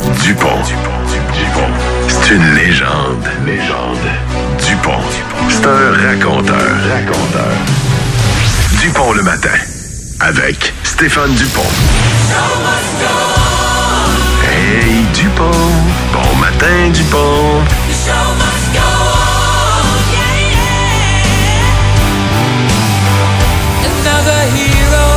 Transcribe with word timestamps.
Dupont. 0.00 0.48
Dupont. 0.64 1.70
C'est 2.08 2.34
une 2.34 2.54
légende. 2.54 3.28
Légende. 3.44 3.98
Dupont. 4.66 5.02
C'est 5.48 5.66
un 5.66 5.92
raconteur. 6.08 6.56
Raconteur. 6.90 7.52
Dupont 8.80 9.12
le 9.12 9.22
matin. 9.22 9.58
Avec 10.20 10.72
Stéphane 10.82 11.34
Dupont. 11.34 11.60
Hey 14.44 15.04
Dupont. 15.12 15.50
Bon 16.12 16.36
matin 16.36 16.90
Dupont. 16.92 17.62
Another 23.84 24.42
hero, 24.56 25.08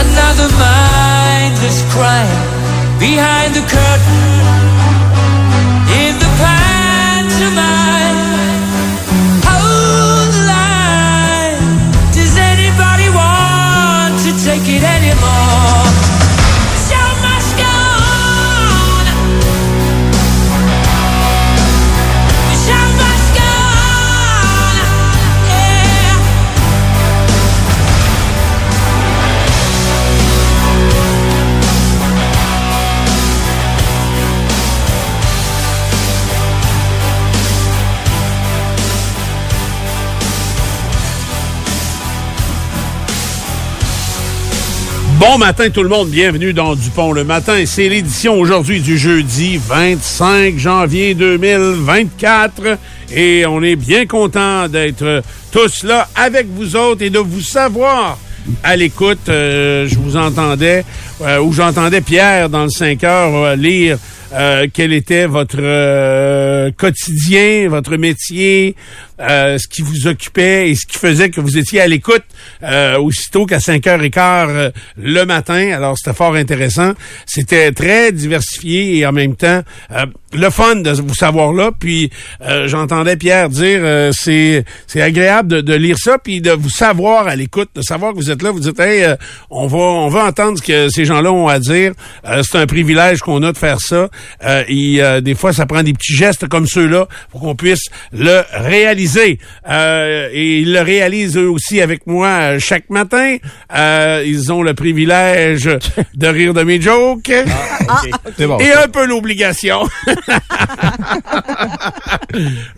another 0.00 0.48
mindless 0.58 1.82
crime 1.90 2.63
behind 2.98 3.54
the 3.54 3.60
curtain 3.60 4.73
Bon 45.26 45.38
matin 45.38 45.70
tout 45.70 45.82
le 45.82 45.88
monde, 45.88 46.10
bienvenue 46.10 46.52
dans 46.52 46.74
Dupont 46.74 47.12
le 47.12 47.24
matin. 47.24 47.64
C'est 47.64 47.88
l'édition 47.88 48.38
aujourd'hui 48.38 48.82
du 48.82 48.98
jeudi 48.98 49.56
25 49.56 50.58
janvier 50.58 51.14
2024 51.14 52.76
et 53.10 53.46
on 53.46 53.62
est 53.62 53.74
bien 53.74 54.04
content 54.04 54.68
d'être 54.68 55.22
tous 55.50 55.84
là 55.84 56.08
avec 56.14 56.46
vous 56.48 56.76
autres 56.76 57.00
et 57.00 57.08
de 57.08 57.20
vous 57.20 57.40
savoir 57.40 58.18
à 58.62 58.76
l'écoute. 58.76 59.30
Euh, 59.30 59.88
je 59.88 59.98
vous 59.98 60.18
entendais 60.18 60.84
euh, 61.24 61.40
ou 61.40 61.52
j'entendais 61.52 62.00
Pierre 62.00 62.48
dans 62.48 62.64
le 62.64 62.70
5 62.70 63.02
heures 63.04 63.34
euh, 63.34 63.56
lire 63.56 63.98
euh, 64.34 64.66
quel 64.72 64.92
était 64.92 65.26
votre 65.26 65.58
euh, 65.60 66.70
quotidien, 66.76 67.68
votre 67.68 67.96
métier, 67.96 68.74
euh, 69.20 69.58
ce 69.58 69.68
qui 69.68 69.82
vous 69.82 70.08
occupait 70.08 70.70
et 70.70 70.74
ce 70.74 70.86
qui 70.86 70.98
faisait 70.98 71.30
que 71.30 71.40
vous 71.40 71.56
étiez 71.56 71.80
à 71.80 71.86
l'écoute 71.86 72.24
euh, 72.64 72.98
aussitôt 72.98 73.46
qu'à 73.46 73.58
5h15 73.58 74.46
euh, 74.48 74.70
le 74.96 75.24
matin. 75.24 75.70
Alors, 75.72 75.96
c'était 75.96 76.16
fort 76.16 76.34
intéressant. 76.34 76.94
C'était 77.26 77.70
très 77.70 78.10
diversifié 78.10 78.98
et 78.98 79.06
en 79.06 79.12
même 79.12 79.36
temps, 79.36 79.62
le 80.32 80.50
fun 80.50 80.76
de 80.76 80.90
vous 80.90 81.14
savoir 81.14 81.52
là. 81.52 81.70
Puis, 81.78 82.10
j'entendais 82.66 83.16
Pierre 83.16 83.48
dire, 83.48 84.10
c'est 84.12 84.64
c'est 84.86 85.00
agréable 85.00 85.48
de, 85.48 85.60
de 85.60 85.74
lire 85.74 85.96
ça, 85.98 86.18
puis 86.18 86.40
de 86.40 86.50
vous 86.50 86.70
savoir 86.70 87.28
à 87.28 87.36
l'écoute, 87.36 87.70
de 87.74 87.82
savoir 87.82 88.12
que 88.12 88.16
vous 88.16 88.30
êtes 88.30 88.42
là. 88.42 88.50
Vous 88.50 88.60
dites, 88.60 88.80
hey, 88.80 89.14
on 89.50 89.66
va 89.68 89.78
on 89.78 90.08
va 90.08 90.24
entendre 90.24 90.58
ce 90.58 90.62
que 90.62 90.88
ces 90.88 91.04
gens-là 91.14 91.32
ont 91.32 91.48
à 91.48 91.58
dire. 91.58 91.92
Euh, 92.26 92.42
c'est 92.42 92.58
un 92.58 92.66
privilège 92.66 93.20
qu'on 93.20 93.42
a 93.42 93.52
de 93.52 93.58
faire 93.58 93.80
ça. 93.80 94.08
Euh, 94.44 94.64
et 94.68 95.02
euh, 95.02 95.20
des 95.20 95.34
fois, 95.34 95.52
ça 95.52 95.66
prend 95.66 95.82
des 95.82 95.92
petits 95.92 96.14
gestes 96.14 96.48
comme 96.48 96.66
ceux-là 96.66 97.06
pour 97.30 97.40
qu'on 97.40 97.54
puisse 97.54 97.86
le 98.12 98.42
réaliser. 98.52 99.38
Euh, 99.68 100.28
et 100.32 100.60
ils 100.60 100.72
le 100.72 100.80
réalisent 100.80 101.36
eux 101.36 101.50
aussi 101.50 101.80
avec 101.80 102.06
moi 102.06 102.58
chaque 102.58 102.90
matin. 102.90 103.36
Euh, 103.74 104.22
ils 104.26 104.52
ont 104.52 104.62
le 104.62 104.74
privilège 104.74 105.68
de 106.14 106.26
rire 106.26 106.54
de 106.54 106.62
mes 106.62 106.80
jokes. 106.80 107.32
C'est 108.36 108.46
bon. 108.46 108.58
Et 108.58 108.72
un 108.72 108.88
peu 108.88 109.06
l'obligation. 109.06 109.80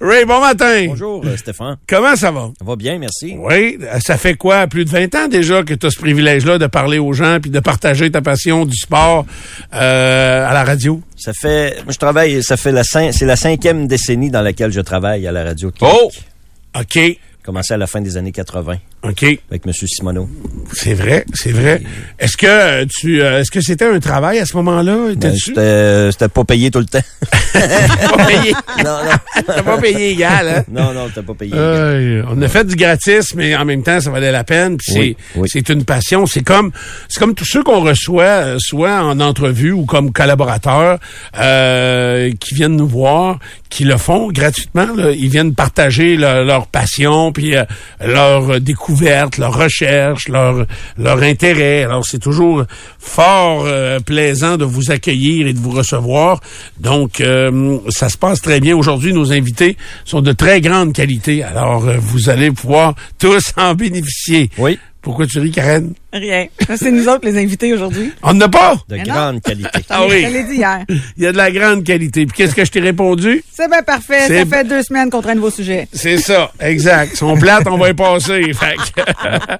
Ray, 0.01 0.25
bon 0.25 0.41
matin. 0.41 0.87
Bonjour, 0.89 1.25
Stéphane. 1.37 1.77
Comment 1.89 2.17
ça 2.17 2.31
va? 2.31 2.51
Ça 2.59 2.65
va 2.65 2.77
bien, 2.77 2.99
merci. 2.99 3.37
Oui, 3.39 3.79
ça 4.01 4.17
fait 4.17 4.35
quoi? 4.35 4.67
Plus 4.67 4.85
de 4.85 4.91
20 4.91 5.15
ans 5.15 5.29
déjà 5.29 5.63
que 5.63 5.75
tu 5.75 5.87
as 5.87 5.91
ce 5.91 5.99
privilège-là 5.99 6.59
de 6.59 6.67
parler 6.67 6.99
aux 6.99 7.13
gens 7.13 7.39
puis 7.41 7.51
de 7.51 7.61
partager 7.61 8.11
ta 8.16 8.22
passion 8.22 8.65
du 8.65 8.77
sport 8.77 9.27
euh, 9.75 10.49
à 10.49 10.54
la 10.54 10.65
radio? 10.65 11.03
Ça 11.16 11.32
fait, 11.38 11.82
moi, 11.84 11.93
je 11.93 11.99
travaille, 11.99 12.43
ça 12.43 12.56
fait 12.56 12.72
la 12.72 12.82
c'est 12.84 13.25
la 13.27 13.37
cinquième 13.37 13.87
décennie 13.87 14.31
dans 14.31 14.41
laquelle 14.43 14.72
je 14.72 14.81
travaille 14.81 15.27
à 15.27 15.32
la 15.32 15.44
radio. 15.44 15.71
de 15.71 15.77
Oh! 15.82 16.10
Québec. 16.10 17.19
OK. 17.19 17.26
Commencé 17.47 17.73
à 17.75 17.77
la 17.77 17.87
fin 17.87 18.01
des 18.01 18.17
années 18.17 18.33
80 18.33 18.75
OK. 19.05 19.23
avec 19.23 19.67
M. 19.67 19.73
Simoneau. 19.73 20.29
C'est 20.73 20.95
vrai, 20.95 21.25
c'est 21.33 21.53
vrai. 21.53 21.81
Est-ce 22.19 22.37
que 22.37 22.47
euh, 22.47 22.84
tu 22.91 23.23
euh, 23.23 23.41
est-ce 23.41 23.53
que 23.53 23.61
c'était 23.61 23.84
un 23.87 24.01
travail 24.01 24.41
à 24.41 24.47
ce 24.47 24.57
moment-là? 24.57 24.97
Ben, 24.97 25.12
Étais-tu? 25.12 25.55
C'était 25.55 26.29
pas 26.29 26.45
payé 26.45 26.73
tout 26.73 26.81
le 26.81 26.87
temps. 26.87 26.99
pas 27.53 28.27
payé? 28.27 28.53
non, 28.84 28.99
non. 29.05 29.43
T'as 29.47 29.62
pas 29.62 29.79
payé 29.79 30.11
égal, 30.11 30.49
hein? 30.49 30.65
non, 30.69 30.93
non, 30.93 31.07
t'as 31.15 31.23
pas 31.23 31.34
payé. 31.34 31.53
Euh, 31.55 32.23
on 32.29 32.43
a 32.43 32.49
fait 32.49 32.65
du 32.67 32.75
gratis, 32.75 33.34
mais 33.37 33.55
en 33.57 33.65
même 33.65 33.83
temps, 33.84 34.01
ça 34.01 34.11
valait 34.11 34.33
la 34.33 34.43
peine. 34.45 34.77
Puis 34.77 34.95
Oui, 35.37 35.49
c'est, 35.49 35.69
oui. 35.69 35.75
une 35.77 35.84
passion. 35.84 36.27
C'est 36.27 36.43
comme, 36.43 36.73
c'est 37.09 37.21
comme 37.21 37.34
tous 37.34 37.45
ceux 37.47 37.63
qu'on 37.63 37.81
reçoit, 37.81 38.25
euh, 38.25 38.57
soit 38.59 39.01
en 39.03 39.21
entrevue 39.21 39.73
ou 39.73 39.84
comme 39.84 40.13
collaborateurs, 40.13 40.99
euh, 41.39 42.33
qui 42.41 42.55
viennent 42.57 42.77
nous 42.77 42.89
voir, 42.89 43.39
qui 43.71 43.84
le 43.84 43.97
font 43.97 44.33
gratuitement. 44.33 44.89
là. 44.97 45.13
Ils 45.13 45.28
viennent 45.28 45.55
partager 45.55 46.17
leur, 46.17 46.45
leur 46.45 46.67
passion, 46.67 47.33
puis 47.37 47.55
euh, 47.55 47.65
leur 48.01 48.63
découverte, 48.63 49.37
leur 49.37 49.55
recherche, 49.55 50.29
leur 50.29 50.65
leur 50.97 51.23
intérêt. 51.23 51.85
Alors 51.85 52.03
c'est 52.07 52.19
toujours 52.19 52.65
fort 52.99 53.65
euh, 53.67 54.01
plaisant 54.01 54.57
de 54.57 54.65
vous 54.65 54.91
accueillir 54.91 55.47
et 55.47 55.53
de 55.53 55.59
vous 55.59 55.71
recevoir. 55.71 56.41
Donc 56.81 57.21
euh, 57.21 57.79
ça 57.91 58.09
se 58.09 58.17
passe 58.17 58.41
très 58.41 58.59
bien. 58.59 58.75
Aujourd'hui, 58.75 59.13
nos 59.13 59.33
invités 59.33 59.77
sont 60.07 60.23
de 60.23 60.33
très 60.33 60.63
grande 60.63 60.95
qualité. 60.95 61.43
Alors 61.43 61.87
euh, 61.87 61.97
vous 62.01 62.31
allez 62.31 62.51
pouvoir 62.51 62.95
tous 63.19 63.53
en 63.59 63.75
bénéficier. 63.75 64.49
Oui, 64.57 64.79
Pourquoi 65.03 65.27
tu 65.27 65.39
ris, 65.39 65.51
Karen? 65.51 65.93
Rien. 66.12 66.47
C'est 66.77 66.91
nous 66.91 67.09
autres 67.09 67.25
les 67.27 67.37
invités 67.39 67.72
aujourd'hui. 67.75 68.12
On 68.22 68.33
n'en 68.34 68.43
a 68.47 68.49
pas! 68.49 68.75
de 68.89 68.97
Mais 68.97 69.03
non. 69.05 69.15
grande 69.15 69.43
qualité. 69.43 69.69
Ah 69.91 70.03
oui. 70.09 70.25
Je 70.27 70.33
l'ai 70.33 70.43
dit 70.44 70.55
hier. 70.56 70.84
Il 71.17 71.22
y 71.25 71.27
a 71.27 71.33
de 71.33 71.37
la 71.37 71.50
grande 71.50 71.84
qualité. 71.84 72.27
Puis 72.27 72.37
qu'est-ce 72.37 72.55
que 72.55 72.65
je 72.65 72.71
t'ai 72.71 72.81
répondu? 72.81 73.43
C'est 73.53 73.69
bien 73.69 73.83
parfait. 73.83 74.21
C'est- 74.27 74.45
Ça 74.45 74.47
fait 74.56 74.65
deux 74.65 74.83
semaines 74.83 75.11
qu'on 75.11 75.21
traîne 75.22 75.39
vos 75.39 75.50
sujets. 75.50 75.89
C'est 75.93 76.19
ça, 76.19 76.53
exact. 76.61 77.16
Son 77.16 77.37
plate, 77.37 77.66
on 77.66 77.77
va 77.78 77.91
y 77.91 77.95
passer. 77.95 78.53
Fait 78.55 78.77
que- 78.77 79.03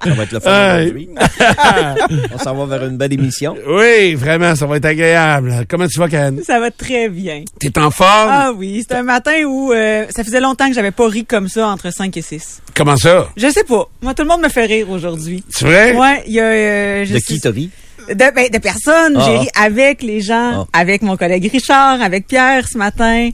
Ça 0.09 0.13
va 0.15 0.23
être 0.23 0.31
le 0.31 0.39
fun 0.39 0.49
Euh, 0.49 0.81
aujourd'hui. 0.85 1.09
On 2.33 2.37
s'en 2.39 2.55
va 2.55 2.77
vers 2.77 2.87
une 2.89 2.97
belle 2.97 3.13
émission. 3.13 3.55
oui, 3.67 4.15
vraiment, 4.15 4.55
ça 4.55 4.65
va 4.65 4.77
être 4.77 4.85
agréable. 4.85 5.65
Comment 5.69 5.87
tu 5.87 5.99
vas, 5.99 6.07
Karen? 6.09 6.41
Ça 6.43 6.59
va 6.59 6.71
très 6.71 7.09
bien. 7.09 7.43
T'es 7.59 7.77
en 7.79 7.91
forme? 7.91 8.29
Ah 8.31 8.51
oui, 8.55 8.83
c'est 8.87 8.95
un 8.95 9.03
matin 9.03 9.43
où 9.45 9.71
euh, 9.73 10.05
ça 10.15 10.23
faisait 10.23 10.39
longtemps 10.39 10.67
que 10.69 10.73
j'avais 10.75 10.91
pas 10.91 11.07
ri 11.07 11.25
comme 11.25 11.47
ça 11.49 11.67
entre 11.67 11.91
5 11.91 12.15
et 12.17 12.21
6. 12.21 12.61
Comment 12.75 12.97
ça? 12.97 13.29
Je 13.37 13.49
sais 13.49 13.63
pas. 13.63 13.87
Moi, 14.01 14.13
tout 14.13 14.21
le 14.23 14.27
monde 14.29 14.41
me 14.41 14.49
fait 14.49 14.65
rire 14.65 14.89
aujourd'hui. 14.89 15.43
C'est 15.49 15.65
vrai? 15.65 15.95
Ouais, 15.95 16.23
il 16.27 16.36
y 16.37 16.41
a... 16.41 16.45
euh, 16.45 17.05
je 17.05 17.13
De 17.13 17.19
qui 17.19 17.39
t'as 17.39 17.51
ri? 17.51 17.69
De, 18.09 18.13
ben, 18.13 18.49
de 18.49 18.57
personnes. 18.57 19.17
Ah, 19.17 19.23
J'ai 19.25 19.35
ah. 19.35 19.39
ri 19.39 19.47
avec 19.55 20.01
les 20.01 20.21
gens, 20.21 20.67
avec 20.73 21.01
mon 21.01 21.17
collègue 21.17 21.49
Richard, 21.51 22.01
avec 22.01 22.27
Pierre 22.27 22.67
ce 22.67 22.77
matin. 22.77 23.29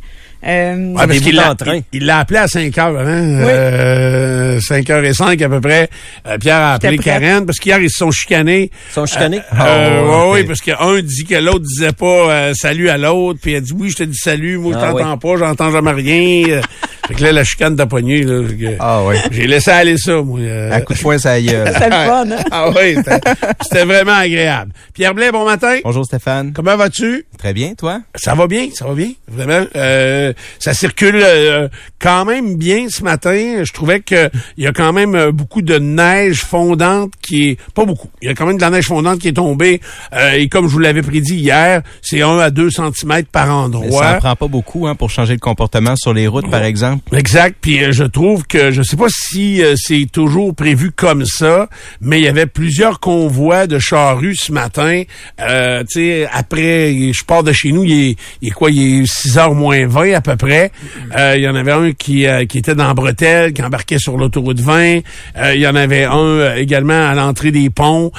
Euh, 0.46 0.94
Ouais, 0.94 1.08
parce 1.08 1.20
qu'il 1.20 1.36
l'a, 1.36 1.56
il- 1.94 2.06
l'a 2.06 2.20
appelé 2.20 2.40
à 2.40 2.48
5 2.48 2.78
heures, 2.78 3.00
hein? 3.00 3.40
Euh, 3.40 4.60
5 4.60 4.90
heures 4.90 5.04
et 5.04 5.14
5 5.14 5.42
à 5.42 5.50
peu 5.50 5.62
près. 5.62 5.90
Euh, 6.28 6.38
Pierre 6.38 6.58
a 6.58 6.74
appelé. 6.74 6.98
Karen 6.98 7.46
parce 7.46 7.60
qu'hier, 7.60 7.80
ils 7.80 7.90
se 7.90 7.98
sont 7.98 8.12
chicanés. 8.12 8.70
Ils 8.90 8.94
sont 8.94 9.06
chicanés? 9.06 9.40
Euh, 9.60 10.02
Oh, 10.04 10.10
ouais, 10.10 10.16
ok. 10.30 10.34
oui, 10.36 10.44
parce 10.46 10.60
qu'un 10.62 11.02
dit 11.02 11.24
que 11.26 11.36
l'autre 11.36 11.60
disait 11.66 11.92
pas 11.94 12.06
euh, 12.32 12.54
salut 12.56 12.90
à 12.90 12.98
l'autre, 12.98 13.40
puis 13.42 13.54
elle 13.54 13.62
dit 13.64 13.74
oui, 13.78 13.90
je 13.90 13.96
te 13.98 14.04
dis 14.04 14.18
salut, 14.18 14.58
moi 14.58 14.74
je 14.74 14.78
Ah, 14.80 14.92
t'entends 14.92 15.18
pas, 15.18 15.38
j'entends 15.38 15.72
jamais 15.72 15.92
rien. 15.92 16.44
Euh, 16.58 16.62
fait 17.08 17.14
que 17.16 17.24
là, 17.24 17.32
la 17.32 17.44
chicane 17.44 17.76
t'a 17.76 17.86
pogné. 17.86 18.24
Là, 18.24 18.42
que 18.48 18.76
Ah 18.80 19.02
oui. 19.06 19.16
J'ai 19.32 19.48
laissé 19.48 19.72
aller 19.72 19.98
ça, 19.98 20.22
moi. 20.22 20.40
euh. 20.40 20.72
À 20.72 20.82
coup 20.82 20.94
de 20.94 21.00
poing, 21.00 21.18
ça 21.18 21.40
gueule. 21.42 21.72
c'est 21.78 21.86
le 21.86 21.92
fun. 21.92 22.26
hein? 22.32 22.44
Ah 22.52 22.70
oui, 22.70 22.96
c'était- 22.96 23.20
c'était 23.62 23.86
vraiment 23.86 24.14
agréable. 24.16 24.72
Pierre 24.94 25.14
Blais, 25.14 25.32
bon 25.32 25.46
matin. 25.46 25.78
Bonjour 25.84 26.06
Stéphane. 26.06 26.52
Comment 26.54 26.76
vas-tu? 26.78 27.26
Très 27.38 27.54
bien, 27.54 27.74
toi? 27.76 28.02
Ça 28.16 28.36
va 28.36 28.48
bien, 28.48 28.68
ça 28.74 28.86
va 28.86 28.94
bien, 28.94 29.12
vraiment. 29.28 29.66
Euh, 29.76 30.33
ça 30.60 30.74
circule 30.74 31.22
euh, 31.24 31.68
quand 32.00 32.26
même 32.26 32.56
bien 32.58 32.88
ce 32.90 33.04
matin. 33.04 33.64
Je 33.64 33.72
trouvais 33.74 34.00
que 34.00 34.30
il 34.58 34.64
y 34.64 34.68
a 34.68 34.72
quand 34.74 34.94
même 34.94 35.16
euh, 35.16 35.32
beaucoup 35.32 35.62
de 35.62 35.78
neige 35.78 36.42
fondante 36.42 37.14
qui 37.22 37.50
est 37.50 37.58
pas 37.74 37.86
beaucoup. 37.86 38.10
Il 38.22 38.28
y 38.28 38.32
a 38.32 38.34
quand 38.36 38.46
même 38.46 38.58
de 38.58 38.62
la 38.62 38.70
neige 38.70 38.88
fondante 38.88 39.20
qui 39.20 39.30
est 39.30 39.34
tombée 39.34 39.82
euh, 40.14 40.32
et 40.34 40.48
comme 40.48 40.68
je 40.68 40.74
vous 40.74 40.80
l'avais 40.80 41.02
prédit 41.02 41.36
hier, 41.36 41.82
c'est 42.02 42.22
1 42.22 42.40
à 42.40 42.50
2 42.50 42.70
cm 42.70 43.24
par 43.32 43.48
Mais 43.48 43.54
endroit. 43.54 44.04
ça 44.04 44.16
en 44.16 44.20
prend 44.20 44.36
pas 44.36 44.48
beaucoup 44.48 44.88
hein, 44.88 44.96
pour 44.96 45.10
changer 45.10 45.34
le 45.34 45.40
comportement 45.40 45.96
sur 45.96 46.14
les 46.14 46.28
routes, 46.28 46.50
par 46.50 46.64
exemple. 46.64 47.16
Exact. 47.16 47.58
Puis 47.62 47.84
euh, 47.84 47.92
je 47.92 48.04
trouve 48.04 48.46
que 48.46 48.72
je 48.72 48.82
sais 48.82 48.98
pas 48.98 49.08
si 49.10 49.64
euh, 49.64 49.76
c'est 49.78 50.08
toujours 50.12 50.54
prévu 50.56 50.92
comme 50.92 51.26
ça, 51.26 51.70
mais 52.02 52.20
il 52.20 52.24
y 52.24 52.28
avait 52.28 52.46
plusieurs 52.46 53.00
convois 53.00 53.68
de 53.68 53.80
charrues 53.80 54.36
ce 54.36 54.52
matin. 54.52 55.04
Euh, 55.40 55.82
tu 55.84 56.00
sais, 56.00 56.28
après, 56.32 57.12
je 57.14 57.24
pars 57.24 57.44
de 57.44 57.52
chez 57.52 57.72
nous, 57.72 57.84
il 57.84 58.10
est, 58.10 58.16
il 58.42 58.50
est 58.50 58.52
quoi, 58.52 58.72
il 58.72 59.04
est 59.04 59.06
6 59.06 59.38
heures 59.38 59.54
moins 59.56 59.86
20 59.88 60.14
à 60.14 60.22
peu 60.24 60.36
près. 60.36 60.72
Euh, 61.16 61.36
il 61.38 61.44
y 61.44 61.48
en 61.48 61.56
avait 61.56 61.72
un 61.72 61.92
qui, 61.92 62.26
euh, 62.26 62.46
qui 62.46 62.58
était 62.58 62.76
dans 62.76 62.92
Bretelle, 62.94 63.54
qui 63.54 63.62
embarquait 63.62 64.00
sur 64.00 64.18
l'autoroute 64.18 64.60
20. 64.60 65.02
Euh, 65.38 65.54
il 65.54 65.62
y 65.62 65.68
en 65.68 65.76
avait 65.76 66.06
un 66.06 66.18
euh, 66.18 66.56
également 66.56 67.08
à 67.08 67.14
l'entrée 67.14 67.52
des 67.52 67.70
ponts, 67.70 68.12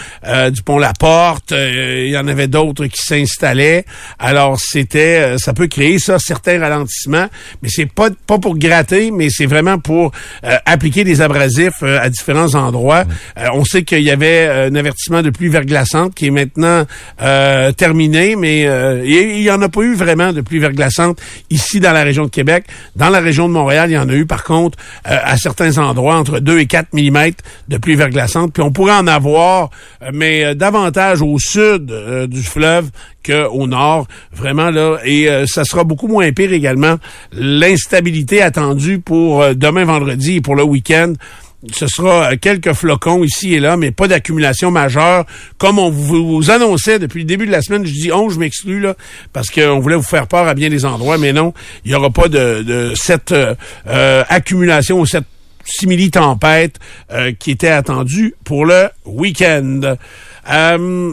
du 0.50 0.62
pont 0.62 0.78
La 0.78 0.92
Porte. 0.92 1.52
Il 1.52 2.10
y 2.10 2.16
en 2.16 2.28
avait 2.28 2.46
d'autres 2.46 2.86
qui 2.86 3.02
s'installaient. 3.02 3.84
Alors 4.18 4.58
c'était, 4.60 5.36
ça 5.38 5.52
peut 5.52 5.66
créer 5.66 5.98
ça 5.98 6.18
certains 6.18 6.60
ralentissements, 6.60 7.26
mais 7.62 7.68
c'est 7.68 7.90
pas 7.90 8.08
pas 8.26 8.38
pour 8.38 8.56
gratter, 8.56 9.10
mais 9.10 9.28
c'est 9.30 9.46
vraiment 9.46 9.78
pour 9.78 10.12
appliquer 10.66 11.04
des 11.04 11.20
abrasifs 11.20 11.82
à 11.82 12.08
différents 12.10 12.54
endroits. 12.54 13.04
On 13.52 13.64
sait 13.64 13.82
qu'il 13.82 14.02
y 14.02 14.10
avait 14.10 14.46
un 14.46 14.74
avertissement 14.74 15.22
de 15.22 15.30
pluie 15.30 15.48
verglaçante 15.48 16.14
qui 16.14 16.26
est 16.26 16.30
maintenant 16.30 16.84
terminé, 17.76 18.36
mais 18.36 18.62
il 19.04 19.42
y 19.42 19.50
en 19.50 19.62
a 19.62 19.68
pas 19.68 19.82
eu 19.82 19.94
vraiment 19.94 20.32
de 20.32 20.40
pluie 20.40 20.58
verglaçante 20.58 21.20
ici 21.50 21.80
dans 21.84 21.92
la 21.92 22.02
région 22.02 22.25
de 22.25 22.31
Québec. 22.31 22.64
Dans 22.96 23.10
la 23.10 23.20
région 23.20 23.46
de 23.46 23.52
Montréal, 23.52 23.90
il 23.90 23.94
y 23.94 23.98
en 23.98 24.08
a 24.08 24.14
eu 24.14 24.26
par 24.26 24.42
contre 24.42 24.78
euh, 25.06 25.16
à 25.22 25.36
certains 25.36 25.78
endroits 25.78 26.16
entre 26.16 26.40
2 26.40 26.58
et 26.58 26.66
4 26.66 26.88
mm 26.92 27.32
de 27.69 27.76
pluie 27.76 27.94
verglaçante. 27.94 28.52
Puis 28.52 28.62
on 28.62 28.72
pourrait 28.72 28.94
en 28.94 29.06
avoir, 29.06 29.70
euh, 30.02 30.10
mais 30.12 30.44
euh, 30.44 30.54
davantage 30.54 31.20
au 31.20 31.38
sud 31.38 31.92
du 32.28 32.42
fleuve 32.42 32.90
qu'au 33.25 33.66
nord, 33.66 34.06
vraiment 34.32 34.70
là, 34.70 34.98
et 35.04 35.28
ça 35.46 35.64
sera 35.64 35.84
beaucoup 35.84 36.08
moins 36.08 36.31
pire 36.32 36.52
également. 36.52 36.96
L'instabilité 37.32 38.42
attendue 38.42 38.98
pour 38.98 39.54
demain 39.54 39.84
vendredi 39.84 40.36
et 40.36 40.40
pour 40.42 40.56
le 40.56 40.62
week-end, 40.62 41.14
ce 41.72 41.87
sera 41.87 42.37
quelques 42.37 42.72
flocons 42.72 43.25
ici 43.25 43.55
et 43.55 43.61
là, 43.61 43.76
mais 43.76 43.90
pas 43.90 44.08
d'accumulation 44.08 44.70
majeure. 44.70 45.25
Comme 45.58 45.78
on 45.78 45.90
vous, 45.90 46.50
annonçait 46.50 46.99
depuis 46.99 47.20
le 47.20 47.25
début 47.26 47.46
de 47.46 47.52
la 47.52 47.62
semaine, 47.62 47.87
je 47.87 47.93
dis 47.93 48.12
on, 48.12 48.28
je 48.28 48.38
m'exclus 48.38 48.81
là, 48.81 48.94
parce 49.32 49.49
qu'on 49.50 49.78
voulait 49.81 49.96
vous 49.96 50.02
faire 50.02 50.26
peur 50.26 50.46
à 50.46 50.55
bien 50.55 50.69
des 50.69 50.84
endroits, 50.84 51.19
mais 51.19 51.32
non, 51.32 51.55
il 51.84 51.90
n'y 51.90 51.94
aura 51.94 52.11
pas 52.11 52.28
de, 52.28 52.62
de 52.62 52.93
cette 52.94 53.32
euh, 53.32 53.55
euh, 53.87 54.25
accumulation 54.28 55.00
ou 55.00 55.06
cette 55.06 55.25
simili-tempête 55.64 56.78
euh, 57.11 57.32
qui 57.38 57.50
était 57.52 57.69
attendue 57.69 58.34
pour 58.44 58.67
le 58.67 58.88
week-end. 59.06 59.96
Euh, 60.50 61.12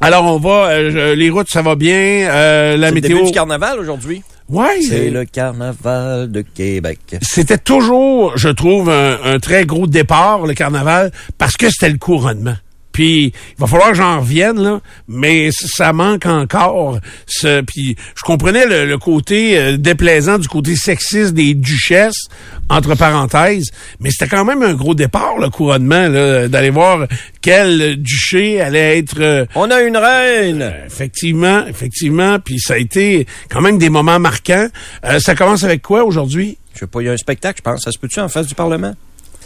alors 0.00 0.24
on 0.24 0.38
va, 0.38 0.68
euh, 0.68 1.14
les 1.14 1.30
routes 1.30 1.48
ça 1.50 1.62
va 1.62 1.74
bien, 1.74 1.94
euh, 2.30 2.76
la 2.76 2.88
C'est 2.88 2.94
le 2.94 3.00
météo. 3.00 3.16
début 3.16 3.26
du 3.28 3.32
carnaval 3.34 3.78
aujourd'hui. 3.80 4.22
Ouais, 4.48 4.80
C'est 4.80 5.10
le 5.10 5.24
carnaval 5.24 6.30
de 6.30 6.40
Québec. 6.42 7.16
c'était 7.20 7.58
toujours, 7.58 8.36
je 8.36 8.48
trouve, 8.48 8.88
un, 8.90 9.18
un 9.24 9.38
très 9.40 9.66
gros 9.66 9.86
départ, 9.88 10.46
le 10.46 10.54
carnaval, 10.54 11.10
parce 11.36 11.56
que 11.56 11.68
c'était 11.68 11.90
le 11.90 11.98
couronnement. 11.98 12.54
Puis 12.96 13.24
il 13.26 13.60
va 13.60 13.66
falloir 13.66 13.90
que 13.90 13.96
j'en 13.96 14.20
revienne 14.20 14.58
là, 14.58 14.80
mais 15.06 15.50
ça 15.52 15.92
manque 15.92 16.24
encore. 16.24 16.98
Ce, 17.26 17.60
puis 17.60 17.94
je 18.14 18.22
comprenais 18.22 18.64
le, 18.64 18.86
le 18.86 18.96
côté 18.96 19.58
euh, 19.58 19.76
déplaisant 19.76 20.38
du 20.38 20.48
côté 20.48 20.76
sexiste 20.76 21.34
des 21.34 21.52
duchesses 21.52 22.28
entre 22.70 22.94
parenthèses, 22.94 23.70
mais 24.00 24.10
c'était 24.10 24.28
quand 24.34 24.46
même 24.46 24.62
un 24.62 24.72
gros 24.72 24.94
départ 24.94 25.36
le 25.38 25.50
couronnement 25.50 26.08
d'aller 26.48 26.70
voir 26.70 27.06
quel 27.42 27.96
duché 27.96 28.62
allait 28.62 28.98
être 28.98 29.20
euh, 29.20 29.44
On 29.56 29.70
a 29.70 29.82
une 29.82 29.98
reine! 29.98 30.72
effectivement, 30.86 31.66
effectivement. 31.66 32.38
Puis 32.38 32.58
ça 32.60 32.74
a 32.74 32.78
été 32.78 33.26
quand 33.50 33.60
même 33.60 33.76
des 33.76 33.90
moments 33.90 34.18
marquants. 34.18 34.68
Euh, 35.04 35.20
ça 35.20 35.34
commence 35.34 35.64
avec 35.64 35.82
quoi 35.82 36.02
aujourd'hui? 36.02 36.56
Je 36.72 36.78
sais 36.80 36.86
pas, 36.86 37.02
il 37.02 37.04
y 37.04 37.08
a 37.10 37.12
un 37.12 37.18
spectacle, 37.18 37.58
je 37.58 37.70
pense. 37.70 37.82
Ça 37.82 37.92
se 37.92 37.98
peut-tu 37.98 38.20
en 38.20 38.28
face 38.30 38.46
du 38.46 38.54
Parlement? 38.54 38.94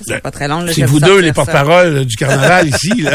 C'est 0.07 0.21
pas 0.23 0.31
très 0.31 0.49
long. 0.49 0.65
C'est 0.73 0.85
vous 0.85 1.01
deux 1.01 1.21
les 1.21 1.33
porte-parole 1.33 2.05
du 2.05 2.17
carnaval 2.17 2.69
ici. 2.75 3.03
Là. 3.03 3.13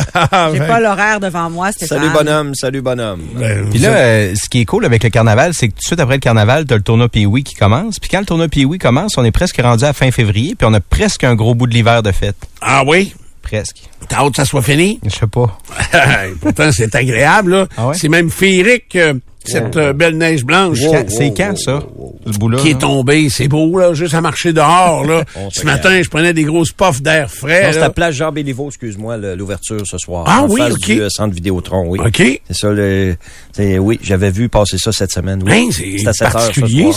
J'ai 0.53 0.59
Ben, 0.59 0.67
pas 0.67 0.79
l'horaire 0.79 1.19
devant 1.19 1.49
moi, 1.49 1.71
Stéphane. 1.71 1.99
Salut 1.99 2.11
bonhomme, 2.13 2.55
salut 2.55 2.81
bonhomme. 2.81 3.21
ben, 3.35 3.69
Puis 3.69 3.79
là, 3.79 3.89
euh, 3.89 4.33
ce 4.35 4.49
qui 4.49 4.61
est 4.61 4.65
cool 4.65 4.85
avec 4.85 5.03
le 5.03 5.09
carnaval, 5.09 5.53
c'est 5.53 5.67
que 5.67 5.73
tout 5.73 5.79
de 5.79 5.85
suite 5.87 5.99
après 5.99 6.15
le 6.15 6.19
carnaval, 6.21 6.65
t'as 6.65 6.75
le 6.75 6.81
tournoi 6.81 7.09
Pee-Wee 7.09 7.43
qui 7.43 7.55
commence. 7.55 7.99
Puis 7.99 8.09
quand 8.09 8.19
le 8.19 8.25
tournoi 8.25 8.47
Pee-Wee 8.47 8.77
commence, 8.77 9.17
on 9.17 9.23
est 9.25 9.31
presque 9.31 9.59
rendu 9.61 9.83
à 9.83 9.93
fin 9.93 10.11
février, 10.11 10.55
puis 10.55 10.67
on 10.69 10.73
a 10.73 10.79
presque 10.79 11.23
un 11.23 11.35
gros 11.35 11.55
bout 11.55 11.67
de 11.67 11.73
l'hiver 11.73 12.03
de 12.03 12.11
fête. 12.11 12.35
Ah 12.61 12.83
oui? 12.85 13.13
Presque. 13.41 13.77
T'as 14.09 14.17
hâte 14.21 14.31
que 14.31 14.35
ça 14.37 14.45
soit 14.45 14.61
fini? 14.63 14.99
Je 15.05 15.09
sais 15.11 15.27
pas. 15.27 15.57
Pourtant, 16.41 16.71
c'est 16.71 16.93
agréable. 16.95 17.51
là. 17.51 17.67
Ah 17.77 17.87
ouais? 17.87 17.93
C'est 17.95 18.09
même 18.09 18.29
féerique, 18.31 18.95
euh, 18.95 19.13
cette 19.47 19.75
euh, 19.77 19.93
belle 19.93 20.17
neige 20.17 20.43
blanche. 20.45 20.79
C'est 21.07 21.33
quand 21.35 21.57
ça, 21.57 21.81
ce 22.31 22.37
bout-là? 22.37 22.57
Qui 22.59 22.69
est 22.69 22.73
là? 22.73 22.79
tombé, 22.79 23.29
c'est 23.29 23.47
beau, 23.47 23.77
là, 23.79 23.93
juste 23.93 24.13
à 24.13 24.21
marcher 24.21 24.53
dehors, 24.53 25.05
là. 25.05 25.23
Se 25.51 25.59
Ce 25.61 25.65
matin, 25.65 26.01
je 26.01 26.09
prenais 26.09 26.33
des 26.33 26.43
grosses 26.43 26.71
puffs 26.71 27.01
d'air 27.01 27.29
frais. 27.31 27.69
C'est 27.73 27.79
la 27.79 27.89
place 27.89 28.15
Jean 28.15 28.31
Béliveau, 28.31 28.67
excuse-moi, 28.67 29.17
le- 29.17 29.35
l'ouverture 29.35 29.81
ce 29.85 29.97
soir. 29.97 30.25
Ah 30.27 30.43
en 30.43 30.49
oui, 30.49 30.59
face 30.61 30.73
ok. 30.73 30.79
du 30.85 31.01
euh, 31.01 31.07
centre 31.09 31.33
Vidéotron, 31.35 31.85
oui. 31.89 31.99
OK. 32.03 32.41
C'est 32.47 32.53
ça, 32.53 32.71
le, 32.71 33.15
oui, 33.79 33.99
j'avais 34.01 34.31
vu 34.31 34.49
passer 34.49 34.77
ça 34.77 34.91
cette 34.91 35.11
semaine. 35.11 35.41
Oui. 35.45 35.51
Hein, 35.51 35.69
c'est 35.71 35.97
C'est 35.97 36.07
à 36.07 36.13
7 36.13 36.21
heures 36.23 36.29
ce 36.41 36.47
particulier, 36.47 36.91
soir. 36.91 36.95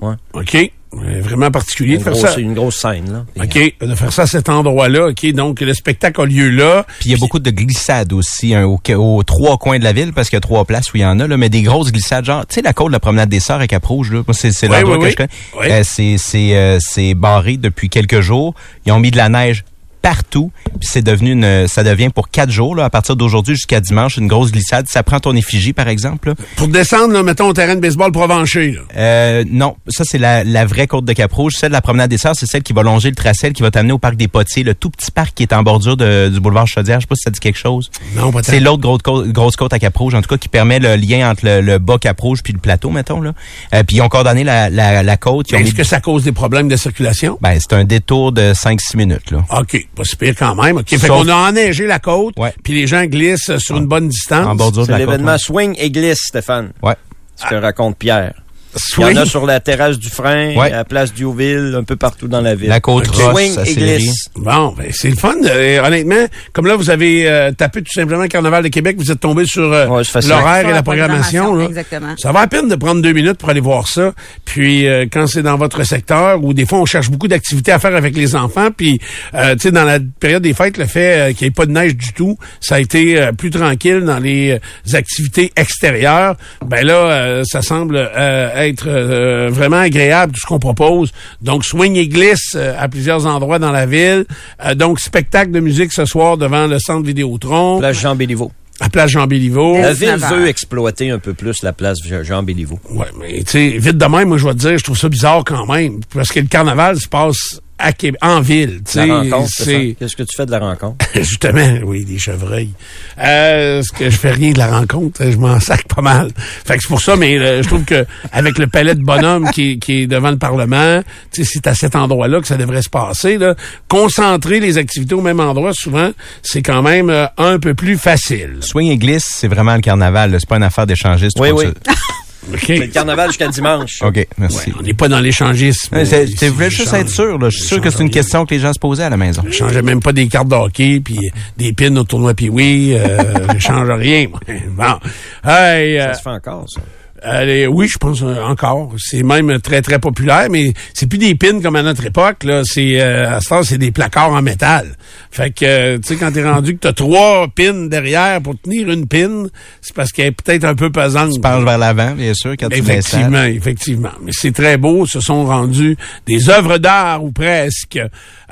ça? 0.00 0.06
Ouais. 0.06 0.14
OK. 0.34 0.72
Vraiment 0.94 1.50
particulier 1.50 1.94
Une 1.94 1.98
de 2.00 2.04
faire 2.04 2.12
grosse, 2.12 2.34
ça. 2.34 2.38
une 2.38 2.52
grosse 2.54 2.76
scène, 2.76 3.10
là. 3.12 3.44
OK, 3.44 3.74
de 3.80 3.94
faire 3.94 4.12
ça 4.12 4.22
à 4.22 4.26
cet 4.26 4.50
endroit-là. 4.50 5.08
OK, 5.08 5.26
donc 5.32 5.60
le 5.62 5.72
spectacle 5.72 6.20
a 6.20 6.26
lieu 6.26 6.50
là. 6.50 6.84
Puis 7.00 7.08
il 7.08 7.12
y 7.12 7.14
a 7.14 7.18
beaucoup 7.18 7.38
de 7.38 7.50
glissades 7.50 8.12
aussi 8.12 8.54
hein, 8.54 8.64
au- 8.66 8.78
aux, 8.96 9.22
trois 9.22 9.56
coins 9.56 9.78
de 9.78 9.84
la 9.84 9.92
ville, 9.94 10.12
parce 10.12 10.28
qu'il 10.28 10.36
y 10.36 10.38
a 10.38 10.40
trois 10.42 10.66
places 10.66 10.92
où 10.92 10.98
il 10.98 11.00
y 11.00 11.04
en 11.06 11.18
a, 11.18 11.26
là, 11.26 11.36
mais 11.38 11.48
des 11.48 11.62
grosses 11.62 11.92
glissades, 11.92 12.26
genre, 12.26 12.46
tu 12.46 12.56
sais, 12.56 12.62
la 12.62 12.74
côte 12.74 12.88
de 12.88 12.92
la 12.92 13.00
promenade 13.00 13.30
des 13.30 13.40
Sœurs 13.40 13.60
à 13.60 13.66
Cap-Rouge, 13.66 14.12
là, 14.12 14.22
moi, 14.26 14.34
c'est 14.34 14.52
c'est 14.52 14.68
Oui, 14.68 14.74
l'endroit 14.76 14.98
oui, 14.98 15.00
que 15.00 15.04
oui. 15.06 15.10
je 15.12 15.16
connais. 15.16 15.28
Oui. 15.58 15.66
Euh, 15.72 15.82
c'est 15.82 16.16
c'est 16.18 16.56
euh, 16.56 16.76
c'est 16.80 17.14
barré 17.14 17.56
depuis 17.56 17.88
quelques 17.88 18.20
jours. 18.20 18.54
Ils 18.84 18.92
ont 18.92 19.00
mis 19.00 19.10
de 19.10 19.16
la 19.16 19.30
neige 19.30 19.64
partout, 20.02 20.50
puis 20.80 20.88
c'est 20.90 21.02
devenu 21.02 21.30
une, 21.32 21.68
ça 21.68 21.84
devient 21.84 22.08
pour 22.10 22.28
quatre 22.28 22.50
jours, 22.50 22.74
là, 22.74 22.84
à 22.84 22.90
partir 22.90 23.16
d'aujourd'hui 23.16 23.54
jusqu'à 23.54 23.80
dimanche, 23.80 24.16
une 24.16 24.26
grosse 24.26 24.50
glissade. 24.52 24.86
Ça 24.88 25.02
prend 25.02 25.20
ton 25.20 25.34
effigie, 25.36 25.72
par 25.72 25.88
exemple. 25.88 26.30
là. 26.30 26.34
Pour 26.56 26.68
descendre, 26.68 27.12
là, 27.14 27.22
mettons, 27.22 27.46
au 27.48 27.52
terrain 27.52 27.76
de 27.76 27.80
baseball 27.80 28.10
provencher. 28.12 28.72
Là. 28.72 28.80
Euh, 28.96 29.44
non, 29.48 29.76
ça 29.88 30.04
c'est 30.04 30.18
la, 30.18 30.44
la 30.44 30.66
vraie 30.66 30.86
côte 30.86 31.04
de 31.04 31.12
Cap-Rouge. 31.12 31.54
Celle 31.56 31.70
de 31.70 31.74
la 31.74 31.80
promenade 31.80 32.10
des 32.10 32.18
Sœurs, 32.18 32.34
c'est 32.36 32.46
celle 32.46 32.62
qui 32.62 32.72
va 32.72 32.82
longer 32.82 33.08
le 33.10 33.14
tracé, 33.14 33.52
qui 33.52 33.62
va 33.62 33.70
t'amener 33.70 33.92
au 33.92 33.98
parc 33.98 34.16
des 34.16 34.28
Potiers, 34.28 34.62
le 34.64 34.74
tout 34.74 34.90
petit 34.90 35.10
parc 35.10 35.34
qui 35.34 35.42
est 35.44 35.52
en 35.52 35.62
bordure 35.62 35.96
de- 35.96 36.28
du 36.28 36.40
boulevard 36.40 36.66
Chaudière. 36.66 36.98
Je 37.00 37.04
sais 37.04 37.08
pas 37.08 37.14
si 37.14 37.22
ça 37.22 37.30
dit 37.30 37.40
quelque 37.40 37.58
chose. 37.58 37.90
Non, 38.16 38.32
peut-être. 38.32 38.46
C'est 38.46 38.60
l'autre 38.60 38.82
grosse 38.82 39.02
côte, 39.02 39.28
grosse 39.28 39.56
côte 39.56 39.72
à 39.72 39.78
Cap-Rouge, 39.78 40.14
en 40.14 40.22
tout 40.22 40.28
cas, 40.28 40.36
qui 40.38 40.48
permet 40.48 40.78
le 40.80 40.96
lien 40.96 41.30
entre 41.30 41.44
le, 41.46 41.60
le 41.60 41.78
bas 41.78 41.98
Cap-Rouge 41.98 42.42
puis 42.42 42.52
le 42.52 42.58
plateau, 42.58 42.90
mettons. 42.90 43.20
Là. 43.20 43.32
Euh, 43.74 43.82
puis 43.84 43.96
ils 43.96 44.00
ont 44.02 44.08
coordonné 44.08 44.42
la, 44.44 44.68
la, 44.70 45.02
la 45.02 45.16
côte. 45.16 45.52
Est-ce 45.52 45.62
mis- 45.62 45.74
que 45.74 45.84
ça 45.84 46.00
cause 46.00 46.24
des 46.24 46.32
problèmes 46.32 46.68
de 46.68 46.76
circulation? 46.76 47.38
Ben, 47.40 47.58
c'est 47.60 47.74
un 47.74 47.84
détour 47.84 48.32
de 48.32 48.52
5-6 48.52 48.96
minutes. 48.96 49.30
Là. 49.30 49.44
OK, 49.60 49.86
pas 49.94 50.04
si 50.04 50.16
pire 50.16 50.34
quand 50.38 50.54
même. 50.54 50.76
OK, 50.78 50.88
fait 50.88 50.98
Sauf- 50.98 51.08
qu'on 51.08 51.28
a 51.28 51.34
enneigé 51.50 51.86
la 51.86 51.98
côte, 51.98 52.34
Ouais. 52.38 52.54
puis 52.62 52.74
les 52.74 52.86
gens 52.86 53.04
glissent 53.04 53.56
sur 53.58 53.76
une 53.76 53.86
bonne 53.86 54.08
distance. 54.08 54.46
En 54.46 54.54
bordure 54.54 54.82
de 54.82 54.86
C'est 54.86 54.92
la 54.92 54.98
côte. 54.98 55.06
l'événement 55.08 55.32
ouais. 55.32 55.38
Swing 55.38 55.74
et 55.78 55.90
Glisse, 55.90 56.18
Stéphane. 56.28 56.72
Ouais. 56.82 56.94
Ce 57.36 57.46
que 57.46 57.54
raconte 57.54 57.96
Pierre. 57.98 58.34
Il 58.74 58.78
y 58.78 58.80
Swing. 59.04 59.18
en 59.18 59.22
a 59.22 59.26
sur 59.26 59.44
la 59.46 59.60
terrasse 59.60 59.98
du 59.98 60.08
frein, 60.08 60.54
Ouais. 60.56 60.72
à 60.72 60.76
la 60.78 60.84
place 60.84 61.12
d'Youville, 61.12 61.74
un 61.78 61.84
peu 61.84 61.96
partout 61.96 62.26
dans 62.28 62.40
la 62.40 62.54
ville. 62.54 62.68
La 62.70 62.80
côte 62.80 63.06
Ok. 63.08 63.14
Rosse, 63.16 63.32
Swing 63.34 63.58
à 63.58 63.62
et. 63.68 63.74
Glisse. 63.74 64.28
Bon, 64.36 64.74
ben, 64.76 64.86
c'est 64.92 65.10
le 65.10 65.16
fun. 65.16 65.34
Euh, 65.44 65.84
honnêtement, 65.84 66.24
comme 66.52 66.66
là, 66.66 66.76
vous 66.76 66.88
avez 66.90 67.28
euh, 67.28 67.52
tapé 67.52 67.82
tout 67.82 67.92
simplement 67.92 68.22
le 68.22 68.28
Carnaval 68.28 68.62
de 68.64 68.68
Québec, 68.68 68.96
vous 68.98 69.10
êtes 69.10 69.20
tombé 69.20 69.44
sur 69.44 69.70
euh, 69.72 69.86
Ouais, 69.88 70.02
l'horaire 70.26 70.64
et 70.64 70.68
la 70.68 70.72
la 70.74 70.82
programmation. 70.82 71.44
programmation, 71.44 71.54
là. 71.56 71.64
exactement. 71.66 72.14
Ça 72.18 72.32
va 72.32 72.40
à 72.40 72.46
peine 72.46 72.68
de 72.68 72.74
prendre 72.76 73.02
deux 73.02 73.12
minutes 73.12 73.38
pour 73.38 73.50
aller 73.50 73.60
voir 73.60 73.88
ça. 73.88 74.12
Puis 74.44 74.86
euh, 74.86 75.06
quand 75.12 75.26
c'est 75.26 75.42
dans 75.42 75.56
votre 75.58 75.84
secteur, 75.84 76.42
où 76.42 76.54
des 76.54 76.64
fois 76.66 76.78
on 76.80 76.86
cherche 76.86 77.10
beaucoup 77.10 77.28
d'activités 77.28 77.72
à 77.72 77.78
faire 77.78 77.94
avec 77.94 78.16
les 78.16 78.34
enfants, 78.34 78.68
puis 78.74 79.00
euh, 79.34 79.52
tu 79.54 79.60
sais 79.62 79.70
dans 79.70 79.84
la 79.84 79.98
période 80.20 80.42
des 80.42 80.54
fêtes, 80.54 80.78
le 80.78 80.86
fait 80.86 81.30
euh, 81.30 81.32
qu'il 81.34 81.46
n'y 81.46 81.48
ait 81.48 81.54
pas 81.54 81.66
de 81.66 81.72
neige 81.72 81.96
du 81.96 82.12
tout, 82.14 82.38
ça 82.60 82.76
a 82.76 82.80
été 82.80 83.20
euh, 83.20 83.32
plus 83.32 83.50
tranquille 83.50 84.00
dans 84.00 84.18
les 84.18 84.52
euh, 84.52 84.96
activités 84.96 85.52
extérieures. 85.56 86.36
Ben 86.64 86.86
là, 86.86 86.94
euh, 86.94 87.44
ça 87.44 87.60
semble 87.62 87.96
euh, 87.96 88.61
être 88.66 88.88
euh, 88.88 89.50
vraiment 89.50 89.78
agréable 89.78 90.32
tout 90.32 90.40
ce 90.40 90.46
qu'on 90.46 90.58
propose. 90.58 91.12
Donc 91.40 91.64
swing 91.64 91.96
et 91.96 92.08
glisse 92.08 92.54
euh, 92.54 92.74
à 92.78 92.88
plusieurs 92.88 93.26
endroits 93.26 93.58
dans 93.58 93.72
la 93.72 93.86
ville. 93.86 94.24
Euh, 94.64 94.74
donc 94.74 95.00
spectacle 95.00 95.50
de 95.50 95.60
musique 95.60 95.92
ce 95.92 96.04
soir 96.04 96.36
devant 96.36 96.66
le 96.66 96.78
centre 96.78 97.06
Vidéotron, 97.06 97.78
Place 97.78 98.00
Jean 98.00 98.14
Béliveau. 98.14 98.52
à 98.80 98.88
place 98.88 99.10
Jean 99.10 99.26
Béliveau. 99.26 99.76
La 99.78 99.94
19 99.94 100.18
ville 100.18 100.38
veut 100.38 100.48
exploiter 100.48 101.10
un 101.10 101.18
peu 101.18 101.34
plus 101.34 101.62
la 101.62 101.72
place 101.72 101.98
Jean 102.22 102.42
Béliveau. 102.42 102.78
Ouais, 102.90 103.06
mais 103.18 103.42
tu 103.44 103.50
sais, 103.50 103.68
vite 103.78 103.98
de 103.98 104.06
même, 104.06 104.28
moi 104.28 104.38
je 104.38 104.46
vais 104.46 104.54
te 104.54 104.58
dire, 104.58 104.78
je 104.78 104.84
trouve 104.84 104.98
ça 104.98 105.08
bizarre 105.08 105.44
quand 105.44 105.66
même. 105.66 106.00
Parce 106.14 106.28
que 106.30 106.40
le 106.40 106.46
carnaval 106.46 106.98
se 106.98 107.08
passe 107.08 107.60
à 107.82 107.92
Québec, 107.92 108.18
en 108.22 108.40
ville. 108.40 108.80
La 108.94 109.06
rencontre, 109.06 109.50
c'est 109.52 109.96
Qu'est-ce 109.98 110.16
que 110.16 110.22
tu 110.22 110.36
fais 110.36 110.46
de 110.46 110.52
la 110.52 110.60
rencontre? 110.60 111.04
justement, 111.14 111.78
oui, 111.84 112.04
des 112.04 112.18
chevreuils. 112.18 112.70
Euh, 113.18 113.82
ce 113.82 113.92
que 113.92 114.08
je 114.08 114.16
fais 114.16 114.30
rien 114.30 114.52
de 114.52 114.58
la 114.58 114.68
rencontre, 114.68 115.30
je 115.30 115.36
m'en 115.36 115.58
sac 115.60 115.86
pas 115.88 116.02
mal. 116.02 116.30
Fait 116.64 116.76
que 116.76 116.82
c'est 116.82 116.88
pour 116.88 117.00
ça, 117.00 117.16
mais 117.16 117.38
euh, 117.38 117.62
je 117.62 117.68
trouve 117.68 117.84
que 117.84 118.06
avec 118.32 118.58
le 118.58 118.68
palais 118.68 118.94
de 118.94 119.02
bonhomme 119.02 119.50
qui, 119.50 119.78
qui 119.78 120.02
est 120.02 120.06
devant 120.06 120.30
le 120.30 120.38
Parlement, 120.38 121.02
tu 121.32 121.44
sais, 121.44 121.50
c'est 121.52 121.66
à 121.66 121.74
cet 121.74 121.96
endroit-là 121.96 122.40
que 122.40 122.46
ça 122.46 122.56
devrait 122.56 122.82
se 122.82 122.90
passer. 122.90 123.36
Là. 123.36 123.54
Concentrer 123.88 124.60
les 124.60 124.78
activités 124.78 125.14
au 125.14 125.20
même 125.20 125.40
endroit, 125.40 125.72
souvent, 125.74 126.10
c'est 126.42 126.62
quand 126.62 126.82
même 126.82 127.10
euh, 127.10 127.26
un 127.36 127.58
peu 127.58 127.74
plus 127.74 127.98
facile. 127.98 128.58
Swing 128.60 128.90
et 128.90 128.96
glisse, 128.96 129.28
c'est 129.28 129.48
vraiment 129.48 129.74
le 129.74 129.80
carnaval. 129.80 130.30
là. 130.30 130.38
C'est 130.38 130.48
pas 130.48 130.56
une 130.56 130.62
affaire 130.62 130.86
d'échangiste. 130.86 131.38
Oui, 131.40 131.50
oui. 131.50 131.66
que 132.50 132.54
OK. 132.56 132.62
C'est 132.66 132.76
le 132.78 132.86
carnaval 132.88 133.28
jusqu'à 133.28 133.48
dimanche. 133.48 134.02
OK, 134.02 134.26
merci. 134.38 134.70
Ouais, 134.70 134.76
on 134.78 134.82
n'est 134.82 134.94
pas 134.94 135.08
dans 135.08 135.20
l'échangisme. 135.20 135.96
Tu 136.38 136.46
voulais 136.48 136.70
je 136.70 136.76
juste 136.76 136.90
change- 136.90 137.00
être 137.00 137.08
sûr. 137.08 137.38
Là. 137.38 137.50
Je 137.50 137.56
suis 137.58 137.66
sûr 137.66 137.80
que 137.80 137.90
c'est 137.90 138.02
une 138.02 138.10
question 138.10 138.44
que 138.46 138.54
les 138.54 138.60
gens 138.60 138.72
se 138.72 138.78
posaient 138.78 139.04
à 139.04 139.10
la 139.10 139.16
maison. 139.16 139.42
Je 139.46 139.52
changeais 139.52 139.82
même 139.82 140.00
pas 140.00 140.12
des 140.12 140.26
cartes 140.28 140.48
de 140.48 140.54
hockey 140.54 141.00
puis 141.00 141.18
des 141.56 141.72
pins 141.72 141.94
au 141.96 142.04
tournoi 142.04 142.34
puis 142.34 142.48
oui, 142.48 142.94
euh, 142.94 143.18
je 143.54 143.58
change 143.60 143.88
rien. 143.90 144.26
moi. 144.28 144.40
Bon. 144.70 145.48
Hey, 145.50 145.98
euh, 145.98 146.08
Ça 146.08 146.14
se 146.14 146.22
fait 146.22 146.28
encore, 146.30 146.64
ça. 146.68 146.80
Allez, 147.24 147.68
oui, 147.68 147.86
je 147.88 147.98
pense 147.98 148.22
euh, 148.22 148.42
encore. 148.42 148.92
C'est 148.98 149.22
même 149.22 149.60
très, 149.60 149.80
très 149.80 149.98
populaire, 149.98 150.48
mais 150.50 150.72
c'est 150.92 151.06
plus 151.06 151.18
des 151.18 151.34
pins 151.34 151.60
comme 151.60 151.76
à 151.76 151.82
notre 151.82 152.04
époque. 152.04 152.42
Là. 152.44 152.62
C'est, 152.64 153.00
euh, 153.00 153.36
à 153.36 153.40
ce 153.40 153.48
temps, 153.48 153.62
c'est 153.62 153.78
des 153.78 153.92
placards 153.92 154.32
en 154.32 154.42
métal. 154.42 154.96
Fait 155.30 155.50
que, 155.50 155.64
euh, 155.64 155.98
tu 155.98 156.08
sais, 156.08 156.16
quand 156.16 156.32
t'es 156.32 156.48
rendu 156.48 156.74
que 156.74 156.80
t'as 156.80 156.92
trois 156.92 157.46
pins 157.48 157.86
derrière 157.86 158.42
pour 158.42 158.58
tenir 158.60 158.90
une 158.90 159.06
pin, 159.06 159.46
c'est 159.80 159.94
parce 159.94 160.10
qu'elle 160.10 160.26
est 160.26 160.32
peut-être 160.32 160.64
un 160.64 160.74
peu 160.74 160.90
pesante. 160.90 161.32
Tu 161.32 161.40
penches 161.40 161.64
vers 161.64 161.78
l'avant, 161.78 162.12
bien 162.12 162.34
sûr, 162.34 162.52
quand 162.58 162.68
tu 162.68 162.80
l'installes. 162.80 162.98
Effectivement, 162.98 163.44
effectivement. 163.44 164.12
Mais 164.22 164.32
c'est 164.34 164.52
très 164.52 164.76
beau. 164.76 165.06
Ce 165.06 165.20
sont 165.20 165.44
rendus 165.44 165.96
des 166.26 166.50
œuvres 166.50 166.78
d'art 166.78 167.22
ou 167.22 167.30
presque. 167.30 168.00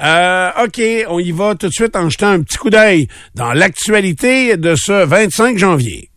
Euh, 0.03 0.51
OK, 0.65 0.81
on 1.09 1.19
y 1.19 1.33
va 1.33 1.55
tout 1.57 1.69
de 1.69 1.73
suite 1.73 1.97
en 1.97 2.09
jetant 2.09 2.31
un 2.31 2.41
petit 2.43 2.57
coup 2.57 2.71
d'œil 2.71 3.09
dans 3.35 3.53
l'actualité 3.53 4.57
de 4.57 4.75
ce 4.77 5.05
25 5.05 5.59
janvier. 5.59 6.09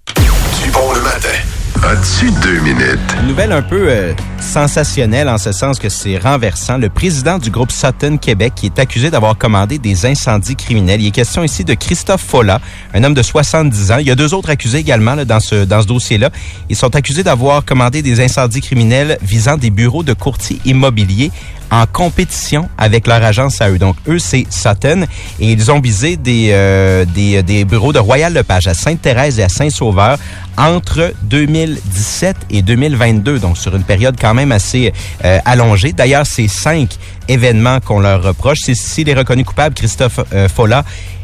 Du 0.64 0.72
bon 0.72 0.94
le 0.94 1.02
matin. 1.02 1.63
As-tu 1.86 2.32
deux 2.42 2.60
minutes? 2.62 3.00
Une 3.22 3.28
nouvelle 3.28 3.52
un 3.52 3.62
peu 3.62 3.88
euh, 3.90 4.14
sensationnelle 4.54 5.30
en 5.30 5.40
ce 5.40 5.52
sens 5.52 5.80
que 5.80 5.90
c'est 5.90 6.20
renversant. 6.20 6.78
Le 6.78 6.88
président 6.88 7.40
du 7.40 7.50
groupe 7.50 7.72
Sutton 7.72 8.18
Québec 8.18 8.54
qui 8.56 8.68
est 8.68 8.78
accusé 8.78 9.10
d'avoir 9.10 9.36
commandé 9.36 9.80
des 9.80 10.06
incendies 10.06 10.56
criminels. 10.56 11.02
Il 11.02 11.08
est 11.08 11.12
question 11.12 11.44
ici 11.44 11.64
de 11.64 11.74
Christophe 11.74 12.22
Folla, 12.22 12.62
un 12.94 13.04
homme 13.04 13.16
de 13.16 13.24
70 13.24 13.92
ans. 13.92 13.98
Il 13.98 14.06
y 14.06 14.12
a 14.12 14.16
deux 14.16 14.36
autres 14.36 14.52
accusés 14.52 14.78
également 14.78 15.16
dans 15.26 15.40
ce, 15.40 15.66
dans 15.66 15.82
ce 15.82 15.88
dossier-là. 15.88 16.30
Ils 16.70 16.76
sont 16.76 16.96
accusés 16.96 17.24
d'avoir 17.24 17.66
commandé 17.66 18.04
des 18.04 18.22
incendies 18.22 18.62
criminels 18.62 19.18
visant 19.24 19.58
des 19.58 19.72
bureaux 19.72 20.04
de 20.04 20.14
courtiers 20.14 20.60
immobiliers 20.66 21.32
en 21.74 21.88
compétition 21.88 22.70
avec 22.78 23.08
leur 23.08 23.24
agence 23.24 23.60
à 23.60 23.72
eux. 23.72 23.80
Donc, 23.80 23.96
eux, 24.08 24.20
c'est 24.20 24.46
Sutton. 24.52 25.06
Et 25.40 25.52
ils 25.52 25.72
ont 25.72 25.80
visé 25.80 26.18
des, 26.18 26.50
euh, 26.52 27.04
des, 27.06 27.42
des 27.42 27.66
bureaux 27.66 27.92
de 27.92 27.98
Royal-Lepage 27.98 28.68
à 28.68 28.76
Sainte-Thérèse 28.76 29.40
et 29.40 29.44
à 29.44 29.50
Saint-Sauveur 29.50 30.20
entre 30.56 31.14
2017 31.24 32.38
et 32.52 32.62
2022. 32.62 33.40
Donc, 33.40 33.58
sur 33.58 33.76
une 33.76 33.84
période 33.84 34.16
quand 34.22 34.36
même 34.36 34.43
assez 34.52 34.94
euh, 35.24 35.40
allongée. 35.46 35.94
D'ailleurs, 35.94 36.26
c'est 36.26 36.48
cinq 36.48 36.98
événements 37.28 37.80
qu'on 37.80 38.00
leur 38.00 38.22
reproche. 38.22 38.60
S'il 38.74 39.10
est 39.10 39.14
reconnu 39.14 39.46
coupable, 39.46 39.76
Christophe 39.76 40.20
euh, 40.34 40.50
Folla, 40.50 40.84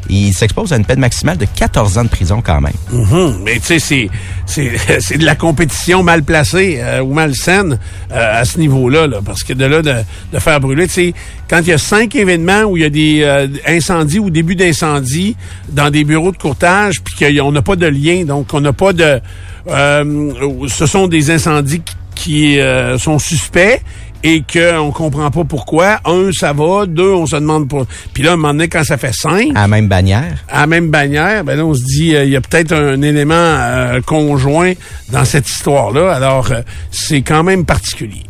il 0.09 0.33
s'expose 0.33 0.73
à 0.73 0.77
une 0.77 0.85
peine 0.85 0.99
maximale 0.99 1.37
de 1.37 1.45
14 1.45 1.97
ans 1.97 2.03
de 2.03 2.09
prison 2.09 2.41
quand 2.43 2.61
même. 2.61 2.73
Mhm. 2.91 3.41
Mais 3.43 3.59
tu 3.59 3.79
sais, 3.79 4.09
c'est, 4.45 5.17
de 5.17 5.25
la 5.25 5.35
compétition 5.35 6.01
mal 6.01 6.23
placée 6.23 6.79
euh, 6.79 7.01
ou 7.01 7.13
malsaine 7.13 7.77
à 8.09 8.45
ce 8.45 8.59
niveau-là, 8.59 9.07
là, 9.07 9.19
parce 9.23 9.43
que 9.43 9.53
de 9.53 9.65
là 9.65 9.81
de, 9.81 9.93
de 10.33 10.39
faire 10.39 10.59
brûler, 10.59 10.87
tu 10.87 10.93
sais, 10.93 11.13
quand 11.49 11.59
il 11.59 11.67
y 11.67 11.73
a 11.73 11.77
cinq 11.77 12.15
événements 12.15 12.63
où 12.63 12.77
il 12.77 12.83
y 12.83 12.85
a 12.85 12.89
des 12.89 13.57
incendies 13.67 14.19
ou 14.19 14.29
début 14.29 14.55
d'incendie 14.55 15.35
dans 15.69 15.89
des 15.89 16.03
bureaux 16.03 16.31
de 16.31 16.37
courtage, 16.37 17.01
puis 17.01 17.35
qu'on 17.35 17.51
n'a 17.51 17.61
pas 17.61 17.75
de 17.75 17.87
lien, 17.87 18.23
donc 18.23 18.53
on 18.53 18.61
n'a 18.61 18.73
pas 18.73 18.93
de... 18.93 19.19
ce 19.67 20.85
sont 20.85 21.07
des 21.07 21.31
incendies 21.31 21.81
qui, 21.81 21.95
qui, 22.19 22.59
euh, 22.59 22.97
sont 22.97 23.19
suspects 23.19 23.81
et 24.23 24.41
qu'on 24.41 24.91
comprend 24.91 25.31
pas 25.31 25.43
pourquoi. 25.43 25.99
Un, 26.05 26.31
ça 26.33 26.51
va. 26.53 26.85
Deux, 26.85 27.13
on 27.13 27.25
se 27.25 27.37
demande 27.37 27.69
pour... 27.69 27.85
Puis 28.13 28.23
là, 28.23 28.31
à 28.31 28.33
un 28.33 28.35
moment 28.35 28.53
donné, 28.53 28.67
quand 28.67 28.83
ça 28.83 28.97
fait 28.97 29.13
cinq 29.13 29.51
À 29.55 29.61
la 29.61 29.67
même 29.67 29.87
bannière? 29.87 30.43
à 30.49 30.61
la 30.61 30.67
même 30.67 30.89
bannière, 30.89 31.43
ben 31.43 31.57
là, 31.57 31.65
on 31.65 31.73
se 31.73 31.83
dit, 31.83 32.15
euh, 32.15 32.25
il 32.25 32.31
y 32.31 32.35
a 32.35 32.41
peut-être 32.41 32.73
un 32.73 33.01
élément 33.01 33.33
euh, 33.35 34.01
conjoint 34.01 34.73
dans 35.09 35.25
cette 35.25 35.49
histoire-là. 35.49 36.11
Alors, 36.11 36.51
euh, 36.51 36.61
c'est 36.91 37.21
quand 37.21 37.43
même 37.43 37.65
particulier. 37.65 38.23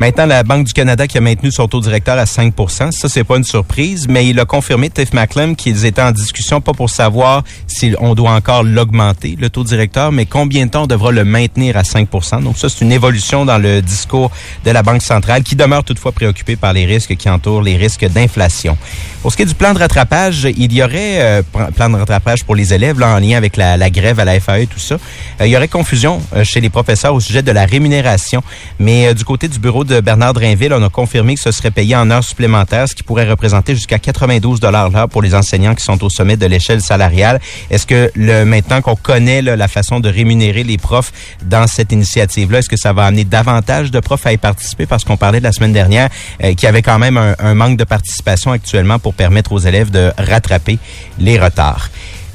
Maintenant, 0.00 0.24
la 0.24 0.42
Banque 0.42 0.66
du 0.66 0.72
Canada 0.72 1.06
qui 1.06 1.18
a 1.18 1.20
maintenu 1.20 1.52
son 1.52 1.68
taux 1.68 1.82
directeur 1.82 2.18
à 2.18 2.24
5% 2.24 2.90
Ça, 2.90 3.08
c'est 3.10 3.22
pas 3.22 3.36
une 3.36 3.44
surprise, 3.44 4.08
mais 4.08 4.26
il 4.26 4.40
a 4.40 4.46
confirmé, 4.46 4.88
Tiff 4.88 5.12
Macklem, 5.12 5.54
qu'ils 5.54 5.84
étaient 5.84 6.00
en 6.00 6.10
discussion, 6.10 6.62
pas 6.62 6.72
pour 6.72 6.88
savoir 6.88 7.44
si 7.66 7.94
on 7.98 8.14
doit 8.14 8.30
encore 8.30 8.62
l'augmenter, 8.62 9.36
le 9.38 9.50
taux 9.50 9.62
directeur, 9.62 10.10
mais 10.10 10.24
combien 10.24 10.64
de 10.64 10.70
temps 10.70 10.84
on 10.84 10.86
devra 10.86 11.12
le 11.12 11.26
maintenir 11.26 11.76
à 11.76 11.82
5% 11.82 12.42
Donc 12.42 12.56
ça, 12.56 12.70
c'est 12.70 12.80
une 12.82 12.92
évolution 12.92 13.44
dans 13.44 13.58
le 13.58 13.82
discours 13.82 14.30
de 14.64 14.70
la 14.70 14.82
Banque 14.82 15.02
centrale 15.02 15.42
qui 15.42 15.54
demeure 15.54 15.84
toutefois 15.84 16.12
préoccupée 16.12 16.56
par 16.56 16.72
les 16.72 16.86
risques 16.86 17.14
qui 17.16 17.28
entourent 17.28 17.60
les 17.60 17.76
risques 17.76 18.06
d'inflation. 18.06 18.78
Pour 19.20 19.32
ce 19.32 19.36
qui 19.36 19.42
est 19.42 19.46
du 19.46 19.54
plan 19.54 19.74
de 19.74 19.78
rattrapage, 19.80 20.48
il 20.56 20.72
y 20.72 20.82
aurait 20.82 21.20
euh, 21.20 21.42
plan 21.74 21.90
de 21.90 21.96
rattrapage 21.96 22.42
pour 22.44 22.54
les 22.54 22.72
élèves 22.72 22.98
là, 22.98 23.14
en 23.14 23.18
lien 23.18 23.36
avec 23.36 23.56
la, 23.56 23.90
grève 23.90 24.18
à 24.18 24.24
la 24.24 24.40
FAE, 24.40 24.66
tout 24.66 24.78
ça. 24.78 24.94
Euh, 25.40 25.46
il 25.46 25.50
y 25.50 25.56
aurait 25.56 25.68
confusion 25.68 26.22
euh, 26.34 26.44
chez 26.44 26.60
les 26.60 26.70
professeurs 26.70 27.14
au 27.14 27.20
sujet 27.20 27.42
de 27.42 27.52
la 27.52 27.66
rémunération, 27.66 28.42
mais 28.78 29.08
euh, 29.08 29.14
du 29.14 29.24
côté 29.24 29.48
du 29.48 29.58
bureau 29.58 29.84
de 29.84 29.89
Bernard 29.92 30.34
Drainville, 30.34 30.72
on 30.72 30.82
a 30.82 30.88
confirmé 30.88 31.34
que 31.34 31.40
ce 31.40 31.50
serait 31.50 31.70
payé 31.70 31.96
en 31.96 32.10
heures 32.10 32.24
supplémentaires, 32.24 32.88
ce 32.88 32.94
qui 32.94 33.02
pourrait 33.02 33.28
représenter 33.28 33.74
jusqu'à 33.74 33.98
92 33.98 34.60
dollars 34.60 34.90
l'heure 34.90 35.08
pour 35.08 35.22
les 35.22 35.34
enseignants 35.34 35.74
qui 35.74 35.84
sont 35.84 36.02
au 36.04 36.08
sommet 36.08 36.36
de 36.36 36.46
l'échelle 36.46 36.80
salariale. 36.80 37.40
Est-ce 37.70 37.86
que 37.86 38.10
le 38.14 38.44
maintenant 38.44 38.80
qu'on 38.80 38.96
connaît 38.96 39.42
la 39.42 39.68
façon 39.68 40.00
de 40.00 40.08
rémunérer 40.08 40.62
les 40.62 40.78
profs 40.78 41.12
dans 41.42 41.66
cette 41.66 41.92
initiative-là, 41.92 42.58
est-ce 42.60 42.68
que 42.68 42.76
ça 42.76 42.92
va 42.92 43.06
amener 43.06 43.24
davantage 43.24 43.90
de 43.90 44.00
profs 44.00 44.26
à 44.26 44.32
y 44.32 44.36
participer? 44.36 44.86
Parce 44.86 45.04
qu'on 45.04 45.16
parlait 45.16 45.40
la 45.40 45.52
semaine 45.52 45.72
dernière 45.72 46.08
euh, 46.42 46.54
qu'il 46.54 46.64
y 46.64 46.66
avait 46.66 46.82
quand 46.82 46.98
même 46.98 47.18
un 47.38 47.54
manque 47.54 47.76
de 47.76 47.84
participation 47.84 48.52
actuellement 48.52 48.98
pour 48.98 49.14
permettre 49.14 49.52
aux 49.52 49.58
élèves 49.58 49.90
de 49.90 50.12
rattraper 50.18 50.78
les 51.18 51.38
retards. 51.38 51.90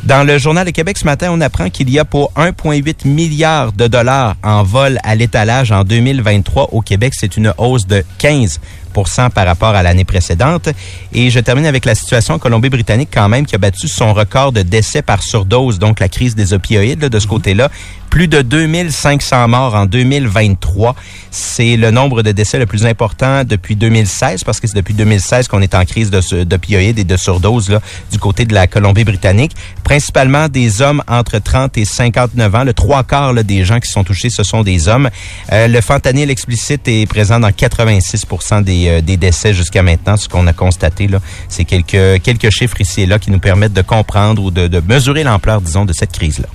Dans 0.05 0.23
le 0.23 0.37
Journal 0.37 0.67
de 0.67 0.69
Québec 0.71 0.99
ce 0.99 1.05
matin, 1.05 1.29
on 1.31 1.41
apprend 1.41 1.71
qu'il 1.71 1.89
y 1.89 1.97
a 1.97 2.05
pour 2.05 2.31
1,8 2.35 3.07
milliard 3.07 3.71
de 3.71 3.87
dollars 3.87 4.35
en 4.43 4.61
vol 4.61 4.99
à 5.03 5.15
l'étalage 5.15 5.71
en 5.71 5.83
2023 5.83 6.69
au 6.73 6.81
Québec. 6.81 7.13
C'est 7.15 7.37
une 7.37 7.51
hausse 7.57 7.87
de 7.87 8.03
15 8.19 8.59
par 9.03 9.45
rapport 9.45 9.75
à 9.75 9.83
l'année 9.83 10.05
précédente. 10.05 10.69
Et 11.13 11.29
je 11.29 11.39
termine 11.39 11.65
avec 11.65 11.85
la 11.85 11.95
situation 11.95 12.35
en 12.35 12.39
Colombie-Britannique 12.39 13.09
quand 13.13 13.27
même 13.27 13.45
qui 13.45 13.55
a 13.55 13.57
battu 13.57 13.87
son 13.87 14.13
record 14.13 14.51
de 14.51 14.61
décès 14.61 15.01
par 15.01 15.21
surdose, 15.21 15.79
donc 15.79 15.99
la 15.99 16.09
crise 16.09 16.35
des 16.35 16.53
opioïdes 16.53 17.01
là, 17.01 17.09
de 17.09 17.19
ce 17.19 17.27
côté-là. 17.27 17.69
Plus 18.09 18.29
de 18.29 18.41
2500 18.41 19.49
morts 19.49 19.75
en 19.75 19.85
2023. 19.85 20.95
C'est 21.31 21.75
le 21.75 21.91
nombre 21.91 22.23
de 22.23 22.31
décès 22.31 22.57
le 22.57 22.65
plus 22.65 22.85
important 22.85 23.43
depuis 23.43 23.75
2016 23.75 24.45
parce 24.45 24.61
que 24.61 24.67
c'est 24.67 24.75
depuis 24.75 24.93
2016 24.93 25.49
qu'on 25.49 25.61
est 25.61 25.75
en 25.75 25.83
crise 25.83 26.11
d'opioïdes 26.11 26.97
et 26.97 27.03
de 27.03 27.17
surdose 27.17 27.69
là, 27.69 27.81
du 28.13 28.17
côté 28.17 28.45
de 28.45 28.53
la 28.53 28.67
Colombie-Britannique. 28.67 29.51
Principalement 29.83 30.47
des 30.47 30.81
hommes 30.81 31.03
entre 31.09 31.39
30 31.39 31.77
et 31.77 31.83
59 31.83 32.55
ans. 32.55 32.63
Le 32.63 32.73
trois 32.73 33.03
quarts 33.03 33.33
là, 33.33 33.43
des 33.43 33.65
gens 33.65 33.81
qui 33.81 33.91
sont 33.91 34.05
touchés, 34.05 34.29
ce 34.29 34.43
sont 34.43 34.63
des 34.63 34.87
hommes. 34.87 35.09
Euh, 35.51 35.67
le 35.67 35.81
fentanyl 35.81 36.29
explicite 36.29 36.87
est 36.87 37.05
présent 37.07 37.41
dans 37.41 37.51
86 37.51 38.25
des, 38.63 38.84
euh, 38.89 39.01
des 39.01 39.17
décès 39.17 39.53
jusqu'à 39.53 39.83
maintenant. 39.83 40.17
Ce 40.17 40.27
qu'on 40.29 40.47
a 40.47 40.53
constaté, 40.53 41.07
là, 41.07 41.19
c'est 41.49 41.65
quelques, 41.65 42.21
quelques 42.21 42.49
chiffres 42.49 42.79
ici 42.81 43.01
et 43.01 43.05
là 43.05 43.19
qui 43.19 43.31
nous 43.31 43.39
permettent 43.39 43.73
de 43.73 43.81
comprendre 43.81 44.43
ou 44.43 44.51
de, 44.51 44.67
de 44.67 44.79
mesurer 44.79 45.23
l'ampleur, 45.23 45.61
disons, 45.61 45.85
de 45.85 45.93
cette 45.93 46.11
crise-là. 46.11 46.47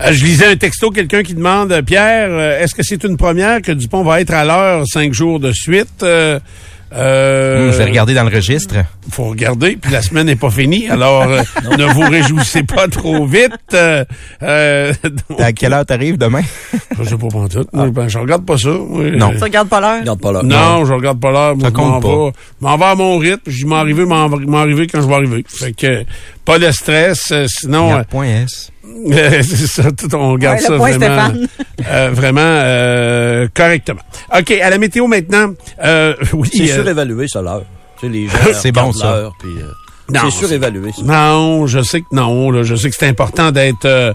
Euh, 0.00 0.12
je 0.12 0.24
lisais 0.24 0.46
un 0.46 0.56
texto, 0.56 0.90
quelqu'un 0.90 1.22
qui 1.22 1.34
demande, 1.34 1.80
Pierre, 1.82 2.28
euh, 2.30 2.60
est-ce 2.60 2.74
que 2.74 2.82
c'est 2.82 3.02
une 3.04 3.16
première 3.16 3.62
que 3.62 3.72
Dupont 3.72 4.02
va 4.02 4.20
être 4.20 4.34
à 4.34 4.44
l'heure 4.44 4.84
cinq 4.86 5.12
jours 5.12 5.40
de 5.40 5.52
suite? 5.52 6.04
Euh, 6.96 7.72
je 7.72 7.78
vais 7.78 7.84
regarder 7.84 8.14
dans 8.14 8.24
le 8.24 8.34
registre? 8.34 8.74
faut 9.10 9.24
regarder, 9.24 9.76
puis 9.80 9.92
la 9.92 10.02
semaine 10.02 10.26
n'est 10.26 10.36
pas 10.36 10.50
finie, 10.50 10.88
alors 10.88 11.22
euh, 11.22 11.42
ne 11.78 11.84
vous 11.92 12.00
réjouissez 12.10 12.62
pas 12.64 12.88
trop 12.88 13.24
vite. 13.26 13.52
Euh, 13.74 14.04
euh, 14.42 14.92
donc, 15.28 15.40
À 15.40 15.52
quelle 15.52 15.72
heure 15.72 15.86
t'arrives 15.86 16.18
demain? 16.18 16.42
je 16.98 17.04
sais 17.04 17.16
pas 17.16 17.28
pantoute. 17.28 17.68
Moi, 17.72 17.90
ben, 17.90 18.08
je 18.08 18.18
regarde 18.18 18.44
pas 18.44 18.58
ça. 18.58 18.70
moi. 18.70 19.04
Non. 19.10 19.32
Tu 19.36 19.42
regardes 19.42 19.68
pas 19.68 19.80
l'heure? 19.80 20.00
Regarde 20.00 20.20
pas 20.20 20.32
là. 20.32 20.40
Non, 20.42 20.84
je 20.84 20.92
regarde 20.92 21.20
pas 21.20 21.30
l'heure. 21.30 21.54
Je 21.58 21.64
m'en 21.64 21.70
compte 21.72 22.02
pas. 22.02 22.08
vais- 22.08 22.32
je 22.60 22.66
m'en 22.66 22.76
vais 22.76 22.84
à 22.84 22.94
mon 22.94 23.18
rythme. 23.18 23.40
Je 23.46 23.66
m'en 23.66 23.76
arriver, 23.76 24.04
m'en 24.04 24.58
arriver 24.58 24.86
quand 24.86 25.00
je 25.00 25.06
vais 25.06 25.14
arriver. 25.14 25.44
Fait 25.48 25.72
que 25.72 26.04
pas 26.44 26.58
de 26.58 26.70
stress. 26.70 27.30
euh, 27.32 27.46
sinon, 27.48 27.86
Regarde, 27.88 28.06
point 28.08 28.26
S. 28.26 28.70
c'est 29.10 29.66
ça. 29.66 29.90
Tout, 29.92 30.14
on 30.14 30.32
regarde 30.32 30.58
Ouais, 30.58 30.62
ça 30.62 30.76
point 30.76 30.90
vraiment, 30.92 31.32
euh, 31.88 32.10
vraiment 32.12 32.40
euh, 32.42 33.48
correctement. 33.54 34.00
Ok, 34.36 34.50
à 34.52 34.70
la 34.70 34.78
météo 34.78 35.06
maintenant. 35.06 35.52
Euh, 35.82 36.14
oui. 36.32 36.48
C'est 36.52 36.70
euh, 36.70 36.76
surévalué, 36.76 37.28
ça, 37.28 37.42
l'heure. 37.42 37.64
Tu 37.98 38.06
sais, 38.06 38.12
les 38.12 38.26
gens. 38.28 38.38
C'est 38.52 38.72
bon, 38.72 38.92
ça. 38.92 39.16
l'heure, 39.16 39.32
puis, 39.38 39.50
euh, 39.58 39.72
C'est 40.12 40.30
surévalué. 40.30 40.92
ça. 40.92 41.02
Non, 41.02 41.66
je 41.66 41.82
sais 41.82 42.00
que 42.00 42.06
non. 42.12 42.50
Là, 42.50 42.62
je 42.62 42.74
sais 42.76 42.90
que 42.90 42.96
c'est 42.96 43.08
important 43.08 43.50
d'être 43.50 43.84
euh, 43.84 44.12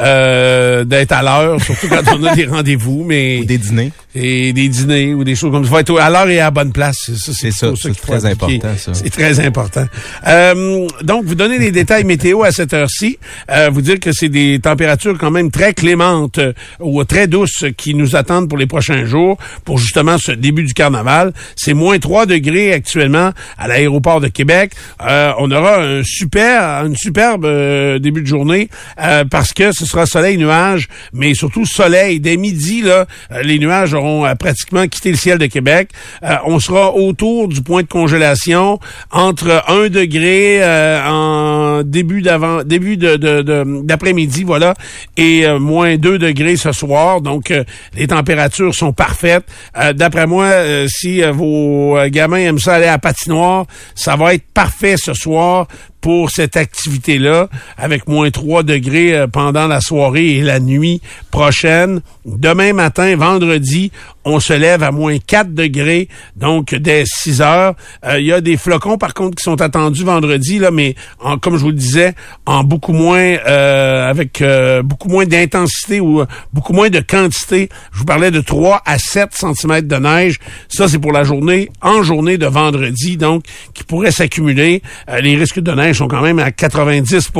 euh, 0.00 0.84
d'être 0.84 1.12
à 1.12 1.22
l'heure, 1.22 1.60
surtout 1.62 1.88
quand 1.88 2.02
on 2.16 2.24
a 2.24 2.34
des 2.34 2.46
rendez-vous, 2.46 3.04
mais 3.06 3.40
Ou 3.40 3.44
des 3.44 3.58
dîners. 3.58 3.92
et 4.14 4.52
des 4.52 4.68
dîners 4.68 5.14
ou 5.14 5.24
des 5.24 5.34
choses 5.34 5.52
comme 5.52 5.64
ça. 5.64 5.70
Faut 5.70 5.78
être 5.78 5.98
à 5.98 6.10
l'heure 6.10 6.28
et 6.28 6.40
à 6.40 6.44
la 6.44 6.50
bonne 6.50 6.72
place. 6.72 7.10
C'est 7.16 7.50
ça, 7.50 7.72
C'est 7.80 8.00
très 8.00 8.24
important, 8.26 8.74
ça. 8.76 8.94
C'est 8.94 9.10
très 9.10 9.40
important. 9.40 9.86
Euh, 10.26 10.86
donc, 11.02 11.24
vous 11.24 11.34
donnez 11.34 11.58
les 11.58 11.70
détails 11.70 12.04
météo 12.04 12.42
à 12.42 12.50
cette 12.52 12.72
heure-ci. 12.72 13.18
Euh, 13.50 13.70
vous 13.72 13.82
dire 13.82 14.00
que 14.00 14.12
c'est 14.12 14.28
des 14.28 14.58
températures 14.60 15.16
quand 15.18 15.30
même 15.30 15.50
très 15.50 15.72
clémentes 15.74 16.38
euh, 16.38 16.52
ou 16.80 17.02
très 17.04 17.26
douces 17.26 17.64
qui 17.76 17.94
nous 17.94 18.16
attendent 18.16 18.48
pour 18.48 18.58
les 18.58 18.66
prochains 18.66 19.04
jours, 19.04 19.38
pour 19.64 19.78
justement 19.78 20.16
ce 20.18 20.32
début 20.32 20.64
du 20.64 20.74
carnaval. 20.74 21.32
C'est 21.56 21.74
moins 21.74 21.98
3 21.98 22.26
degrés 22.26 22.72
actuellement 22.72 23.30
à 23.56 23.68
l'aéroport 23.68 24.20
de 24.20 24.28
Québec. 24.28 24.72
Euh, 25.02 25.27
on 25.38 25.50
aura 25.50 25.80
un 25.80 26.02
super, 26.04 26.84
une 26.84 26.96
superbe 26.96 27.44
euh, 27.44 27.98
début 27.98 28.22
de 28.22 28.26
journée 28.26 28.68
euh, 29.02 29.24
parce 29.24 29.52
que 29.52 29.72
ce 29.72 29.84
sera 29.86 30.06
soleil-nuage, 30.06 30.88
mais 31.12 31.34
surtout 31.34 31.64
soleil. 31.64 32.20
Dès 32.20 32.36
midi, 32.36 32.82
là, 32.82 33.06
euh, 33.32 33.42
les 33.42 33.58
nuages 33.58 33.94
auront 33.94 34.26
euh, 34.26 34.34
pratiquement 34.34 34.86
quitté 34.86 35.10
le 35.10 35.16
ciel 35.16 35.38
de 35.38 35.46
Québec. 35.46 35.90
Euh, 36.22 36.36
on 36.46 36.58
sera 36.58 36.94
autour 36.94 37.48
du 37.48 37.62
point 37.62 37.82
de 37.82 37.88
congélation, 37.88 38.78
entre 39.10 39.62
1 39.68 39.88
degré 39.88 40.62
euh, 40.62 41.00
en 41.06 41.82
début 41.82 42.22
d'avant, 42.22 42.62
début 42.62 42.96
d'après-midi, 42.96 44.44
voilà, 44.44 44.74
et 45.16 45.46
euh, 45.46 45.58
moins 45.58 45.96
2 45.96 46.18
degrés 46.18 46.56
ce 46.56 46.72
soir. 46.72 47.20
Donc, 47.20 47.50
euh, 47.50 47.64
les 47.96 48.06
températures 48.06 48.74
sont 48.74 48.92
parfaites. 48.92 49.44
Euh, 49.76 49.92
d'après 49.92 50.26
moi, 50.26 50.44
euh, 50.44 50.86
si 50.88 51.22
euh, 51.22 51.32
vos 51.32 51.96
euh, 51.98 52.08
gamins 52.08 52.38
aiment 52.38 52.58
ça 52.58 52.74
aller 52.74 52.86
à 52.86 52.98
patinoire, 52.98 53.66
ça 53.94 54.16
va 54.16 54.34
être 54.34 54.44
parfait 54.54 54.96
ce 54.96 55.14
soir 55.18 55.66
pour 56.00 56.30
cette 56.30 56.56
activité-là, 56.56 57.48
avec 57.76 58.06
moins 58.08 58.30
3 58.30 58.62
degrés 58.62 59.14
euh, 59.14 59.26
pendant 59.26 59.66
la 59.66 59.80
soirée 59.80 60.36
et 60.36 60.42
la 60.42 60.60
nuit 60.60 61.00
prochaine. 61.30 62.00
Demain 62.24 62.72
matin, 62.72 63.16
vendredi, 63.16 63.90
on 64.24 64.40
se 64.40 64.52
lève 64.52 64.82
à 64.82 64.90
moins 64.90 65.18
4 65.18 65.54
degrés, 65.54 66.08
donc 66.36 66.74
dès 66.74 67.04
6 67.06 67.40
heures. 67.40 67.74
Euh, 68.04 68.20
Il 68.20 68.26
y 68.26 68.32
a 68.32 68.40
des 68.40 68.56
flocons, 68.56 68.98
par 68.98 69.14
contre, 69.14 69.36
qui 69.36 69.42
sont 69.42 69.60
attendus 69.60 70.04
vendredi, 70.04 70.58
là, 70.58 70.70
mais 70.70 70.94
en, 71.20 71.38
comme 71.38 71.56
je 71.56 71.62
vous 71.62 71.68
le 71.68 71.74
disais, 71.74 72.14
en 72.44 72.64
beaucoup 72.64 72.92
moins, 72.92 73.18
euh, 73.18 74.08
avec 74.08 74.42
euh, 74.42 74.82
beaucoup 74.82 75.08
moins 75.08 75.24
d'intensité 75.24 76.00
ou 76.00 76.20
euh, 76.20 76.26
beaucoup 76.52 76.72
moins 76.72 76.90
de 76.90 77.00
quantité. 77.00 77.68
Je 77.92 78.00
vous 78.00 78.04
parlais 78.04 78.30
de 78.30 78.40
3 78.40 78.82
à 78.84 78.98
7 78.98 79.30
cm 79.32 79.82
de 79.82 79.96
neige. 79.96 80.38
Ça, 80.68 80.88
c'est 80.88 80.98
pour 80.98 81.12
la 81.12 81.24
journée, 81.24 81.70
en 81.80 82.02
journée 82.02 82.36
de 82.36 82.46
vendredi, 82.46 83.16
donc, 83.16 83.44
qui 83.74 83.84
pourrait 83.84 84.10
s'accumuler. 84.10 84.82
Euh, 85.08 85.20
les 85.20 85.36
risques 85.36 85.60
de 85.60 85.72
neige 85.72 85.87
sont 85.94 86.08
quand 86.08 86.22
même 86.22 86.38
à 86.38 86.50
90 86.50 87.30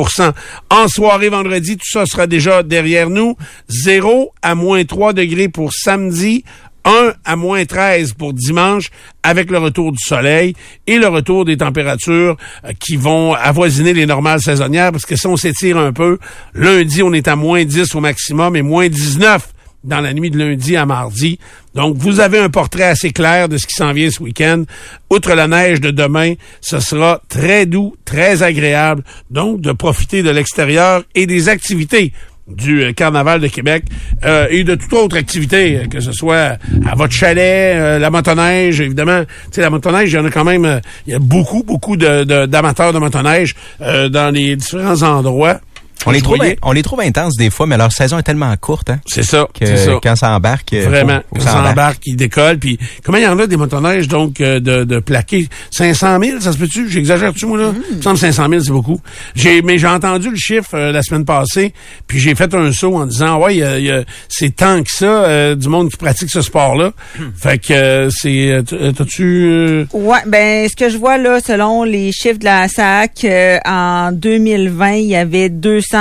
En 0.69 0.87
soirée 0.87 1.29
vendredi, 1.29 1.77
tout 1.77 1.89
ça 1.89 2.05
sera 2.05 2.27
déjà 2.27 2.63
derrière 2.63 3.09
nous. 3.09 3.35
0 3.69 4.33
à 4.41 4.55
moins 4.55 4.83
3 4.83 5.13
degrés 5.13 5.49
pour 5.49 5.73
samedi. 5.73 6.43
1 6.85 7.13
à 7.25 7.35
moins 7.35 7.65
13 7.65 8.13
pour 8.13 8.33
dimanche 8.33 8.89
avec 9.21 9.51
le 9.51 9.57
retour 9.57 9.91
du 9.91 9.99
soleil 9.99 10.55
et 10.87 10.97
le 10.97 11.07
retour 11.07 11.43
des 11.45 11.57
températures 11.57 12.37
euh, 12.65 12.71
qui 12.79 12.95
vont 12.95 13.33
avoisiner 13.33 13.93
les 13.93 14.05
normales 14.05 14.39
saisonnières 14.39 14.91
parce 14.91 15.05
que 15.05 15.15
si 15.15 15.27
on 15.27 15.35
s'étire 15.35 15.77
un 15.77 15.91
peu, 15.91 16.17
lundi 16.53 17.03
on 17.03 17.11
est 17.11 17.27
à 17.27 17.35
moins 17.35 17.65
10 17.65 17.95
au 17.95 17.99
maximum 17.99 18.55
et 18.55 18.61
moins 18.61 18.87
19 18.87 19.49
dans 19.83 20.01
la 20.01 20.13
nuit 20.13 20.29
de 20.29 20.37
lundi 20.37 20.75
à 20.75 20.85
mardi. 20.85 21.39
Donc, 21.75 21.95
vous 21.97 22.19
avez 22.19 22.39
un 22.39 22.49
portrait 22.49 22.83
assez 22.83 23.11
clair 23.11 23.47
de 23.47 23.57
ce 23.57 23.65
qui 23.67 23.73
s'en 23.73 23.93
vient 23.93 24.09
ce 24.11 24.21
week-end. 24.21 24.63
Outre 25.09 25.33
la 25.33 25.47
neige 25.47 25.79
de 25.79 25.91
demain, 25.91 26.33
ce 26.61 26.79
sera 26.79 27.21
très 27.29 27.65
doux, 27.65 27.95
très 28.05 28.43
agréable. 28.43 29.03
Donc, 29.29 29.61
de 29.61 29.71
profiter 29.71 30.23
de 30.23 30.29
l'extérieur 30.31 31.03
et 31.15 31.25
des 31.27 31.47
activités 31.49 32.11
du 32.47 32.81
euh, 32.83 32.93
Carnaval 32.93 33.39
de 33.41 33.47
Québec 33.47 33.83
euh, 34.25 34.47
et 34.49 34.63
de 34.63 34.73
toute 34.73 34.91
autre 34.93 35.15
activité, 35.15 35.77
euh, 35.77 35.85
que 35.85 35.99
ce 35.99 36.11
soit 36.11 36.57
à 36.89 36.95
votre 36.95 37.13
chalet, 37.13 37.99
la 38.01 38.09
motoneige, 38.09 38.81
évidemment. 38.81 39.23
Tu 39.23 39.29
sais, 39.51 39.61
la 39.61 39.69
motoneige, 39.69 40.11
il 40.11 40.15
y 40.15 40.17
en 40.17 40.25
a 40.25 40.31
quand 40.31 40.43
même, 40.43 40.81
il 41.05 41.13
y 41.13 41.15
a 41.15 41.19
beaucoup, 41.19 41.63
beaucoup 41.63 41.95
de- 41.95 42.23
de- 42.23 42.47
d'amateurs 42.47 42.91
de, 42.91 42.97
motoneige 42.97 43.53
dans 43.79 44.33
les 44.33 44.55
différents 44.55 45.03
endroits. 45.03 45.61
On 46.05 46.11
les, 46.11 46.21
trouve, 46.21 46.37
on 46.63 46.71
les 46.71 46.81
trouve 46.81 47.01
intenses 47.01 47.35
des 47.35 47.49
fois, 47.49 47.67
mais 47.67 47.75
leur 47.77 47.91
saison 47.91 48.17
est 48.17 48.23
tellement 48.23 48.55
courte 48.55 48.89
hein, 48.89 48.99
C'est 49.05 49.23
ça, 49.23 49.47
ça. 49.59 49.91
quand 50.01 50.15
ça 50.15 50.31
embarque, 50.31 50.71
euh, 50.73 50.85
Vraiment, 50.87 51.15
faut- 51.29 51.35
faut 51.39 51.45
quand 51.45 51.51
ça 51.51 51.59
embarque. 51.59 51.71
embarque, 51.73 52.01
il 52.05 52.15
décolle. 52.15 52.57
Puis 52.57 52.79
comment 53.03 53.17
il 53.17 53.23
y 53.25 53.27
en 53.27 53.37
a 53.37 53.47
des 53.47 53.57
motoneiges 53.57 54.07
donc 54.07 54.39
euh, 54.39 54.59
de, 54.61 54.85
de 54.85 54.99
plaqués? 54.99 55.49
500 55.71 56.19
000, 56.23 56.39
ça 56.39 56.53
se 56.53 56.57
peut-tu? 56.57 56.89
J'exagère-tu 56.89 57.45
moi 57.45 57.57
là? 57.57 57.73
Il 57.91 57.97
me 57.97 58.01
semble 58.01 58.17
500 58.17 58.47
000, 58.49 58.61
c'est 58.63 58.71
beaucoup. 58.71 58.99
J'ai 59.35 59.61
mais 59.61 59.77
j'ai 59.77 59.87
entendu 59.87 60.29
le 60.29 60.37
chiffre 60.37 60.73
euh, 60.73 60.91
la 60.93 61.03
semaine 61.03 61.25
passée, 61.25 61.73
puis 62.07 62.19
j'ai 62.19 62.33
fait 62.33 62.53
un 62.53 62.71
saut 62.71 62.95
en 62.95 63.05
disant 63.05 63.37
ouais, 63.39 63.55
il 63.55 63.59
y 63.59 63.63
a- 63.63 63.77
il 63.79 63.85
y 63.85 63.91
a- 63.91 64.03
c'est 64.29 64.55
tant 64.55 64.81
que 64.81 64.89
ça 64.91 65.05
euh, 65.05 65.55
du 65.55 65.67
monde 65.67 65.89
qui 65.89 65.97
pratique 65.97 66.29
ce 66.29 66.41
sport-là. 66.41 66.91
Fait 67.37 67.57
que 67.57 67.73
euh, 67.73 68.09
c'est 68.09 68.63
t'as-tu 68.95 69.43
euh, 69.45 69.85
Ouais, 69.93 70.19
ben 70.25 70.67
ce 70.69 70.75
que 70.75 70.89
je 70.89 70.97
vois 70.97 71.17
là, 71.17 71.39
selon 71.45 71.83
les 71.83 72.11
chiffres 72.13 72.39
de 72.39 72.45
la 72.45 72.67
SAC, 72.69 73.25
euh, 73.25 73.57
en 73.65 74.11
2020, 74.13 74.91
il 74.93 75.07
y 75.07 75.15
avait 75.15 75.49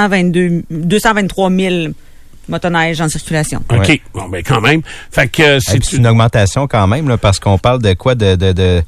222, 0.07 0.65
223 0.71 1.51
000 1.51 1.75
motoneiges 2.49 3.01
en 3.01 3.09
circulation. 3.09 3.63
OK, 3.71 3.89
Ouais. 3.89 4.01
bon 4.15 4.29
ben 4.29 4.43
quand 4.43 4.61
même. 4.61 4.83
Fait 5.11 5.29
que 5.29 5.43
euh, 5.43 5.59
c'est 5.61 5.93
une 5.93 6.07
augmentation 6.07 6.67
quand 6.67 6.87
même, 6.87 7.09
là, 7.09 7.19
parce 7.19 7.39
qu'on 7.41 7.59
parle 7.59 7.83
de 7.83 7.93
quoi? 7.95 8.15
De, 8.15 8.37
de, 8.37 8.53
de, 8.53 8.83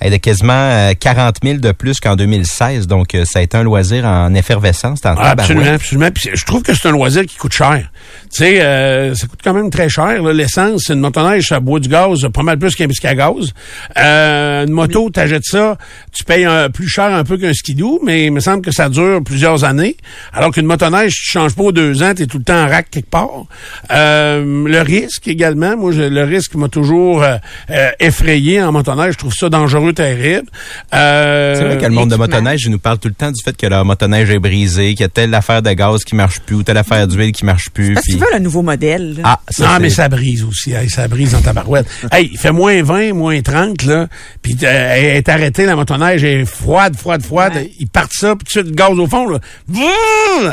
eh, 0.00 0.10
de 0.10 0.16
quasiment 0.16 0.52
euh, 0.52 0.92
40 0.98 1.36
000 1.42 1.58
de 1.58 1.72
plus 1.72 2.00
qu'en 2.00 2.16
2016. 2.16 2.86
Donc, 2.86 3.14
euh, 3.14 3.24
ça 3.26 3.38
a 3.38 3.42
été 3.42 3.56
un 3.56 3.62
loisir 3.62 4.04
en 4.04 4.34
effervescence. 4.34 5.00
en 5.04 5.16
absolument, 5.16 5.66
absolument. 5.74 6.10
Puis 6.10 6.30
je 6.34 6.44
trouve 6.44 6.62
que 6.62 6.74
c'est 6.74 6.88
un 6.88 6.92
loisir 6.92 7.24
qui 7.26 7.36
coûte 7.36 7.52
cher. 7.52 7.90
Tu 8.32 8.38
sais, 8.44 8.60
euh, 8.62 9.14
ça 9.14 9.26
coûte 9.26 9.40
quand 9.42 9.54
même 9.54 9.70
très 9.70 9.88
cher. 9.88 10.22
L'essence, 10.22 10.88
une 10.88 11.00
motoneige, 11.00 11.48
ça 11.48 11.60
boit 11.60 11.80
du 11.80 11.88
gaz, 11.88 12.26
pas 12.32 12.42
mal 12.42 12.58
plus 12.58 12.74
qu'un 12.74 12.86
biscuit 12.86 13.08
à 13.08 13.14
gaz. 13.14 13.52
Euh, 13.98 14.64
une 14.66 14.72
moto, 14.72 15.10
t'achètes 15.10 15.44
ça, 15.44 15.76
tu 16.12 16.24
payes 16.24 16.44
un- 16.44 16.70
plus 16.70 16.88
cher 16.88 17.06
un 17.14 17.24
peu 17.24 17.36
qu'un 17.36 17.52
skidoo, 17.52 18.00
mais 18.04 18.26
il 18.26 18.32
me 18.32 18.40
semble 18.40 18.62
que 18.62 18.70
ça 18.72 18.88
dure 18.88 19.20
plusieurs 19.24 19.64
années. 19.64 19.96
Alors 20.32 20.50
qu'une 20.52 20.66
motoneige, 20.66 21.12
tu 21.12 21.30
changes 21.30 21.54
pas 21.54 21.62
aux 21.64 21.72
deux 21.72 22.02
ans, 22.02 22.12
t'es 22.14 22.26
tout 22.26 22.38
le 22.38 22.44
temps 22.44 22.62
en 22.64 22.68
rack 22.68 22.90
quelque 22.90 23.10
part. 23.10 23.44
Euh, 23.90 24.64
le 24.66 24.80
risque 24.82 25.28
également, 25.28 25.76
moi, 25.76 25.92
le 25.92 26.24
risque 26.24 26.54
m'a 26.54 26.68
toujours 26.68 27.22
euh, 27.22 27.36
euh, 27.70 27.90
effrayé 28.00 28.62
en 28.62 28.72
motoneige. 28.72 29.12
Je 29.14 29.18
trouve 29.18 29.34
ça 29.34 29.48
dangereux, 29.48 29.83
terrible. 29.92 30.48
Euh, 30.94 31.54
C'est 31.56 31.64
vrai 31.64 31.78
que 31.78 31.84
le 31.84 31.90
monde 31.90 32.10
de 32.10 32.16
motoneige, 32.16 32.62
ils 32.64 32.70
nous 32.70 32.78
parle 32.78 32.98
tout 32.98 33.08
le 33.08 33.14
temps 33.14 33.30
du 33.30 33.42
fait 33.42 33.56
que 33.56 33.66
leur 33.66 33.84
motoneige 33.84 34.30
est 34.30 34.38
brisée, 34.38 34.90
qu'il 34.94 35.00
y 35.00 35.04
a 35.04 35.08
telle 35.08 35.34
affaire 35.34 35.62
de 35.62 35.72
gaz 35.72 36.04
qui 36.04 36.14
marche 36.14 36.40
plus 36.40 36.56
ou 36.56 36.62
telle 36.62 36.76
affaire 36.76 37.06
d'huile 37.06 37.32
qui 37.32 37.44
marche 37.44 37.70
plus. 37.72 37.94
Parce 37.94 38.06
qu'ils 38.06 38.18
veulent 38.18 38.34
un 38.34 38.38
nouveau 38.40 38.62
modèle. 38.62 39.16
là. 39.16 39.22
Ah, 39.24 39.40
non, 39.58 39.66
ça, 39.66 39.78
mais 39.78 39.90
ça 39.90 40.08
brise 40.08 40.44
aussi. 40.44 40.72
Hey, 40.72 40.88
ça 40.88 41.08
brise 41.08 41.32
dans 41.32 41.40
ta 41.40 41.52
barouette. 41.52 41.86
hey, 42.12 42.30
il 42.32 42.38
fait 42.38 42.52
moins 42.52 42.82
20, 42.82 43.12
moins 43.12 43.40
30, 43.40 43.84
là. 43.84 44.08
Puis 44.42 44.56
euh, 44.62 44.66
elle 44.96 45.16
est 45.16 45.28
arrêtée, 45.28 45.66
la 45.66 45.76
motoneige 45.76 46.24
est 46.24 46.44
froide, 46.44 46.96
froide, 46.96 47.22
froide. 47.22 47.54
Ouais. 47.54 47.70
Ils 47.80 47.88
partent 47.88 48.12
ça, 48.14 48.34
puis 48.36 48.46
suite, 48.48 48.66
le 48.66 48.72
gaz 48.74 48.90
au 48.98 49.06
fond, 49.06 49.28
là. 49.28 49.38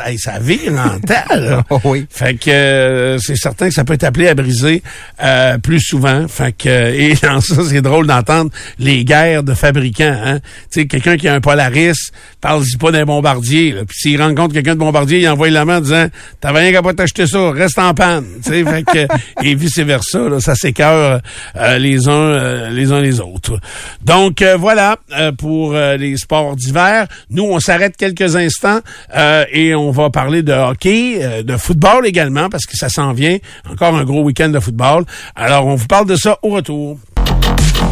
Hey, 0.05 0.17
ça 0.19 0.39
vire 0.39 0.71
en 0.73 0.99
là. 1.35 1.63
Oh 1.69 1.79
oui. 1.85 2.05
Fait 2.09 2.35
que 2.35 2.49
euh, 2.49 3.17
c'est 3.19 3.35
certain 3.35 3.67
que 3.67 3.73
ça 3.73 3.83
peut 3.83 3.93
être 3.93 4.03
appelé 4.03 4.27
à 4.27 4.35
briser 4.35 4.81
euh, 5.23 5.57
plus 5.57 5.79
souvent. 5.79 6.27
Fait 6.27 6.51
que 6.51 6.69
euh, 6.69 6.93
et 6.93 7.13
dans 7.21 7.41
ça, 7.41 7.55
c'est 7.67 7.81
drôle 7.81 8.07
d'entendre 8.07 8.51
les 8.79 9.03
de 9.43 9.53
fabricants. 9.53 10.03
Hein? 10.23 10.39
Tu 10.71 10.81
sais, 10.81 10.87
quelqu'un 10.87 11.17
qui 11.17 11.27
a 11.27 11.33
un 11.33 11.41
Polaris, 11.41 12.11
parle-y 12.39 12.77
pas 12.77 12.91
d'un 12.91 13.05
bombardier. 13.05 13.71
là. 13.71 13.81
Puis 13.87 13.97
s'il 13.99 14.21
rencontre 14.21 14.53
quelqu'un 14.53 14.73
de 14.73 14.79
bombardier, 14.79 15.19
il 15.19 15.27
envoie 15.29 15.49
la 15.49 15.65
main 15.65 15.77
en 15.77 15.81
disant 15.81 16.07
T'as 16.39 16.51
rien 16.51 16.71
qu'à 16.71 16.81
pas 16.81 16.93
t'acheter 16.93 17.27
ça, 17.27 17.51
reste 17.51 17.79
en 17.79 17.93
panne. 17.93 18.25
Tu 18.43 18.49
sais, 18.51 18.63
fait 18.63 18.83
que 18.83 19.07
et 19.43 19.55
vice 19.55 19.79
versa, 19.79 20.19
là, 20.29 20.39
ça 20.39 20.55
s'écœure 20.55 21.21
euh, 21.55 21.77
les 21.77 22.07
uns 22.07 22.11
euh, 22.11 22.69
les 22.69 22.91
uns 22.91 22.99
les 23.01 23.19
autres. 23.19 23.59
Donc 24.03 24.41
euh, 24.41 24.57
voilà 24.57 24.97
euh, 25.17 25.31
pour 25.31 25.73
euh, 25.73 25.97
les 25.97 26.17
sports 26.17 26.55
d'hiver. 26.55 27.07
Nous, 27.29 27.43
on 27.43 27.59
s'arrête 27.59 27.95
quelques 27.97 28.35
instants 28.35 28.79
euh, 29.15 29.45
et 29.51 29.75
on 29.75 29.91
va 29.91 30.09
parler 30.09 30.43
de 30.43 30.53
hockey, 30.53 31.19
euh, 31.21 31.43
de 31.43 31.57
football 31.57 32.05
également, 32.05 32.49
parce 32.49 32.65
que 32.65 32.75
ça 32.77 32.89
s'en 32.89 33.13
vient. 33.13 33.37
Encore 33.69 33.95
un 33.95 34.03
gros 34.03 34.23
week-end 34.23 34.49
de 34.49 34.59
football. 34.59 35.05
Alors, 35.35 35.67
on 35.67 35.75
vous 35.75 35.87
parle 35.87 36.07
de 36.07 36.15
ça 36.15 36.37
au 36.41 36.49
retour. 36.49 36.97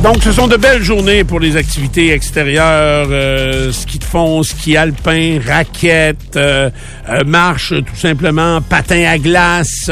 Donc, 0.03 0.23
ce 0.23 0.31
sont 0.31 0.47
de 0.47 0.55
belles 0.55 0.81
journées 0.81 1.25
pour 1.25 1.41
les 1.41 1.57
activités 1.57 2.13
extérieures, 2.13 3.07
euh, 3.12 3.69
ski 3.73 3.99
de 3.99 4.03
fond, 4.05 4.43
ski 4.43 4.77
alpin, 4.77 5.39
raquettes, 5.45 6.38
euh, 6.38 6.69
euh, 7.09 7.23
marche 7.25 7.73
tout 7.73 7.95
simplement, 7.97 8.62
patin 8.62 9.03
à 9.03 9.17
glace. 9.17 9.91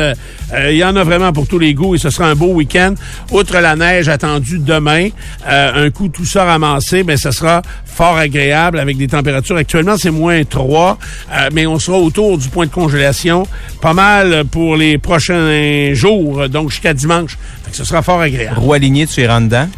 Il 0.69 0.77
y 0.77 0.83
en 0.85 0.95
a 0.95 1.03
vraiment 1.03 1.33
pour 1.33 1.45
tous 1.45 1.59
les 1.59 1.73
goûts 1.73 1.95
et 1.95 1.97
ce 1.97 2.09
sera 2.09 2.29
un 2.29 2.35
beau 2.35 2.53
week-end. 2.53 2.93
Outre 3.31 3.59
la 3.59 3.75
neige 3.75 4.07
attendue 4.07 4.59
demain, 4.59 5.09
un 5.45 5.89
coup 5.89 6.07
tout 6.07 6.23
ça 6.23 6.45
ramassé, 6.45 7.03
ben 7.03 7.17
ce 7.17 7.31
sera 7.31 7.61
fort 7.97 8.17
agréable 8.17 8.79
avec 8.79 8.95
des 8.95 9.07
températures. 9.07 9.57
Actuellement, 9.57 9.97
c'est 9.97 10.11
moins 10.11 10.43
3, 10.43 10.99
euh, 11.31 11.49
mais 11.51 11.65
on 11.65 11.79
sera 11.79 11.97
autour 11.97 12.37
du 12.37 12.47
point 12.47 12.67
de 12.67 12.71
congélation 12.71 13.47
pas 13.81 13.93
mal 13.93 14.45
pour 14.45 14.75
les 14.75 14.99
prochains 14.99 15.93
jours, 15.93 16.47
donc 16.47 16.69
jusqu'à 16.69 16.93
dimanche. 16.93 17.39
Fait 17.67 17.71
que 17.71 17.77
ce 17.77 17.83
sera 17.85 18.01
fort 18.01 18.19
agréable. 18.21 18.57
Roue 18.59 18.73
alignée, 18.73 19.05
tu 19.05 19.21
es 19.21 19.27
rentres 19.27 19.45
dedans? 19.45 19.69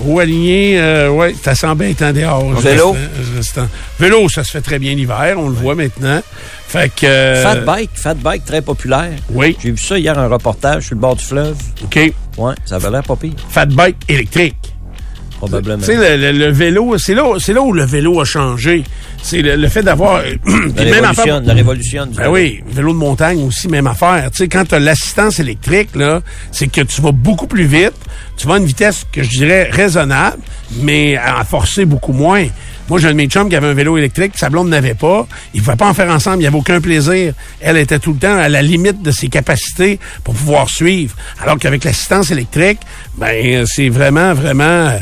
Roue 0.00 0.18
alignée, 0.18 0.74
euh, 0.80 1.08
ouais, 1.10 1.34
ça 1.40 1.54
sent 1.54 1.72
bien 1.76 1.92
en 2.02 2.12
dehors. 2.12 2.52
Vélo? 2.60 2.96
Vélo, 4.00 4.28
ça 4.28 4.42
se 4.42 4.50
fait 4.50 4.60
très 4.60 4.80
bien 4.80 4.94
l'hiver, 4.94 5.36
on 5.36 5.48
le 5.48 5.54
voit 5.54 5.76
maintenant. 5.76 6.20
Fait 6.66 6.92
que... 6.92 7.06
euh, 7.06 7.42
Fat 7.44 7.56
bike, 7.60 7.90
fat 7.94 8.14
bike 8.14 8.44
très 8.44 8.60
populaire. 8.60 9.12
Oui, 9.30 9.56
J'ai 9.62 9.70
vu 9.70 9.78
ça 9.78 9.96
hier, 9.96 10.18
un 10.18 10.26
reportage 10.26 10.86
sur 10.86 10.96
le 10.96 11.00
bord 11.00 11.14
du 11.14 11.24
fleuve. 11.24 11.56
OK. 11.84 12.12
Ouais, 12.38 12.54
ça 12.64 12.76
avait 12.76 12.90
l'air 12.90 13.04
pas 13.04 13.14
pire, 13.14 13.34
Fat 13.48 13.66
bike 13.66 13.96
électrique. 14.08 14.56
probablement. 15.38 15.78
Tu 15.78 15.94
sais, 15.94 16.16
le, 16.16 16.32
le- 16.32 16.38
le 16.46 16.50
vélo, 16.52 16.98
c'est 16.98 17.14
là, 17.14 17.24
c'est 17.38 17.52
là 17.52 17.60
où 17.62 17.72
le 17.72 17.84
vélo 17.84 18.20
a 18.20 18.24
changé. 18.24 18.82
C'est 19.26 19.40
le, 19.40 19.56
le 19.56 19.68
fait 19.68 19.82
d'avoir... 19.82 20.18
La 20.22 20.28
puis 20.44 20.84
même 20.84 20.92
révolution, 20.92 21.10
affaire- 21.22 21.40
la 21.40 21.54
révolution 21.54 22.06
du 22.06 22.18
Ben 22.18 22.28
oui, 22.28 22.62
vélo 22.68 22.92
de 22.92 22.98
montagne 22.98 23.42
aussi, 23.42 23.68
même 23.68 23.86
affaire. 23.86 24.30
Tu 24.30 24.36
sais, 24.38 24.48
quand 24.48 24.66
tu 24.66 24.74
as 24.74 24.78
l'assistance 24.78 25.40
électrique, 25.40 25.88
là, 25.96 26.20
c'est 26.52 26.68
que 26.68 26.82
tu 26.82 27.00
vas 27.00 27.12
beaucoup 27.12 27.46
plus 27.46 27.64
vite, 27.64 27.94
tu 28.36 28.46
vas 28.46 28.54
à 28.54 28.58
une 28.58 28.66
vitesse 28.66 29.06
que 29.10 29.22
je 29.22 29.30
dirais 29.30 29.70
raisonnable, 29.72 30.36
mais 30.82 31.16
à 31.16 31.42
forcer 31.44 31.86
beaucoup 31.86 32.12
moins. 32.12 32.44
Moi, 32.90 32.98
j'ai 33.00 33.08
un 33.08 33.12
de 33.12 33.16
mes 33.16 33.28
chums 33.28 33.48
qui 33.48 33.56
avait 33.56 33.68
un 33.68 33.72
vélo 33.72 33.96
électrique, 33.96 34.32
sa 34.36 34.50
blonde 34.50 34.68
n'avait 34.68 34.92
pas. 34.92 35.26
Il 35.54 35.60
ne 35.60 35.64
pouvait 35.64 35.76
pas 35.78 35.88
en 35.88 35.94
faire 35.94 36.10
ensemble, 36.10 36.36
il 36.36 36.40
n'y 36.40 36.46
avait 36.48 36.58
aucun 36.58 36.82
plaisir. 36.82 37.32
Elle 37.62 37.78
était 37.78 37.98
tout 37.98 38.12
le 38.12 38.18
temps 38.18 38.36
à 38.36 38.50
la 38.50 38.60
limite 38.60 39.00
de 39.00 39.10
ses 39.10 39.28
capacités 39.28 39.98
pour 40.22 40.34
pouvoir 40.34 40.68
suivre. 40.68 41.16
Alors 41.40 41.58
qu'avec 41.58 41.82
l'assistance 41.84 42.30
électrique, 42.30 42.80
ben 43.16 43.64
c'est 43.66 43.88
vraiment, 43.88 44.34
vraiment 44.34 44.64
euh, 44.64 44.98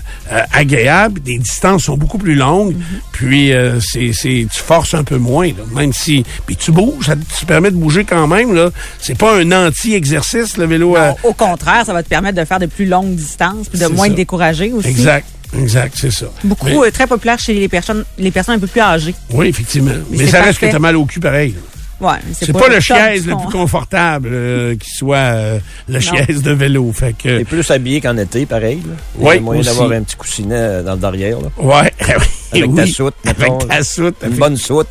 agréable. 0.53 1.23
Les 1.27 1.39
distances 1.39 1.83
sont 1.85 1.97
beaucoup 1.97 2.19
plus 2.19 2.37
longues. 2.37 2.77
Puis 3.11 3.53
euh, 3.53 3.81
c'est, 3.81 4.12
tu 4.13 4.47
forces 4.53 4.95
un 4.95 5.05
peu 5.05 5.17
moins, 5.19 5.49
là, 5.49 5.65
même 5.75 5.93
si. 5.93 6.25
Puis 6.47 6.57
tu 6.57 6.71
bouges, 6.73 7.07
ça 7.07 7.17
te 7.17 7.47
permet 7.47 7.71
de 7.71 7.77
bouger 7.77 8.05
quand 8.05 8.27
même. 8.27 8.55
Là. 8.55 8.71
C'est 9.01 9.17
pas 9.19 9.37
un 9.37 9.51
anti-exercice, 9.53 10.57
le 10.57 10.67
vélo. 10.67 10.97
euh, 10.97 11.13
Au 11.23 11.33
contraire, 11.33 11.85
ça 11.87 11.93
va 11.93 12.03
te 12.03 12.09
permettre 12.09 12.39
de 12.39 12.45
faire 12.45 12.59
de 12.59 12.67
plus 12.67 12.87
longues 12.87 13.15
distances 13.15 13.69
puis 13.69 13.79
de 13.79 13.87
moins 13.87 14.09
te 14.09 14.15
décourager 14.15 14.73
aussi. 14.73 14.89
exact. 14.89 15.27
Exact, 15.59 15.95
c'est 16.01 16.11
ça. 16.11 16.27
Beaucoup 16.45 16.65
Mais- 16.67 16.77
euh, 16.87 16.91
très 16.91 17.07
populaire 17.07 17.39
chez 17.39 17.53
les 17.53 17.69
personnes, 17.69 18.05
les 18.17 18.31
personnes 18.31 18.55
un 18.55 18.59
peu 18.59 18.67
plus 18.67 18.81
âgées. 18.81 19.15
oui, 19.35 19.49
effectivement. 19.49 19.93
Mais, 20.11 20.27
ça 20.27 20.41
reste 20.43 20.59
que 20.61 20.65
t'as 20.71 20.79
mal 20.79 20.97
au 20.97 21.05
cul 21.05 21.21
pareil. 21.21 21.55
Ouais, 22.01 22.15
mais 22.27 22.33
C'est 22.33 22.53
pas, 22.55 22.69
le 22.69 22.81
chaise 22.81 23.27
le 23.27 23.37
plus 23.37 23.53
confortable 23.53 24.31
euh, 24.33 24.75
qui 24.77 24.91
soit 24.91 25.17
euh, 25.19 25.59
le 25.89 26.01
chaise 26.01 26.43
de 26.43 26.51
vélo. 26.53 26.91
Fait 26.93 27.13
que. 27.13 27.39
T'es 27.39 27.45
plus 27.45 27.71
habillé 27.71 28.01
qu'en 28.01 28.17
été, 28.17 28.47
pareil. 28.47 28.79
Là. 28.85 28.95
Il 29.19 29.25
y 29.25 29.29
Oui, 29.29 29.37
a 29.37 29.41
moyen 29.41 29.63
d'avoir 29.63 29.93
un 29.93 30.03
petit 30.03 30.17
coussinet 30.17 30.83
dans 30.83 30.95
le 30.95 30.99
derrière. 30.99 31.37
Là. 31.39 31.49
Ouais. 31.59 31.93
Avec 32.53 32.71
oui, 32.71 32.77
ta 32.77 32.87
soute, 32.87 33.15
mettons, 33.25 33.59
Avec 33.59 33.69
ta 33.69 33.83
soute. 33.85 34.17
Une 34.25 34.37
bonne 34.37 34.57
soute. 34.57 34.87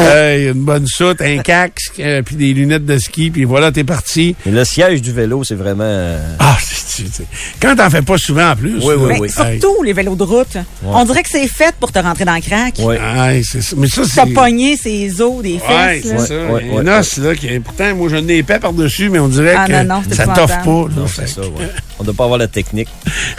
Euh, 0.00 0.52
une 0.52 0.64
bonne 0.64 0.86
soute, 0.86 1.20
un 1.20 1.38
casque, 1.38 2.00
euh, 2.00 2.22
puis 2.22 2.36
des 2.36 2.52
lunettes 2.52 2.84
de 2.86 2.98
ski, 2.98 3.30
puis 3.30 3.44
voilà, 3.44 3.70
t'es 3.72 3.84
parti. 3.84 4.34
Et 4.46 4.50
le 4.50 4.64
siège 4.64 5.02
du 5.02 5.12
vélo, 5.12 5.44
c'est 5.44 5.54
vraiment... 5.54 5.84
euh, 5.84 6.34
Ah, 6.38 6.56
c'est- 6.60 7.02
c'est- 7.02 7.12
c'est- 7.12 7.26
quand 7.60 7.76
t'en 7.76 7.90
fais 7.90 8.02
pas 8.02 8.16
souvent 8.18 8.50
en 8.50 8.56
plus. 8.56 8.76
Oui, 8.82 8.94
oui, 8.96 9.06
Mais 9.08 9.18
oui. 9.20 9.28
hey. 9.28 9.60
surtout 9.60 9.82
les 9.82 9.92
vélos 9.92 10.16
de 10.16 10.22
route. 10.22 10.56
On 10.84 11.04
dirait 11.04 11.22
que 11.22 11.28
c'est 11.30 11.46
fait 11.48 11.74
pour 11.78 11.92
te 11.92 11.98
rentrer 11.98 12.24
dans 12.24 12.34
le 12.34 12.40
crack. 12.40 12.74
Ouais. 12.78 12.98
Ouais, 12.98 13.42
c'est 13.44 13.62
ça. 13.62 13.76
Mais 13.78 13.88
ça, 13.88 14.02
c'est. 14.04 14.14
T'as 14.16 14.26
pogné 14.26 14.76
ses 14.76 15.20
os 15.20 15.42
des 15.42 15.54
Ouais, 15.54 16.00
fesses. 16.00 16.04
là. 16.04 16.18
c'est 16.18 16.26
ça. 16.28 16.34
Ouais, 16.52 16.60
Il 16.62 16.68
y 16.68 16.70
a 16.72 16.74
ouais, 16.76 16.82
là, 16.84 17.34
qui, 17.34 17.60
pourtant, 17.60 17.94
moi, 17.94 18.08
j'ai 18.10 18.16
un 18.18 18.28
épais 18.28 18.58
par-dessus, 18.58 19.10
mais 19.10 19.18
on 19.18 19.28
dirait 19.28 19.54
Ah, 19.56 19.66
que 19.66 19.72
non, 19.72 19.96
non, 19.96 20.02
c'est 20.08 20.14
ça 20.14 20.26
t'offre 20.28 20.62
pas. 20.62 20.88
là. 20.88 20.88
Non, 20.96 21.06
c'est 21.06 21.28
ça, 21.28 21.40
ouais. 21.42 21.68
On 21.98 22.04
doit 22.04 22.14
pas 22.14 22.24
avoir 22.24 22.38
la 22.38 22.48
technique. 22.48 22.88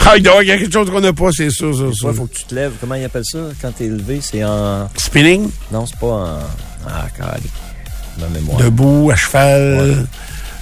Ah, 0.04 0.12
il 0.16 0.22
doit 0.22 0.42
y 0.42 0.50
avoir 0.50 0.58
quelque 0.58 0.72
chose 0.72 0.90
qu'on 0.90 1.00
n'a 1.00 1.12
pas, 1.12 1.30
c'est 1.32 1.50
ça, 1.50 1.66
ça, 1.72 1.78
ça. 1.92 2.08
Il 2.10 2.14
faut 2.14 2.24
que 2.26 2.36
tu 2.36 2.44
te 2.44 2.54
lèves. 2.54 2.72
Comment 2.80 2.94
ils 2.94 3.04
appellent 3.04 3.24
ça? 3.24 3.38
Quand 3.60 3.72
t'es 3.72 3.88
levé? 3.88 4.20
C'est 4.20 4.44
en... 4.44 4.88
Spinning, 4.96 5.50
Non, 5.72 5.86
c'est 5.86 5.98
pas 5.98 6.06
en... 6.06 6.38
Ah, 6.88 7.06
calique. 7.16 7.50
Ma 8.18 8.28
mémoire. 8.28 8.58
debout, 8.58 9.10
à 9.12 9.16
cheval, 9.16 10.06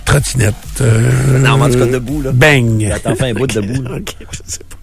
trottinette. 0.05 0.55
euh, 0.81 1.39
Non, 1.39 1.61
en 1.63 1.69
tout 1.71 1.79
cas, 1.79 1.87
debout, 1.87 2.23
là. 2.23 2.33
Bang. 2.33 2.93
T'en 3.03 3.15
fais 3.15 3.31
un 3.31 3.35
bout 3.35 3.47
de 3.47 3.61
debout, 3.61 3.83
là. 3.83 3.91
Ok, 3.99 4.15
je 4.31 4.39
sais 4.47 4.59
pas. 4.59 4.77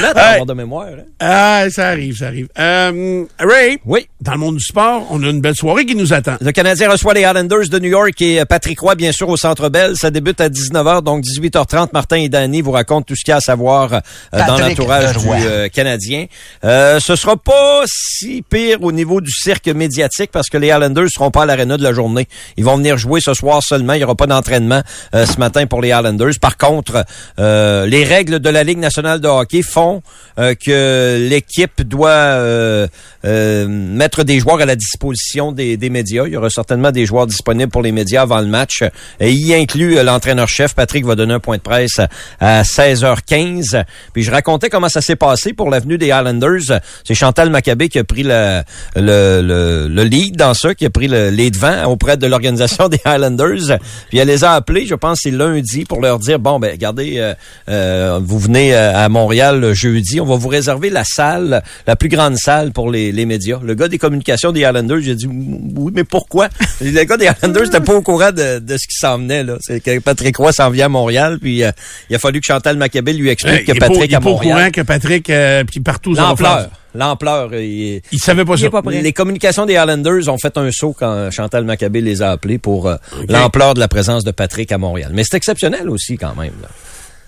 Là, 0.00 0.12
t'as 0.14 0.20
Hey. 0.28 0.32
avoir 0.34 0.46
de 0.46 0.52
mémoire, 0.54 0.86
hein? 0.88 1.02
Ah, 1.20 1.64
ça 1.70 1.88
arrive, 1.88 2.16
ça 2.16 2.26
arrive. 2.26 2.48
Euh, 2.58 3.24
Ray, 3.38 3.78
Oui. 3.86 4.06
dans 4.20 4.32
le 4.32 4.38
monde 4.38 4.56
du 4.56 4.64
sport, 4.64 5.06
on 5.10 5.22
a 5.22 5.26
une 5.28 5.40
belle 5.40 5.54
soirée 5.56 5.84
qui 5.86 5.94
nous 5.94 6.12
attend. 6.12 6.36
Le 6.40 6.52
Canadien 6.52 6.90
reçoit 6.90 7.14
les 7.14 7.20
Islanders 7.22 7.68
de 7.68 7.78
New 7.78 7.90
York 7.90 8.20
et 8.22 8.40
euh, 8.40 8.44
Patrick 8.44 8.78
Roy, 8.80 8.94
bien 8.94 9.12
sûr, 9.12 9.28
au 9.28 9.36
Centre 9.36 9.68
Bell. 9.68 9.92
Ça 9.96 10.10
débute 10.10 10.40
à 10.40 10.48
19h, 10.48 11.02
donc 11.02 11.22
18h30. 11.24 11.88
Martin 11.92 12.16
et 12.16 12.28
Danny 12.28 12.60
vous 12.62 12.72
racontent 12.72 13.02
tout 13.02 13.14
ce 13.16 13.24
qu'il 13.24 13.32
y 13.32 13.34
a 13.34 13.36
à 13.36 13.40
savoir 13.40 13.92
euh, 13.94 14.00
dans 14.32 14.58
l'entourage 14.58 15.16
du 15.16 15.26
euh, 15.28 15.68
Canadien. 15.68 16.26
Euh, 16.64 16.98
ce 17.00 17.16
sera 17.16 17.36
pas 17.36 17.82
si 17.86 18.42
pire 18.48 18.82
au 18.82 18.92
niveau 18.92 19.20
du 19.20 19.30
cirque 19.30 19.68
médiatique 19.68 20.30
parce 20.32 20.48
que 20.48 20.56
les 20.58 20.68
Islanders 20.68 21.08
seront 21.10 21.30
pas 21.30 21.42
à 21.42 21.46
l'aréna 21.46 21.76
de 21.76 21.82
la 21.82 21.92
journée. 21.92 22.26
Ils 22.56 22.64
vont 22.64 22.76
venir 22.76 22.96
jouer 22.98 23.20
ce 23.20 23.34
soir 23.34 23.62
seulement. 23.62 23.92
Il 23.94 24.00
y 24.00 24.04
aura 24.04 24.14
pas 24.14 24.26
d'entraînement 24.26 24.82
euh, 25.14 25.26
ce 25.26 25.38
matin 25.38 25.66
pour 25.66 25.80
les 25.82 25.88
Islanders. 25.88 26.32
Par 26.40 26.56
contre, 26.56 27.04
euh, 27.38 27.86
les 27.86 28.04
règles 28.04 28.38
de 28.40 28.48
la 28.50 28.64
Ligue 28.64 28.78
nationale 28.78 29.20
de 29.20 29.28
hockey 29.28 29.57
font 29.62 30.02
euh, 30.38 30.54
que 30.54 31.26
l'équipe 31.28 31.82
doit 31.82 32.10
euh, 32.10 32.86
euh, 33.24 33.66
mettre 33.66 34.22
des 34.22 34.38
joueurs 34.38 34.60
à 34.60 34.66
la 34.66 34.76
disposition 34.76 35.50
des, 35.50 35.76
médias. 35.90 36.26
Il 36.26 36.32
y 36.34 36.36
aura 36.36 36.48
certainement 36.48 36.92
des 36.92 37.06
joueurs 37.06 37.26
disponibles 37.26 37.72
pour 37.72 37.82
les 37.82 37.90
médias 37.90 38.22
avant 38.22 38.38
le 38.40 38.46
match. 38.46 38.84
Et 39.18 39.32
il 39.32 39.52
inclut 39.54 40.00
l'entraîneur-chef. 40.02 40.74
Patrick 40.74 41.04
va 41.04 41.16
donner 41.16 41.34
un 41.34 41.40
point 41.40 41.56
de 41.56 41.62
presse 41.62 42.00
à 42.40 42.62
16h15. 42.62 43.82
Puis 44.12 44.22
je 44.22 44.30
racontais 44.30 44.68
comment 44.68 44.88
ça 44.88 45.00
s'est 45.00 45.16
passé 45.16 45.54
pour 45.54 45.70
l'avenue 45.70 45.98
des 45.98 46.06
Islanders. 46.06 46.80
C'est 47.04 47.14
Chantal 47.14 47.50
Maccabé 47.50 47.88
qui 47.88 47.98
a 47.98 48.04
pris 48.04 48.22
le, 48.22 48.62
le, 48.94 49.42
le, 49.42 49.88
le 49.88 50.04
lead 50.04 50.36
dans 50.36 50.54
ça, 50.54 50.74
qui 50.74 50.86
a 50.86 50.90
pris 50.90 51.08
le, 51.08 51.30
les 51.30 51.50
devants 51.50 51.84
auprès 51.86 52.16
de 52.16 52.26
l'organisation 52.28 52.88
des 52.88 53.00
Highlanders. 53.04 53.78
Puis 54.08 54.18
elle 54.18 54.28
les 54.28 54.44
a 54.44 54.52
appelés, 54.52 54.86
je 54.86 54.94
pense, 54.94 55.20
c'est 55.22 55.32
lundi 55.32 55.84
pour 55.84 56.00
leur 56.00 56.20
dire, 56.20 56.38
bon, 56.38 56.60
ben 56.60 56.70
regardez, 56.70 57.34
vous 57.66 58.38
venez 58.38 58.74
à 58.74 59.08
Montréal 59.08 59.47
le 59.52 59.74
jeudi, 59.74 60.20
on 60.20 60.24
va 60.26 60.36
vous 60.36 60.48
réserver 60.48 60.90
la 60.90 61.04
salle, 61.04 61.62
la 61.86 61.96
plus 61.96 62.08
grande 62.08 62.36
salle 62.36 62.72
pour 62.72 62.90
les, 62.90 63.12
les 63.12 63.26
médias. 63.26 63.58
Le 63.62 63.74
gars 63.74 63.88
des 63.88 63.98
communications 63.98 64.52
des 64.52 64.64
Highlanders, 64.64 65.00
j'ai 65.00 65.14
dit, 65.14 65.26
oui, 65.28 65.92
mais 65.94 66.04
pourquoi? 66.04 66.48
Le 66.80 67.04
gars 67.04 67.16
des 67.16 67.26
Highlanders 67.28 67.64
n'était 67.64 67.80
pas 67.80 67.94
au 67.94 68.02
courant 68.02 68.32
de, 68.32 68.58
de 68.58 68.76
ce 68.76 68.86
qui 68.86 68.96
s'en 68.96 69.18
venait. 69.18 69.42
là. 69.44 69.56
C'est 69.60 69.80
que 69.80 69.98
Patrick 69.98 70.36
Roy 70.36 70.52
s'en 70.52 70.70
vient 70.70 70.86
à 70.86 70.88
Montréal, 70.88 71.38
puis 71.40 71.62
euh, 71.64 71.70
il 72.10 72.16
a 72.16 72.18
fallu 72.18 72.40
que 72.40 72.46
Chantal 72.46 72.76
Maccabé 72.76 73.12
lui 73.12 73.28
explique 73.30 73.64
que 73.64 73.72
est 73.72 73.74
pas- 73.74 73.88
Patrick 73.88 74.10
il 74.10 74.12
est 74.12 74.16
à 74.16 74.20
pas 74.20 74.28
au 74.30 74.32
Montréal... 74.34 74.56
courant 74.58 74.70
que 74.70 74.80
Patrick, 74.82 75.30
euh, 75.30 75.64
puis 75.64 75.80
partout, 75.80 76.14
ça 76.14 76.22
va 76.22 76.28
L'ampleur. 76.28 76.68
L'ampleur. 76.94 77.50
euh, 77.52 77.62
il- 77.62 78.00
Il 78.12 78.18
savait 78.18 78.44
pas 78.44 78.54
Il 78.56 78.60
ça. 78.64 78.70
pas 78.70 78.82
les 78.90 79.12
communications 79.12 79.66
des 79.66 79.76
Highlanders 79.76 80.28
ont 80.28 80.38
fait 80.38 80.56
un 80.56 80.70
saut 80.72 80.94
quand 80.98 81.30
Chantal 81.30 81.64
Maccabé 81.64 82.00
les 82.00 82.22
a 82.22 82.30
appelés 82.30 82.58
pour 82.58 82.88
euh, 82.88 82.96
l'ampleur 83.28 83.74
de 83.74 83.80
la 83.80 83.88
présence 83.88 84.24
de 84.24 84.30
Patrick 84.30 84.72
à 84.72 84.78
Montréal. 84.78 85.10
Mais 85.14 85.22
c'est 85.24 85.36
exceptionnel 85.36 85.88
aussi 85.90 86.16
quand 86.16 86.34
même. 86.34 86.52
là. 86.62 86.68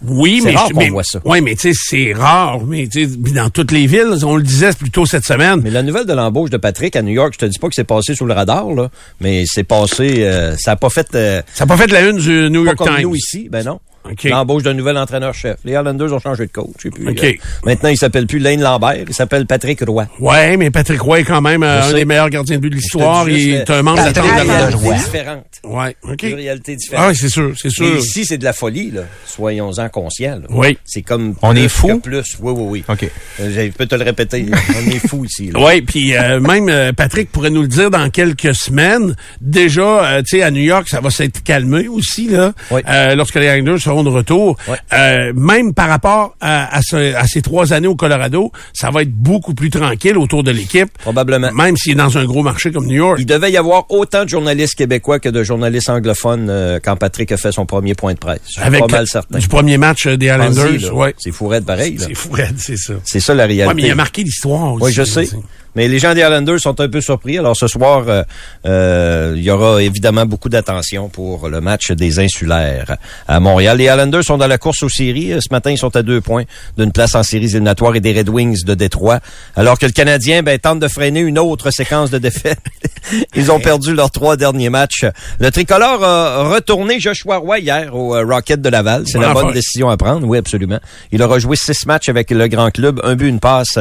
Oui, 0.02 0.40
mais 0.42 0.54
rare 0.54 0.70
mais, 0.74 0.88
voit 0.88 1.04
ça. 1.04 1.20
Ouais, 1.24 1.40
mais 1.40 1.54
tu 1.54 1.72
sais, 1.72 1.80
c'est 1.88 2.12
rare. 2.12 2.60
Mais 2.64 2.86
tu 2.86 3.06
sais, 3.06 3.16
puis 3.22 3.32
dans 3.32 3.50
toutes 3.50 3.70
les 3.70 3.86
villes, 3.86 4.24
on 4.24 4.36
le 4.36 4.42
disait 4.42 4.72
plus 4.72 4.90
tôt 4.90 5.04
cette 5.04 5.24
semaine. 5.24 5.60
Mais 5.62 5.70
la 5.70 5.82
nouvelle 5.82 6.06
de 6.06 6.12
l'embauche 6.12 6.50
de 6.50 6.56
Patrick 6.56 6.96
à 6.96 7.02
New 7.02 7.12
York, 7.12 7.34
je 7.34 7.38
te 7.38 7.46
dis 7.46 7.58
pas 7.58 7.68
que 7.68 7.74
c'est 7.74 7.84
passé 7.84 8.14
sous 8.14 8.24
le 8.24 8.32
radar, 8.32 8.72
là, 8.72 8.88
mais 9.20 9.44
c'est 9.46 9.64
passé, 9.64 10.24
euh, 10.24 10.56
ça 10.56 10.72
a 10.72 10.76
pas 10.76 10.90
fait 10.90 11.08
euh, 11.14 11.42
Ça 11.54 11.64
n'a 11.64 11.68
pas 11.68 11.76
fait 11.76 11.90
la 11.92 12.08
une 12.08 12.16
du 12.18 12.48
New 12.50 12.64
pas 12.64 12.70
York 12.70 12.78
comme 12.78 12.96
Times. 12.96 13.02
nous 13.02 13.14
ici, 13.14 13.48
ben 13.50 13.62
non. 13.64 13.80
OK. 14.10 14.24
L'embauche 14.24 14.62
d'un 14.62 14.74
nouvel 14.74 14.96
entraîneur-chef. 14.96 15.56
Les 15.64 15.74
Highlanders 15.74 16.12
ont 16.12 16.18
changé 16.20 16.46
de 16.46 16.52
coach. 16.52 16.86
Et 16.86 16.90
puis, 16.90 17.06
euh, 17.06 17.32
maintenant, 17.64 17.88
il 17.90 17.96
s'appelle 17.96 18.26
plus 18.26 18.38
Lane 18.38 18.60
Lambert, 18.60 19.04
il 19.08 19.14
s'appelle 19.14 19.46
Patrick 19.46 19.80
Roy. 19.86 20.06
Ouais, 20.20 20.56
mais 20.56 20.70
Patrick 20.70 21.00
Roy 21.00 21.20
est 21.20 21.24
quand 21.24 21.40
même 21.42 21.62
euh, 21.62 21.82
un 21.82 21.92
des 21.92 22.04
meilleurs 22.04 22.30
gardiens 22.30 22.56
de 22.56 22.62
but 22.62 22.70
de 22.70 22.76
l'histoire. 22.76 23.28
Il 23.28 23.54
est 23.54 23.68
un 23.70 23.82
membre 23.82 24.00
de 24.00 24.06
la 24.06 24.12
tente 24.12 24.24
de 24.26 24.94
différente. 24.94 25.44
Ouais, 25.64 25.96
OK. 26.02 26.22
Une 26.22 26.34
réalité 26.34 26.72
Ah, 26.72 26.76
différente. 26.76 27.08
oui, 27.10 27.16
c'est 27.16 27.28
sûr, 27.28 27.52
c'est 27.60 27.70
sûr. 27.70 27.84
Mais 27.92 28.00
ici, 28.00 28.24
c'est 28.24 28.38
de 28.38 28.44
la 28.44 28.52
folie, 28.52 28.90
là. 28.90 29.02
Soyons-en 29.26 29.88
conscients. 29.90 30.36
là. 30.40 30.46
Oui. 30.50 30.78
C'est 30.84 31.02
comme. 31.02 31.34
On 31.42 31.50
plus 31.52 31.60
est 31.64 31.68
fou? 31.68 31.98
Plus. 32.00 32.36
Oui, 32.40 32.52
oui, 32.56 32.64
oui. 32.68 32.84
OK. 32.88 33.10
Euh, 33.40 33.50
Je 33.66 33.70
peux 33.72 33.86
te 33.86 33.94
le 33.94 34.04
répéter. 34.04 34.46
On 34.50 34.90
est 34.90 35.06
fou 35.06 35.24
ici. 35.24 35.50
Là. 35.52 35.60
Oui, 35.62 35.82
puis 35.82 36.16
euh, 36.16 36.40
même 36.40 36.68
euh, 36.68 36.92
Patrick 36.92 37.30
pourrait 37.30 37.50
nous 37.50 37.62
le 37.62 37.68
dire 37.68 37.90
dans 37.90 38.08
quelques 38.10 38.54
semaines. 38.54 39.14
Déjà, 39.40 39.82
euh, 39.82 40.22
tu 40.22 40.38
sais, 40.38 40.42
à 40.42 40.50
New 40.50 40.62
York, 40.62 40.88
ça 40.88 41.00
va 41.00 41.10
s'être 41.10 41.42
calmé 41.42 41.88
aussi 41.88 42.28
là, 42.28 42.52
Oui. 42.70 42.80
euh, 42.88 43.14
lorsque 43.14 43.34
les 43.36 43.50
Rangers 43.50 43.89
seront 43.90 44.02
de 44.04 44.08
retour. 44.10 44.56
Euh, 44.92 45.32
même 45.34 45.74
par 45.74 45.88
rapport 45.88 46.34
à, 46.40 46.76
à, 46.76 46.80
ce- 46.82 47.14
à 47.14 47.26
ces 47.26 47.42
trois 47.42 47.72
années 47.72 47.88
au 47.88 47.96
Colorado, 47.96 48.52
ça 48.72 48.90
va 48.90 49.02
être 49.02 49.12
beaucoup 49.12 49.54
plus 49.54 49.70
tranquille 49.70 50.16
autour 50.16 50.42
de 50.44 50.50
l'équipe. 50.50 50.90
Probablement. 50.98 51.50
Même 51.52 51.76
s'il 51.76 51.92
est 51.92 51.96
dans 51.96 52.16
un 52.18 52.24
gros 52.24 52.42
marché 52.42 52.70
comme 52.70 52.86
New 52.86 52.94
York. 52.96 53.16
Il 53.18 53.26
devait 53.26 53.50
y 53.50 53.56
avoir 53.56 53.90
autant 53.90 54.24
de 54.24 54.28
journalistes 54.28 54.74
québécois 54.76 55.18
que 55.18 55.28
de 55.28 55.42
journalistes 55.42 55.90
anglophones 55.90 56.48
euh, 56.50 56.78
quand 56.82 56.96
Patrick 56.96 57.32
a 57.32 57.36
fait 57.36 57.52
son 57.52 57.66
premier 57.66 57.94
point 57.94 58.14
de 58.14 58.18
presse. 58.18 58.40
Je 58.46 58.52
suis 58.52 58.62
Avec 58.62 58.80
pas 58.80 58.86
mal 58.86 59.06
certain. 59.06 59.38
du 59.38 59.48
premier 59.48 59.76
match 59.78 60.06
euh, 60.06 60.16
des 60.16 60.26
Islanders. 60.26 60.94
Ouais. 60.94 61.14
C'est 61.18 61.32
fourré 61.32 61.60
de 61.60 61.64
pareil. 61.64 61.96
C'est 61.98 62.14
fou, 62.14 62.30
raide, 62.32 62.54
c'est 62.58 62.76
ça. 62.76 62.94
C'est 63.04 63.20
ça 63.20 63.34
la 63.34 63.46
réalité. 63.46 63.66
Ouais, 63.68 63.74
mais 63.74 63.82
il 63.82 63.90
a 63.90 63.94
marqué 63.96 64.22
l'histoire 64.22 64.74
aussi. 64.74 64.84
Oui, 64.84 64.92
je 64.92 65.02
sais. 65.02 65.28
Mais 65.76 65.86
les 65.88 65.98
gens 65.98 66.14
des 66.14 66.20
Islanders 66.20 66.58
sont 66.60 66.80
un 66.80 66.88
peu 66.88 67.00
surpris. 67.00 67.38
Alors 67.38 67.56
ce 67.56 67.68
soir, 67.68 68.04
euh, 68.08 68.22
euh, 68.66 69.34
il 69.36 69.42
y 69.42 69.50
aura 69.50 69.82
évidemment 69.82 70.26
beaucoup 70.26 70.48
d'attention 70.48 71.08
pour 71.08 71.48
le 71.48 71.60
match 71.60 71.92
des 71.92 72.18
insulaires 72.18 72.96
à 73.28 73.38
Montréal. 73.40 73.78
Les 73.78 73.84
Islanders 73.84 74.24
sont 74.24 74.36
dans 74.36 74.48
la 74.48 74.58
course 74.58 74.82
aux 74.82 74.88
séries. 74.88 75.32
Euh, 75.32 75.40
Ce 75.40 75.48
matin, 75.52 75.70
ils 75.70 75.78
sont 75.78 75.94
à 75.94 76.02
deux 76.02 76.20
points 76.20 76.44
d'une 76.76 76.90
place 76.92 77.14
en 77.14 77.22
séries 77.22 77.44
éliminatoires 77.46 77.94
et 77.94 78.00
des 78.00 78.12
Red 78.12 78.28
Wings 78.28 78.64
de 78.64 78.74
Détroit. 78.74 79.20
Alors 79.54 79.78
que 79.78 79.86
le 79.86 79.92
Canadien 79.92 80.42
ben, 80.42 80.58
tente 80.58 80.80
de 80.80 80.88
freiner 80.88 81.20
une 81.20 81.38
autre 81.38 81.70
séquence 81.70 82.10
de 82.10 82.18
défaites. 82.18 82.58
ils 83.36 83.52
ont 83.52 83.60
perdu 83.60 83.94
leurs 83.94 84.10
trois 84.10 84.36
derniers 84.36 84.70
matchs. 84.70 85.04
Le 85.38 85.50
tricolore 85.52 86.02
a 86.02 86.48
retourné 86.48 86.98
Joshua 86.98 87.36
Roy 87.36 87.60
hier 87.60 87.94
au 87.94 88.16
euh, 88.16 88.24
Rocket 88.24 88.60
de 88.60 88.68
Laval. 88.68 89.04
C'est 89.06 89.18
la 89.18 89.28
Bonne 89.32 89.44
affaire. 89.44 89.52
décision 89.54 89.88
à 89.88 89.96
prendre. 89.96 90.26
Oui, 90.26 90.36
absolument. 90.38 90.80
Il 91.12 91.22
aura 91.22 91.38
joué 91.38 91.54
six 91.56 91.86
matchs 91.86 92.08
avec 92.08 92.30
le 92.32 92.48
grand 92.48 92.70
club. 92.72 93.00
Un 93.04 93.14
but, 93.14 93.28
une 93.28 93.38
passe 93.40 93.78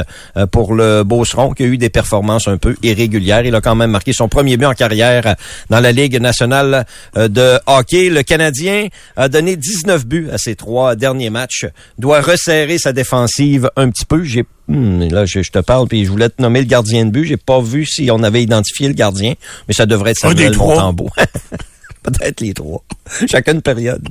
pour 0.51 0.75
le 0.75 1.03
Beauceron 1.03 1.53
qui 1.53 1.63
a 1.63 1.65
eu 1.65 1.78
des 1.79 1.89
performances 1.89 2.47
un 2.47 2.57
peu 2.57 2.75
irrégulières. 2.83 3.45
Il 3.45 3.55
a 3.55 3.61
quand 3.61 3.75
même 3.75 3.91
marqué 3.91 4.13
son 4.13 4.27
premier 4.27 4.57
but 4.57 4.65
en 4.65 4.73
carrière 4.73 5.35
dans 5.69 5.79
la 5.79 5.91
Ligue 5.91 6.19
nationale 6.21 6.85
euh, 7.17 7.27
de 7.27 7.59
hockey. 7.65 8.09
Le 8.09 8.21
Canadien 8.21 8.87
a 9.15 9.29
donné 9.29 9.55
19 9.55 10.05
buts 10.05 10.29
à 10.31 10.37
ses 10.37 10.55
trois 10.55 10.95
derniers 10.95 11.29
matchs. 11.31 11.65
Doit 11.97 12.21
resserrer 12.21 12.77
sa 12.77 12.93
défensive 12.93 13.71
un 13.75 13.89
petit 13.89 14.05
peu. 14.05 14.23
J'ai 14.23 14.45
Hmm, 14.69 15.09
là, 15.09 15.25
je, 15.25 15.41
je 15.41 15.49
te 15.49 15.57
parle, 15.57 15.87
puis 15.87 16.05
je 16.05 16.11
voulais 16.11 16.29
te 16.29 16.39
nommer 16.39 16.59
le 16.59 16.67
gardien 16.67 17.03
de 17.03 17.09
but. 17.09 17.25
J'ai 17.25 17.37
pas 17.37 17.59
vu 17.59 17.87
si 17.87 18.11
on 18.11 18.21
avait 18.21 18.43
identifié 18.43 18.87
le 18.87 18.93
gardien, 18.93 19.33
mais 19.67 19.73
ça 19.73 19.87
devrait 19.87 20.11
être 20.11 20.19
Samuel 20.19 20.51
trois. 20.51 20.75
Montembeau. 20.75 21.09
Peut-être 22.03 22.39
les 22.39 22.53
trois. 22.53 22.83
Chacune 23.27 23.63
période. 23.63 24.07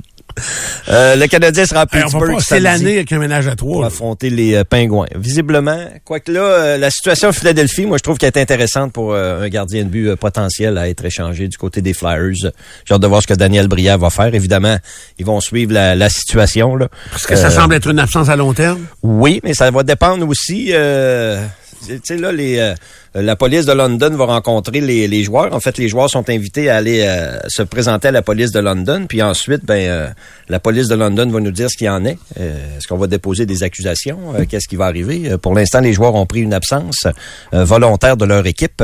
Euh, 0.89 1.17
le 1.17 1.27
Canadien 1.27 1.67
sera 1.67 1.81
à 1.83 1.87
Pittsburgh 1.87 2.35
passer 2.35 2.47
samedi 2.47 2.65
l'année 2.65 2.95
avec 2.97 3.13
un 3.13 3.19
ménage 3.19 3.49
à 3.49 3.57
trois. 3.57 3.87
affronter 3.87 4.31
les 4.31 4.55
euh, 4.55 4.65
Pingouins. 4.65 5.07
Visiblement, 5.15 5.79
quoique 6.05 6.31
là, 6.31 6.41
euh, 6.41 6.79
la 6.79 6.91
situation 6.91 7.29
à 7.29 7.33
Philadelphie, 7.33 7.87
moi, 7.87 7.99
je 7.99 8.03
trouve 8.03 8.19
qu'elle 8.19 8.33
est 8.35 8.41
intéressante 8.41 8.93
pour 8.93 9.15
un 9.15 9.49
gardien 9.49 9.85
de 9.85 9.89
but 9.89 10.15
potentiel 10.17 10.79
à 10.79 10.89
être 10.89 11.05
échangé 11.05 11.49
du 11.49 11.57
côté 11.57 11.83
des 11.83 11.93
Flyers. 11.93 12.53
J'ai 12.85 12.95
hâte 12.95 13.03
de 13.03 13.07
voir 13.07 13.23
ce 13.23 13.27
que 13.27 13.35
Daniel 13.35 13.69
Brière 13.69 13.99
va 13.99 14.11
faire. 14.11 14.35
Évidemment, 14.35 14.77
ils 15.19 15.27
vont 15.27 15.41
suivre 15.41 15.73
la, 15.73 15.95
la 15.95 16.09
situation. 16.09 16.77
Là. 16.77 16.89
Parce 17.11 17.27
que 17.27 17.37
ça 17.37 17.51
semble 17.51 17.75
être 17.75 17.89
une 17.89 17.99
absence 17.99 18.29
à 18.29 18.37
long 18.37 18.55
terme. 18.55 18.87
oui, 19.03 19.41
mais 19.45 19.55
ça 19.55 19.71
va 19.71 19.83
dépendre 19.83 20.27
aussi. 20.29 20.73
Tu 21.87 22.01
sais 22.03 22.17
là, 22.17 22.33
les, 22.33 22.75
la 23.15 23.37
police 23.37 23.65
de 23.67 23.73
London 23.73 24.11
va 24.17 24.27
rencontrer 24.27 24.81
les, 24.81 25.09
les 25.09 25.23
joueurs. 25.23 25.53
En 25.55 25.61
fait, 25.61 25.79
les 25.79 25.89
joueurs 25.89 26.11
sont 26.11 26.29
invités 26.31 26.69
à 26.71 26.77
aller 26.77 27.03
euh, 27.07 27.39
se 27.49 27.63
présenter 27.63 28.09
à 28.09 28.13
la 28.13 28.23
police 28.23 28.51
de 28.53 28.61
London. 28.61 29.07
Puis 29.09 29.23
ensuite, 29.23 29.65
ben, 29.65 29.75
euh, 29.89 30.09
la 30.49 30.61
police 30.61 30.89
de 30.89 30.95
London 30.95 31.29
va 31.31 31.41
nous 31.41 31.51
dire 31.51 31.71
ce 31.71 31.77
qu'il 31.77 31.89
en 31.89 32.05
est. 32.05 32.19
Euh, 32.41 32.77
Est-ce 32.77 32.87
qu'on 32.87 32.97
va 32.99 33.07
déposer 33.07 33.47
des 33.47 33.63
accusations? 33.63 34.19
Euh, 34.37 34.45
Qu'est-ce 34.49 34.69
qui 34.69 34.77
va 34.77 34.87
arriver? 34.87 35.31
Euh, 35.33 35.39
Pour 35.39 35.55
l'instant, 35.55 35.81
les 35.81 35.93
joueurs 35.93 36.15
ont 36.15 36.27
pris 36.27 36.41
une 36.41 36.55
absence 36.55 37.07
euh, 37.55 37.65
volontaire 37.65 38.17
de 38.17 38.25
leur 38.25 38.47
équipe. 38.47 38.83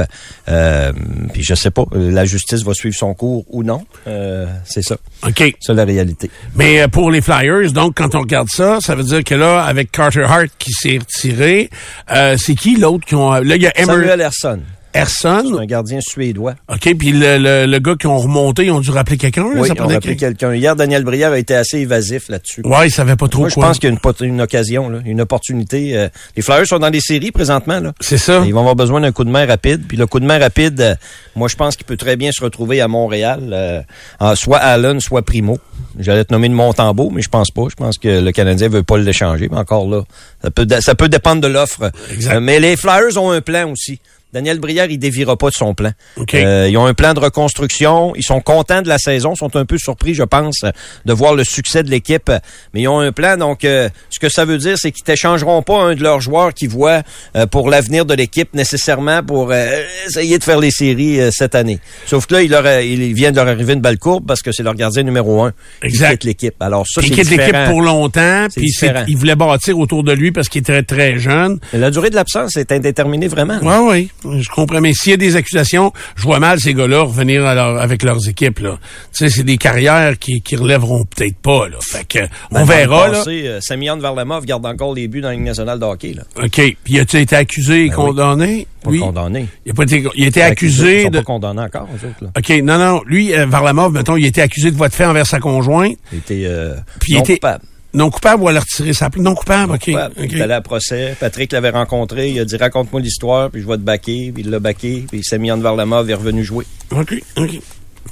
Euh, 0.49 0.93
puis 1.33 1.43
je 1.43 1.55
sais 1.55 1.71
pas, 1.71 1.85
euh, 1.95 2.11
la 2.11 2.25
justice 2.25 2.63
va 2.63 2.75
suivre 2.75 2.97
son 2.97 3.15
cours 3.15 3.45
ou 3.51 3.63
non. 3.63 3.85
Euh, 4.07 4.47
C'est 4.65 4.83
ça, 4.83 4.97
OK. 5.27 5.55
c'est 5.61 5.75
la 5.75 5.85
réalité. 5.85 6.31
Mais 6.55 6.81
euh, 6.83 6.89
pour 6.89 7.11
les 7.11 7.21
Flyers, 7.21 7.73
donc, 7.73 7.95
quand 7.97 8.15
on 8.15 8.21
regarde 8.21 8.49
ça, 8.51 8.79
ça 8.81 8.95
veut 8.95 9.03
dire 9.05 9.23
que 9.25 9.35
là, 9.35 9.63
avec 9.65 9.91
Carter 9.93 10.25
Hart 10.25 10.49
qui 10.59 10.73
s'est 10.73 10.99
retiré, 10.99 11.71
euh, 12.15 12.37
c'est 12.39 12.55
qui 12.55 12.77
l'autre 12.77 13.07
qui 13.07 13.15
ont... 13.15 13.33
Là, 13.33 13.57
il 13.57 13.63
y 13.63 13.67
a 13.67 13.73
Emer 14.15 14.31
Samuel 14.31 14.84
C'est 14.95 15.01
Erson. 15.01 15.59
un 15.59 15.67
gardien 15.67 15.99
suédois. 16.01 16.55
OK, 16.73 16.95
puis 16.97 17.13
le, 17.13 17.39
le, 17.39 17.67
le 17.67 17.79
gars 17.81 17.95
qui 17.99 18.07
ont 18.07 18.19
remonté, 18.19 18.67
ils 18.67 18.71
ont 18.71 18.81
dû 18.81 18.91
rappeler 18.91 19.17
quelqu'un. 19.17 19.43
là, 19.43 19.61
Oui, 19.61 19.67
ça 19.69 19.75
on 19.75 19.77
prenait 19.77 19.95
a 19.95 19.97
appelé 19.99 20.17
quelqu'un. 20.17 20.37
quelqu'un. 20.49 20.55
Hier, 20.55 20.77
Daniel 20.77 21.03
Brière 21.05 21.33
a 21.33 21.39
été 21.39 21.55
assez 21.55 21.79
évasif 21.79 22.29
là-dessus. 22.29 22.63
Ouais, 22.65 22.87
il 22.87 22.91
savait 22.91 23.17
pas 23.17 23.27
trop 23.29 23.41
Moi, 23.41 23.49
je 23.49 23.55
quoi. 23.55 23.67
pense 23.67 23.79
qu'il 23.79 23.91
y 23.91 23.93
a 23.93 23.99
une, 24.21 24.27
une 24.35 24.41
occasion, 24.41 24.89
là, 24.89 24.99
une 25.05 25.21
opportunité. 25.21 25.97
euh, 25.97 26.09
les 26.37 26.43
Flyers 26.43 26.67
sont 26.67 26.79
dans 26.79 26.91
des 26.91 27.01
séries 27.01 27.33
présentement. 27.33 27.81
Là. 27.81 27.93
C'est 28.01 28.19
ça. 28.19 28.43
Ils 28.47 28.55
vont 28.55 28.61
avoir 28.61 28.77
besoin 28.77 29.01
d'un 29.01 29.13
coup 29.13 29.25
de 29.25 29.31
main 29.31 29.47
rapide. 29.47 29.83
Puis 29.89 29.97
le 29.97 30.07
coup 30.07 30.21
de 30.21 30.27
main 30.27 30.39
rapide, 30.39 30.81
euh, 30.81 30.95
moi, 31.35 31.49
je 31.49 31.57
pense 31.57 31.77
qu'il 31.77 31.87
peut 31.87 31.97
très 31.97 32.17
bien 32.17 32.31
se 32.33 32.43
retrouver 32.43 32.81
à 32.81 32.87
Montréal, 32.89 33.51
euh, 33.53 33.83
en 34.21 34.35
soit 34.37 34.59
Allen, 34.59 35.01
soit 35.01 35.23
Primo. 35.23 35.59
J'allais 35.99 36.25
te 36.25 36.33
nommer 36.33 36.49
de 36.49 36.55
Montembeau, 36.55 37.11
mais 37.11 37.23
je 37.23 37.29
pense 37.29 37.51
pas. 37.51 37.65
Je 37.69 37.75
pense 37.75 37.99
que 37.99 38.21
le 38.21 38.33
Canadien 38.33 38.69
veut 38.69 38.83
pas 38.83 38.99
l'échanger. 38.99 39.49
Mais 39.51 39.59
encore 39.59 39.89
là, 39.89 40.03
ça 40.43 40.51
peut, 40.51 40.67
ça 40.81 40.95
peut 40.95 41.09
dépendre 41.09 41.41
de 41.41 41.49
l'offre. 41.49 41.91
Exact. 42.13 42.35
Euh, 42.37 42.41
mais 42.41 42.61
les 42.61 42.77
Flyers 42.77 43.17
ont 43.21 43.31
un 43.31 43.41
plan 43.41 43.71
aussi. 43.71 44.01
Daniel 44.35 44.59
Brière, 44.59 44.91
il 44.91 44.99
dévira 44.99 45.37
pas 45.37 45.49
de 45.49 45.55
son 45.55 45.75
plan. 45.75 45.93
OK. 46.17 46.35
Euh, 46.35 46.67
ils 46.69 46.77
ont 46.77 46.87
un 46.87 46.95
plan 46.95 47.15
de 47.15 47.21
reconstruction. 47.21 48.13
Ils 48.17 48.25
sont 48.25 48.41
contents 48.41 48.83
de 48.83 48.89
la 48.89 48.99
saison. 48.99 49.35
sont 49.35 49.55
un 49.57 49.65
peu 49.65 49.79
surpris, 49.79 50.13
je 50.15 50.25
pense, 50.25 50.57
de 51.05 51.13
voir 51.13 51.35
le 51.35 51.45
succès 51.45 51.83
de 51.83 51.91
l'équipe. 51.91 52.31
Mais 52.73 52.83
ils 52.83 52.89
ont 52.89 52.99
un 53.01 53.13
plan. 53.13 53.37
Donc, 53.37 53.65
euh, 53.65 53.89
ce 54.11 54.19
que 54.19 54.29
ça 54.29 54.45
veut 54.45 54.59
dire, 54.59 54.77
c'est 54.77 54.91
qu'ils 54.91 55.05
t'échangeront 55.05 55.63
pas 55.63 55.81
un 55.81 55.95
de 55.95 56.03
leurs 56.03 56.21
joueurs 56.21 56.53
qui 56.53 56.67
voit 56.67 57.03
euh, 57.37 57.47
pour 57.47 57.71
l'avenir 57.71 58.05
de 58.07 58.15
l'équipe 58.15 58.53
nécessairement 58.55 59.23
pour 59.23 59.51
euh, 59.53 59.83
essayer 60.07 60.39
de 60.39 60.45
faire 60.45 60.59
les 60.59 60.71
séries 60.71 61.21
euh, 61.21 61.31
cette 61.33 61.55
année. 61.55 61.79
Sauf 62.07 62.27
que 62.27 62.35
là, 62.35 62.43
il, 62.43 62.51
leur 62.51 62.67
il 62.81 63.15
vient 63.15 63.31
de 63.31 63.37
leur 63.37 63.47
arriver 63.49 63.75
une 63.75 63.81
balle 63.81 63.99
courbe 63.99 64.27
parce 64.27 64.43
que 64.43 64.51
c'est 64.53 64.63
leur 64.63 64.75
gardien 64.75 65.03
numéro 65.05 65.43
un 65.43 65.53
Exact. 65.83 66.11
qui 66.11 66.13
quitte 66.13 66.25
l'équipe. 66.25 66.55
Alors 66.61 66.87
ça, 66.89 67.01
c'est 67.01 67.09
il 67.09 67.15
quitte 67.15 67.31
l'équipe 67.31 67.57
pour 67.67 67.83
longtemps, 67.83 68.47
puis 68.55 68.73
il 69.09 69.17
voulait 69.17 69.37
bâtir 69.37 69.79
autour 69.79 70.03
de 70.03 70.13
lui 70.13 70.33
parce 70.33 70.49
qu'il 70.49 70.61
était 70.61 70.83
très, 70.83 70.83
très 70.83 71.19
jeune. 71.19 71.59
Mais 71.73 71.79
La 71.79 71.91
durée 71.91 72.11
de 72.11 72.17
l'absence 72.17 72.57
est 72.57 72.73
indéterminée 72.73 73.29
vraiment. 73.29 73.59
Oui, 73.63 74.09
oui, 74.24 74.24
je 74.41 74.49
comprends. 74.49 74.81
Mais 74.81 74.93
s'il 74.95 75.11
y 75.11 75.15
a 75.15 75.17
des 75.17 75.37
accusations, 75.37 75.93
je 76.17 76.23
vois 76.23 76.39
mal 76.41 76.59
ces 76.61 76.75
gars-là 76.75 77.03
revenir 77.03 77.45
à 77.47 77.55
leur- 77.55 77.79
avec 77.81 78.03
leurs 78.03 78.29
équipes. 78.29 78.61
Là. 78.61 78.79
Tu 79.13 79.19
sais, 79.19 79.31
c'est 79.31 79.45
des 79.45 79.57
carrières 79.59 80.19
qui, 80.19 80.41
qui 80.43 80.57
relèveront 80.57 81.05
peut-être 81.05 81.37
pas. 81.37 81.69
Là. 81.69 81.77
Fait 81.81 82.05
que, 82.07 82.19
on 82.51 82.61
Ben, 82.61 82.65
verra. 82.65 83.11
passé, 83.11 83.47
euh, 83.47 83.61
Semyon 83.61 83.97
Varlamov 83.99 84.45
garde 84.45 84.65
encore 84.67 84.95
les 84.95 85.09
buts 85.09 85.21
dans 85.21 85.29
la 85.29 85.35
Ligue 85.35 85.45
nationale 85.45 85.79
de 85.79 85.85
hockey. 85.85 86.15
Là. 86.15 86.23
OK. 86.43 86.77
Puis 86.85 86.99
a-tu 86.99 87.19
été 87.19 87.37
accusé 87.37 87.87
et 87.87 87.89
Ben 87.91 87.95
oui. 87.99 88.07
condamné? 88.07 88.67
Pas 88.83 88.91
Lui, 88.91 89.01
condamné. 89.01 89.47
il 89.65 89.71
a, 89.73 89.75
pas 89.75 89.83
été, 89.85 90.05
il 90.15 90.25
a 90.25 90.27
été 90.29 90.41
Ils 90.41 90.43
accusé 90.43 91.03
sont 91.05 91.11
de... 91.11 91.19
pas 91.19 91.25
condamnés 91.25 91.63
encore, 91.63 91.89
eux 91.95 92.07
autres. 92.07 92.23
Là. 92.23 92.29
OK, 92.37 92.51
non, 92.63 92.79
non. 92.79 93.03
Lui, 93.07 93.35
euh, 93.35 93.47
Varlamov, 93.47 93.93
mettons, 93.93 94.17
il 94.17 94.25
a 94.27 94.29
été 94.29 94.43
accusé 94.43 94.71
de 94.71 94.77
voie 94.77 94.89
de 94.89 94.95
fait 94.95 95.07
envers 95.07 95.27
sa 95.27 95.41
conjointe. 95.41 95.97
Il 96.13 96.19
était 96.19 96.43
euh, 96.47 96.75
Puis 97.01 97.13
il 97.15 97.19
était 97.19 97.35
coupable. 97.35 97.65
Non 97.95 98.11
coupable 98.11 98.43
ou 98.43 98.51
elle 98.51 98.57
a 98.57 98.61
retiré 98.61 98.93
sa 98.93 99.09
plainte? 99.11 99.25
Non 99.25 99.35
coupable, 99.35 99.73
OK. 99.75 99.85
Coupable. 99.87 100.15
Il 100.23 100.39
est 100.39 100.43
allé 100.43 100.53
à 100.55 100.61
procès. 100.61 101.17
Patrick 101.19 101.53
l'avait 101.53 101.71
rencontré. 101.71 102.31
Il 102.31 102.39
a 102.41 102.45
dit 102.45 102.57
raconte-moi 102.57 103.01
l'histoire, 103.01 103.51
puis 103.51 103.63
je 103.63 103.67
vais 103.67 103.75
te 103.77 103.83
baquer. 103.83 104.31
Puis 104.35 104.43
il 104.45 104.51
l'a 104.51 104.59
baqué. 104.59 105.05
Puis 105.11 105.23
Semyon 105.25 105.57
Varlamov 105.59 106.11
est 106.11 106.15
revenu 106.15 106.45
jouer. 106.45 106.67
OK, 106.91 107.15
OK. 107.37 107.51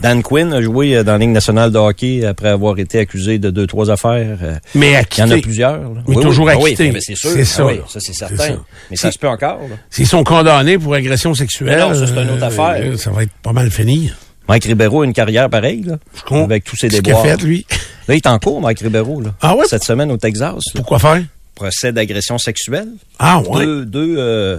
Dan 0.00 0.22
Quinn 0.22 0.52
a 0.54 0.62
joué 0.62 0.96
euh, 0.96 1.04
dans 1.04 1.12
la 1.12 1.18
Ligue 1.18 1.28
nationale 1.30 1.70
de 1.70 1.76
hockey 1.78 2.24
après 2.24 2.48
avoir 2.48 2.78
été 2.78 2.98
accusé 2.98 3.38
de 3.38 3.50
deux, 3.50 3.66
trois 3.66 3.90
affaires. 3.90 4.38
Euh, 4.42 4.54
Mais 4.74 4.88
Il 4.88 4.92
y 4.92 4.96
acquitté. 4.96 5.22
en 5.22 5.30
a 5.30 5.38
plusieurs. 5.38 5.80
là. 5.94 6.02
Mais 6.08 6.14
toujours 6.16 6.48
Ah 6.48 6.54
oui, 6.56 6.68
acquitté. 6.72 6.92
mais 6.92 7.00
c'est 7.00 7.14
sûr. 7.14 7.30
C'est 7.30 7.44
ça. 7.44 7.62
Ah 7.62 7.66
oui, 7.66 7.80
ça, 7.86 8.00
c'est 8.00 8.14
certain. 8.14 8.36
ça. 8.36 8.56
Mais 8.90 8.96
ça 8.96 9.12
se 9.12 9.18
peut 9.18 9.28
encore. 9.28 9.60
S'ils 9.90 10.06
sont 10.08 10.24
condamnés 10.24 10.78
pour 10.78 10.94
agression 10.94 11.34
sexuelle, 11.34 11.76
Mais 11.76 11.76
non, 11.78 11.94
ça, 11.94 12.06
c'est 12.06 12.14
une 12.22 12.30
autre 12.30 12.42
euh, 12.42 12.46
affaire. 12.46 12.98
ça 12.98 13.10
va 13.10 13.22
être 13.24 13.32
pas 13.42 13.52
mal 13.52 13.70
fini. 13.70 14.10
Mike 14.48 14.64
Ribeiro 14.64 15.02
a 15.02 15.04
une 15.04 15.12
carrière 15.12 15.48
pareille, 15.48 15.82
là, 15.82 15.98
avec 16.42 16.64
tous 16.64 16.76
ses 16.76 16.88
Ce 16.90 16.96
qu'il 16.96 16.98
a 16.98 17.02
déboires. 17.02 17.22
fait, 17.24 17.42
lui? 17.42 17.64
Là, 18.08 18.14
il 18.14 18.16
est 18.16 18.26
en 18.26 18.38
cours, 18.38 18.60
Mike 18.60 18.80
Ribeiro, 18.80 19.20
là. 19.20 19.30
Ah 19.40 19.54
ouais? 19.56 19.64
Cette 19.68 19.84
semaine 19.84 20.10
au 20.10 20.16
Texas. 20.16 20.54
là. 20.54 20.72
Pourquoi 20.74 20.98
faire? 20.98 21.22
Procès 21.54 21.92
d'agression 21.92 22.38
sexuelle. 22.38 22.88
Ah, 23.18 23.40
ouais. 23.40 23.64
Deux, 23.64 23.84
deux, 23.86 24.14
euh, 24.18 24.58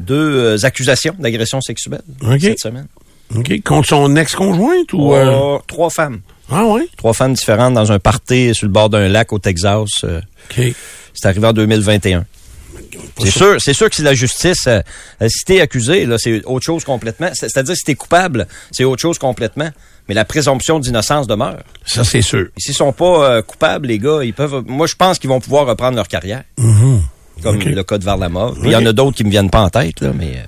deux 0.00 0.16
euh, 0.56 0.64
accusations 0.64 1.14
d'agression 1.18 1.60
sexuelle 1.60 2.00
cette 2.40 2.60
semaine. 2.60 2.86
OK. 3.36 3.62
Contre 3.62 3.88
son 3.88 4.16
ex-conjointe 4.16 4.92
ou... 4.94 5.12
euh, 5.14 5.30
Oh, 5.34 5.60
Trois 5.66 5.90
femmes. 5.90 6.20
Ah, 6.50 6.64
ouais. 6.64 6.88
Trois 6.96 7.12
femmes 7.12 7.34
différentes 7.34 7.74
dans 7.74 7.92
un 7.92 7.98
party 7.98 8.54
sur 8.54 8.66
le 8.66 8.72
bord 8.72 8.88
d'un 8.88 9.08
lac 9.08 9.32
au 9.34 9.38
Texas. 9.38 9.90
OK. 10.04 10.62
c'est 11.12 11.26
arrivé 11.28 11.46
en 11.46 11.52
2021. 11.52 12.24
C'est 13.18 13.30
sûr, 13.30 13.56
c'est 13.60 13.72
sûr 13.74 13.88
que 13.90 13.96
si 13.96 14.02
la 14.02 14.14
justice, 14.14 14.66
euh, 14.66 14.80
euh, 15.22 15.28
si 15.28 15.44
t'es 15.44 15.60
accusé, 15.60 16.06
là, 16.06 16.16
c'est 16.18 16.44
autre 16.44 16.64
chose 16.64 16.84
complètement. 16.84 17.28
C'est- 17.34 17.48
C'est-à-dire 17.48 17.76
si 17.76 17.84
t'es 17.84 17.94
coupable, 17.94 18.46
c'est 18.70 18.84
autre 18.84 19.00
chose 19.02 19.18
complètement. 19.18 19.70
Mais 20.08 20.14
la 20.14 20.24
présomption 20.24 20.78
d'innocence 20.78 21.26
demeure. 21.26 21.58
Ça, 21.84 22.02
c'est 22.04 22.22
sûr. 22.22 22.46
S'ils 22.56 22.74
sont 22.74 22.92
pas 22.92 23.30
euh, 23.30 23.42
coupables, 23.42 23.88
les 23.88 23.98
gars, 23.98 24.20
ils 24.22 24.32
peuvent. 24.34 24.64
Moi, 24.66 24.86
je 24.86 24.94
pense 24.94 25.18
qu'ils 25.18 25.28
vont 25.30 25.40
pouvoir 25.40 25.66
reprendre 25.66 25.96
leur 25.96 26.08
carrière, 26.08 26.44
comme 27.42 27.56
OK. 27.56 27.64
le 27.64 27.82
cas 27.82 27.98
de 27.98 28.04
Varlamov. 28.04 28.58
Il 28.64 28.70
y 28.70 28.76
en 28.76 28.86
a 28.86 28.92
d'autres 28.92 29.16
qui 29.16 29.24
me 29.24 29.30
viennent 29.30 29.50
pas 29.50 29.60
en 29.62 29.68
tête, 29.70 30.00
là, 30.00 30.12
mais. 30.14 30.42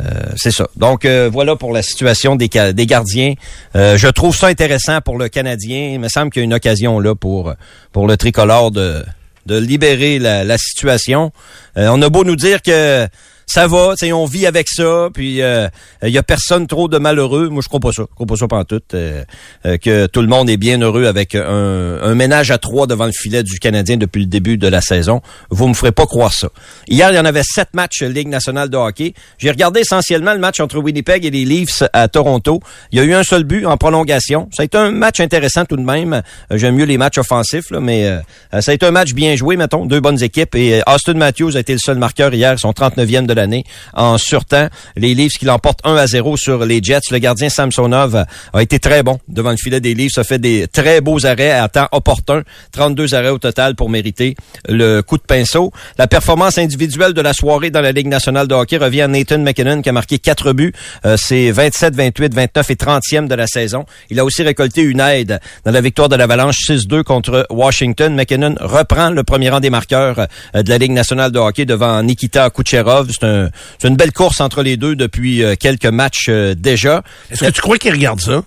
euh, 0.00 0.04
c'est 0.36 0.50
ça. 0.50 0.68
Donc 0.76 1.04
euh, 1.06 1.30
voilà 1.32 1.56
pour 1.56 1.72
la 1.72 1.82
situation 1.82 2.36
des, 2.36 2.48
gardiens. 2.48 3.34
Euh, 3.74 3.96
je 3.96 4.08
trouve 4.08 4.36
ça 4.36 4.48
intéressant 4.48 5.00
pour 5.00 5.16
le 5.18 5.28
Canadien. 5.30 5.90
Il 5.94 6.00
me 6.00 6.08
semble 6.08 6.30
qu'il 6.30 6.40
y 6.40 6.42
a 6.42 6.44
une 6.44 6.54
occasion 6.54 7.00
là 7.00 7.14
pour 7.14 7.54
pour 7.92 8.06
le 8.06 8.16
tricolore 8.18 8.70
de 8.70 9.04
de 9.46 9.56
libérer 9.56 10.18
la, 10.18 10.58
situation. 10.58 11.32
Euh, 11.76 11.88
on 11.90 12.02
a 12.02 12.08
beau 12.08 12.24
nous 12.24 12.36
dire 12.36 12.62
que 12.62 13.08
ça 13.46 13.66
va, 13.68 13.94
on 14.12 14.24
vit 14.26 14.46
avec 14.46 14.68
ça, 14.68 15.08
puis 15.14 15.40
euh, 15.40 15.68
il 16.02 16.10
y 16.10 16.18
a 16.18 16.22
personne 16.22 16.66
trop 16.66 16.88
de 16.88 16.98
malheureux. 16.98 17.48
Moi, 17.48 17.62
je 17.62 17.68
crois 17.68 17.80
pas 17.80 17.92
ça. 17.92 18.02
Je 18.08 18.14
crois 18.14 18.26
pas 18.26 18.36
ça 18.36 18.48
pantoute. 18.48 18.94
Euh, 18.94 19.24
euh, 19.64 19.78
que 19.78 20.06
tout 20.06 20.20
le 20.20 20.26
monde 20.26 20.50
est 20.50 20.56
bien 20.56 20.80
heureux 20.80 21.06
avec 21.06 21.34
un, 21.34 22.14
ménage 22.14 22.50
à 22.50 22.58
trois 22.58 22.86
devant 22.86 23.06
le 23.06 23.12
filet 23.12 23.42
du 23.42 23.58
Canadien 23.58 23.96
depuis 23.96 24.20
le 24.20 24.26
début 24.26 24.56
de 24.58 24.68
la 24.68 24.80
saison. 24.80 25.20
Vous 25.50 25.68
me 25.68 25.74
ferez 25.74 25.92
pas 25.92 26.06
croire 26.06 26.32
ça. 26.32 26.48
Hier, 26.88 27.10
il 27.10 27.16
y 27.16 27.18
en 27.18 27.24
avait 27.24 27.42
sept 27.44 27.68
matchs 27.74 28.02
Ligue 28.02 28.28
nationale 28.28 28.68
de 28.68 28.76
hockey. 28.76 29.14
J'ai 29.38 29.50
regardé 29.50 29.80
essentiellement 29.80 30.32
le 30.32 30.38
match 30.38 30.60
entre 30.60 30.78
Winnipeg 30.78 31.24
et 31.24 31.30
les 31.30 31.44
Leafs 31.44 31.82
à 31.92 32.08
Toronto. 32.08 32.60
Il 32.90 32.98
y 32.98 33.00
a 33.00 33.04
eu 33.04 33.14
un 33.14 33.22
seul 33.22 33.44
but 33.44 33.66
en 33.66 33.76
prolongation. 33.76 34.48
Ça 34.52 34.62
a 34.62 34.64
été 34.64 34.76
un 34.78 34.90
match 34.90 35.20
intéressant 35.20 35.64
tout 35.64 35.76
de 35.76 35.82
même. 35.82 36.14
Euh, 36.14 36.56
J'aime 36.56 36.76
mieux 36.76 36.84
les 36.84 36.98
matchs 36.98 37.18
offensifs, 37.18 37.70
là, 37.70 37.80
mais 37.80 38.06
euh, 38.06 38.60
ça 38.60 38.72
a 38.72 38.74
été 38.74 38.86
un 38.86 38.90
match 38.90 39.12
bien 39.12 39.36
joué, 39.36 39.56
mettons. 39.56 39.86
Deux 39.86 40.00
bonnes 40.00 40.22
équipes. 40.22 40.54
Et 40.54 40.80
euh, 40.80 40.92
Austin 40.92 41.14
Matthews 41.14 41.56
a 41.56 41.60
été 41.60 41.72
le 41.72 41.78
seul 41.78 41.98
marqueur 41.98 42.32
hier, 42.34 42.58
son 42.58 42.70
39e 42.70 43.26
de 43.26 43.34
l'année 43.36 43.64
en 43.94 44.18
surtemps. 44.18 44.68
Les 44.96 45.14
Leafs 45.14 45.38
qui 45.38 45.44
l'emportent 45.44 45.80
1 45.84 45.96
à 45.96 46.06
0 46.06 46.36
sur 46.36 46.64
les 46.64 46.80
Jets. 46.82 47.00
Le 47.10 47.18
gardien 47.18 47.48
Samsonov 47.48 48.24
a 48.52 48.62
été 48.62 48.78
très 48.78 49.02
bon 49.02 49.20
devant 49.28 49.50
le 49.50 49.56
filet 49.56 49.80
des 49.80 49.94
Leafs, 49.94 50.18
a 50.18 50.24
fait 50.24 50.38
des 50.38 50.66
très 50.66 51.00
beaux 51.00 51.24
arrêts 51.24 51.52
à 51.52 51.68
temps 51.68 51.88
opportun. 51.92 52.42
32 52.72 53.14
arrêts 53.14 53.30
au 53.30 53.38
total 53.38 53.74
pour 53.74 53.90
mériter 53.90 54.34
le 54.68 55.00
coup 55.02 55.16
de 55.16 55.22
pinceau. 55.22 55.72
La 55.98 56.06
performance 56.06 56.58
individuelle 56.58 57.12
de 57.12 57.20
la 57.20 57.32
soirée 57.32 57.70
dans 57.70 57.80
la 57.80 57.92
Ligue 57.92 58.08
nationale 58.08 58.48
de 58.48 58.54
hockey 58.54 58.76
revient 58.76 59.02
à 59.02 59.08
Nathan 59.08 59.38
McKinnon 59.38 59.82
qui 59.82 59.88
a 59.88 59.92
marqué 59.92 60.18
4 60.18 60.52
buts. 60.52 60.72
Euh, 61.04 61.16
C'est 61.18 61.50
27, 61.50 61.94
28, 61.94 62.34
29 62.34 62.70
et 62.70 62.74
30e 62.74 63.28
de 63.28 63.34
la 63.34 63.46
saison. 63.46 63.84
Il 64.10 64.18
a 64.18 64.24
aussi 64.24 64.42
récolté 64.42 64.82
une 64.82 65.00
aide 65.00 65.40
dans 65.64 65.72
la 65.72 65.80
victoire 65.80 66.08
de 66.08 66.16
l'Avalanche 66.16 66.56
6-2 66.68 67.02
contre 67.02 67.46
Washington. 67.50 68.14
McKinnon 68.14 68.54
reprend 68.60 69.10
le 69.10 69.22
premier 69.24 69.50
rang 69.50 69.60
des 69.60 69.70
marqueurs 69.70 70.26
euh, 70.54 70.62
de 70.62 70.68
la 70.68 70.78
Ligue 70.78 70.92
nationale 70.92 71.32
de 71.32 71.38
hockey 71.38 71.64
devant 71.64 72.02
Nikita 72.02 72.50
Kucherov. 72.50 73.08
Un- 73.26 73.50
c'est 73.78 73.88
une 73.88 73.96
belle 73.96 74.12
course 74.12 74.40
entre 74.40 74.62
les 74.62 74.76
deux 74.76 74.96
depuis 74.96 75.42
euh, 75.44 75.54
quelques 75.58 75.86
matchs 75.86 76.26
euh, 76.28 76.54
déjà. 76.54 77.02
Est-ce 77.30 77.44
que 77.44 77.50
tu 77.50 77.60
crois 77.60 77.78
qu'il 77.78 77.92
regarde 77.92 78.20
ça? 78.20 78.42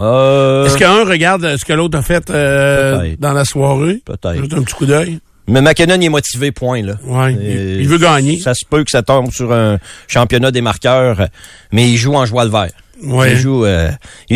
Euh, 0.00 0.66
Est-ce 0.66 0.76
qu'un 0.76 1.04
regarde 1.04 1.56
ce 1.56 1.64
que 1.64 1.72
l'autre 1.72 1.98
a 1.98 2.02
fait 2.02 2.28
euh, 2.30 3.14
dans 3.18 3.32
la 3.32 3.44
soirée? 3.44 4.00
Peut-être. 4.04 4.36
Juste 4.36 4.54
un 4.54 4.62
petit 4.62 4.74
coup 4.74 4.86
d'œil. 4.86 5.18
Mais 5.46 5.60
McKinnon 5.60 6.00
est 6.00 6.08
motivé, 6.08 6.52
point. 6.52 6.82
Là. 6.82 6.94
Ouais, 7.04 7.34
il- 7.34 7.80
il 7.82 7.88
veut 7.88 7.98
gagner. 7.98 8.40
Ça 8.40 8.54
se 8.54 8.64
peut 8.64 8.82
que 8.82 8.90
ça 8.90 9.02
tombe 9.02 9.30
sur 9.30 9.52
un 9.52 9.78
championnat 10.08 10.50
des 10.50 10.62
marqueurs, 10.62 11.28
mais 11.70 11.88
il 11.90 11.96
joue 11.98 12.14
en 12.14 12.24
joie 12.24 12.44
le 12.44 12.50
vert. 12.50 12.70
Ouais. 13.06 13.32
Il 13.32 13.38
joue. 13.38 13.64
euh, 13.64 13.90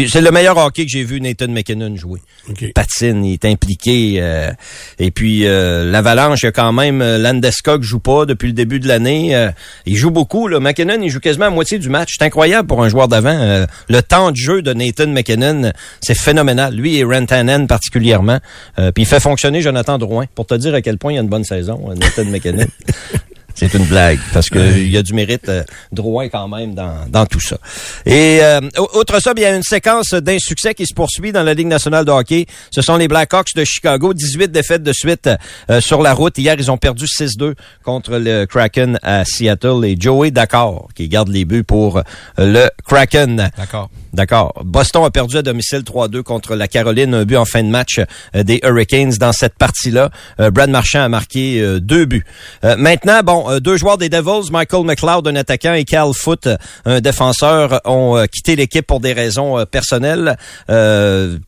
c'est 0.08 0.20
le 0.20 0.30
meilleur 0.30 0.56
hockey 0.56 0.84
que 0.84 0.90
j'ai 0.90 1.04
vu 1.04 1.20
Nathan 1.20 1.48
McKinnon 1.48 1.96
jouer. 1.96 2.20
OK. 2.48 2.72
Patine, 2.74 3.24
il 3.24 3.34
est 3.34 3.44
impliqué. 3.44 4.16
euh, 4.20 4.50
et 4.98 5.10
puis 5.10 5.46
euh, 5.46 5.90
l'Avalanche, 5.90 6.42
il 6.42 6.46
y 6.46 6.48
a 6.48 6.52
quand 6.52 6.72
même 6.72 7.00
euh, 7.02 7.18
Landeskog 7.18 7.82
joue 7.82 8.00
pas 8.00 8.26
depuis 8.26 8.46
le 8.48 8.52
début 8.52 8.80
de 8.80 8.88
l'année. 8.88 9.34
euh, 9.34 9.50
il 9.86 9.96
joue 9.96 10.10
beaucoup. 10.10 10.48
Là. 10.48 10.60
McKinnon, 10.60 10.98
il 11.02 11.10
joue 11.10 11.20
quasiment 11.20 11.46
à 11.46 11.50
moitié 11.50 11.78
du 11.78 11.88
match. 11.88 12.14
C'est 12.18 12.24
incroyable 12.24 12.68
pour 12.68 12.82
un 12.82 12.88
joueur 12.88 13.08
d'avant. 13.08 13.28
euh, 13.38 13.66
le 13.88 14.02
temps 14.02 14.30
de 14.30 14.36
jeu 14.36 14.62
de 14.62 14.72
Nathan 14.72 15.06
McKinnon, 15.08 15.72
c'est 16.00 16.16
phénoménal. 16.16 16.74
Lui 16.74 16.96
et 16.98 17.04
Rantanen 17.04 17.66
particulièrement. 17.66 18.38
Euh, 18.78 18.92
puis 18.92 19.02
il 19.04 19.06
fait 19.06 19.20
fonctionner 19.20 19.62
Jonathan 19.62 19.98
Drouin. 19.98 20.26
Pour 20.34 20.46
te 20.46 20.54
dire 20.54 20.74
à 20.74 20.82
quel 20.82 20.98
point 20.98 21.12
il 21.12 21.16
y 21.16 21.18
a 21.18 21.22
une 21.22 21.28
bonne 21.28 21.44
saison, 21.44 21.90
euh, 21.90 21.94
Nathan 21.94 22.24
McKinnon. 22.24 22.66
C'est 23.58 23.74
une 23.74 23.86
blague, 23.86 24.20
parce 24.32 24.50
que 24.50 24.78
il 24.78 24.88
y 24.88 24.96
a 24.96 25.02
du 25.02 25.14
mérite 25.14 25.48
euh, 25.48 25.64
Drouin 25.90 26.28
quand 26.28 26.46
même 26.46 26.76
dans, 26.76 27.06
dans 27.08 27.26
tout 27.26 27.40
ça. 27.40 27.58
Et 28.06 28.38
euh, 28.40 28.60
outre 28.94 29.20
ça, 29.20 29.32
il 29.36 29.42
y 29.42 29.44
a 29.44 29.52
une 29.52 29.64
séquence 29.64 30.10
d'insuccès 30.10 30.74
qui 30.74 30.86
se 30.86 30.94
poursuit 30.94 31.32
dans 31.32 31.42
la 31.42 31.54
Ligue 31.54 31.66
nationale 31.66 32.04
de 32.04 32.12
hockey. 32.12 32.46
Ce 32.70 32.82
sont 32.82 32.96
les 32.96 33.08
Blackhawks 33.08 33.54
de 33.56 33.64
Chicago, 33.64 34.14
18 34.14 34.52
défaites 34.52 34.84
de 34.84 34.92
suite 34.92 35.28
euh, 35.70 35.80
sur 35.80 36.02
la 36.02 36.14
route. 36.14 36.38
Hier, 36.38 36.54
ils 36.56 36.70
ont 36.70 36.76
perdu 36.76 37.06
6-2 37.06 37.54
contre 37.82 38.18
le 38.18 38.46
Kraken 38.46 39.00
à 39.02 39.24
Seattle. 39.24 39.84
Et 39.84 39.96
Joey 39.98 40.30
D'accord, 40.30 40.88
qui 40.94 41.08
garde 41.08 41.28
les 41.28 41.44
buts 41.44 41.64
pour 41.64 41.98
euh, 41.98 42.02
le 42.38 42.70
Kraken. 42.86 43.50
D'accord. 43.56 43.90
D'accord. 44.12 44.54
Boston 44.64 45.04
a 45.04 45.10
perdu 45.10 45.36
à 45.36 45.42
domicile 45.42 45.80
3-2 45.80 46.22
contre 46.22 46.54
la 46.54 46.68
Caroline, 46.68 47.14
un 47.14 47.24
but 47.24 47.36
en 47.36 47.44
fin 47.44 47.62
de 47.62 47.68
match 47.68 48.00
euh, 48.34 48.42
des 48.42 48.60
Hurricanes 48.62 49.14
dans 49.18 49.32
cette 49.32 49.54
partie-là. 49.54 50.10
Euh, 50.40 50.50
Brad 50.50 50.70
Marchand 50.70 51.02
a 51.02 51.08
marqué 51.08 51.62
deux 51.80 52.04
buts. 52.04 52.24
Maintenant, 52.62 53.20
bon, 53.22 53.47
euh, 53.48 53.60
deux 53.60 53.76
joueurs 53.76 53.98
des 53.98 54.08
Devils, 54.08 54.50
Michael 54.50 54.84
McLeod, 54.84 55.26
un 55.26 55.36
attaquant, 55.36 55.74
et 55.74 55.84
Cal 55.84 56.12
Foot, 56.14 56.46
euh, 56.46 56.56
un 56.84 57.00
défenseur, 57.00 57.80
ont 57.84 58.16
euh, 58.16 58.26
quitté 58.26 58.56
l'équipe 58.56 58.86
pour 58.86 59.00
des 59.00 59.12
raisons 59.12 59.58
euh, 59.58 59.64
personnelles. 59.64 60.36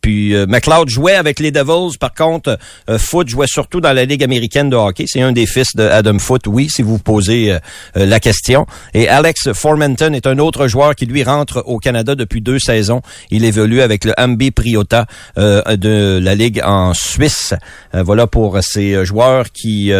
Puis 0.01 0.35
McLeod 0.47 0.89
jouait 0.89 1.15
avec 1.15 1.41
les 1.41 1.51
Devils. 1.51 1.99
Par 1.99 2.15
contre, 2.15 2.59
Foot 2.99 3.29
jouait 3.29 3.47
surtout 3.47 3.81
dans 3.81 3.93
la 3.93 4.05
Ligue 4.05 4.23
américaine 4.25 4.71
de 4.71 4.77
hockey. 4.77 5.05
C'est 5.07 5.21
un 5.21 5.33
des 5.33 5.47
fils 5.47 5.75
de 5.77 5.85
Adam 5.85 6.19
Foot, 6.19 6.47
oui, 6.47 6.69
si 6.71 6.83
vous 6.83 6.99
posez 6.99 7.57
la 7.95 8.21
question. 8.21 8.67
Et 8.95 9.09
Alex 9.09 9.53
Formenton 9.53 10.13
est 10.13 10.27
un 10.27 10.39
autre 10.39 10.67
joueur 10.69 10.95
qui, 10.95 11.07
lui, 11.07 11.23
rentre 11.23 11.63
au 11.67 11.79
Canada 11.79 12.15
depuis 12.15 12.41
deux 12.41 12.59
saisons. 12.59 13.03
Il 13.31 13.45
évolue 13.45 13.83
avec 13.83 14.05
le 14.05 14.15
MB 14.19 14.51
Priota 14.51 15.07
de 15.37 16.19
la 16.23 16.35
Ligue 16.35 16.63
en 16.65 16.95
Suisse. 16.95 17.55
Voilà 17.93 18.27
pour 18.27 18.59
ces 18.63 19.05
joueurs 19.05 19.51
qui 19.53 19.93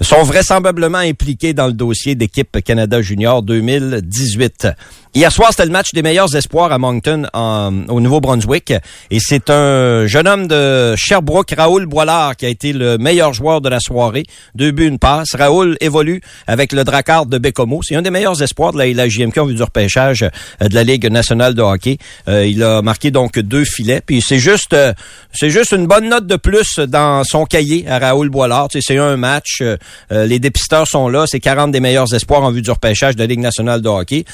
sont 0.00 0.22
vraisemblablement 0.22 0.98
impliqués 0.98 1.31
dans 1.54 1.66
le 1.66 1.72
dossier 1.72 2.14
d'équipe 2.14 2.60
Canada 2.62 3.00
Junior 3.00 3.42
2018. 3.42 4.68
Hier 5.14 5.30
soir, 5.30 5.50
c'était 5.50 5.66
le 5.66 5.72
match 5.72 5.92
des 5.92 6.00
meilleurs 6.00 6.34
espoirs 6.34 6.72
à 6.72 6.78
Moncton, 6.78 7.24
en- 7.34 7.86
au 7.88 8.00
Nouveau-Brunswick. 8.00 8.72
Et 9.10 9.18
c'est 9.20 9.50
un 9.50 10.06
jeune 10.06 10.26
homme 10.26 10.46
de 10.48 10.94
Sherbrooke, 10.96 11.52
Raoul 11.54 11.84
Boilard, 11.84 12.34
qui 12.34 12.46
a 12.46 12.48
été 12.48 12.72
le 12.72 12.96
meilleur 12.96 13.34
joueur 13.34 13.60
de 13.60 13.68
la 13.68 13.78
soirée. 13.78 14.22
Deux 14.54 14.70
buts, 14.70 14.86
une 14.86 14.98
passe. 14.98 15.34
Raoul 15.34 15.76
évolue 15.82 16.22
avec 16.46 16.72
le 16.72 16.84
Dracard 16.84 17.26
de 17.26 17.36
Bécomo. 17.36 17.80
C'est 17.82 17.94
un 17.94 18.00
des 18.00 18.10
meilleurs 18.10 18.42
espoirs 18.42 18.72
de 18.72 18.78
la, 18.78 18.86
la 18.90 19.06
JMQ 19.06 19.38
en 19.40 19.44
vue 19.44 19.54
du 19.54 19.62
repêchage 19.62 20.22
euh, 20.22 20.68
de 20.68 20.74
la 20.74 20.82
Ligue 20.82 21.06
nationale 21.10 21.52
de 21.52 21.60
hockey. 21.60 21.98
Euh, 22.28 22.46
il 22.46 22.62
a 22.62 22.80
marqué 22.80 23.10
donc 23.10 23.38
deux 23.38 23.64
filets. 23.66 24.00
Puis 24.04 24.22
c'est 24.26 24.38
juste, 24.38 24.72
euh, 24.72 24.94
c'est 25.34 25.50
juste 25.50 25.72
une 25.72 25.86
bonne 25.86 26.08
note 26.08 26.26
de 26.26 26.36
plus 26.36 26.78
dans 26.78 27.22
son 27.24 27.44
cahier 27.44 27.84
à 27.86 27.98
Raoul 27.98 28.30
Boilard. 28.30 28.68
Tu 28.68 28.80
c'est 28.80 28.96
un 28.96 29.18
match. 29.18 29.58
euh, 29.60 29.76
euh, 30.10 30.24
les 30.24 30.38
dépisteurs 30.38 30.86
sont 30.88 31.10
là. 31.10 31.24
C'est 31.26 31.40
40 31.40 31.70
des 31.70 31.80
meilleurs 31.80 32.14
espoirs 32.14 32.42
en 32.44 32.50
vue 32.50 32.62
du 32.62 32.70
repêchage 32.70 33.14
de 33.14 33.20
la 33.20 33.26
Ligue 33.26 33.40
nationale 33.40 33.82
de 33.82 33.88
hockey. 33.90 34.24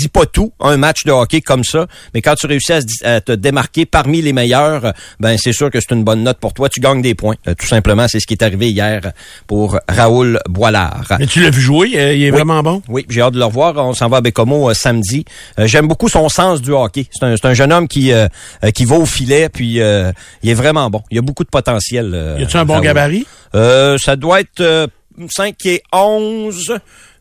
Dit 0.00 0.08
pas 0.08 0.26
tout, 0.26 0.52
un 0.60 0.76
match 0.76 1.04
de 1.04 1.12
hockey 1.12 1.40
comme 1.40 1.64
ça. 1.64 1.86
Mais 2.14 2.22
quand 2.22 2.34
tu 2.34 2.46
réussis 2.46 2.72
à, 2.72 2.80
se 2.80 2.86
di- 2.86 3.04
à 3.04 3.20
te 3.20 3.32
démarquer 3.32 3.86
parmi 3.86 4.22
les 4.22 4.32
meilleurs, 4.32 4.92
ben 5.20 5.36
c'est 5.38 5.52
sûr 5.52 5.70
que 5.70 5.80
c'est 5.80 5.92
une 5.94 6.04
bonne 6.04 6.22
note 6.22 6.38
pour 6.38 6.52
toi. 6.54 6.68
Tu 6.68 6.80
gagnes 6.80 7.02
des 7.02 7.14
points. 7.14 7.36
Euh, 7.48 7.54
tout 7.54 7.66
simplement, 7.66 8.06
c'est 8.08 8.20
ce 8.20 8.26
qui 8.26 8.34
est 8.34 8.42
arrivé 8.42 8.70
hier 8.70 9.12
pour 9.46 9.78
Raoul 9.88 10.40
Boilard. 10.48 11.04
Mais 11.18 11.26
tu 11.26 11.40
l'as 11.42 11.50
vu 11.50 11.60
jouer, 11.60 11.90
euh, 11.96 12.14
il 12.14 12.22
est 12.24 12.30
vraiment 12.30 12.62
bon? 12.62 12.82
Oui, 12.88 13.06
j'ai 13.08 13.20
hâte 13.22 13.34
de 13.34 13.38
le 13.38 13.44
revoir. 13.44 13.76
On 13.76 13.94
s'en 13.94 14.08
va 14.08 14.18
à 14.18 14.20
Bécomo 14.20 14.70
euh, 14.70 14.74
samedi. 14.74 15.24
Euh, 15.58 15.66
J'aime 15.66 15.86
beaucoup 15.88 16.08
son 16.08 16.28
sens 16.28 16.60
du 16.60 16.72
hockey. 16.72 17.06
C'est 17.10 17.44
un, 17.44 17.54
jeune 17.54 17.72
homme 17.72 17.88
qui 17.88 18.12
euh, 18.12 18.26
qui 18.74 18.84
va 18.84 18.96
au 18.96 19.06
filet, 19.06 19.48
puis 19.48 19.76
il 19.76 20.50
est 20.50 20.54
vraiment 20.54 20.90
bon. 20.90 21.02
Il 21.10 21.18
a 21.18 21.22
beaucoup 21.22 21.44
de 21.44 21.50
potentiel. 21.50 22.36
Y 22.38 22.42
a-tu 22.42 22.56
un 22.56 22.64
bon 22.64 22.74
Raoul. 22.74 22.84
gabarit? 22.84 23.26
Euh, 23.54 23.98
ça 23.98 24.16
doit 24.16 24.40
être 24.40 24.60
euh, 24.60 24.86
5 25.28 25.54
et 25.66 25.82
11. 25.92 26.74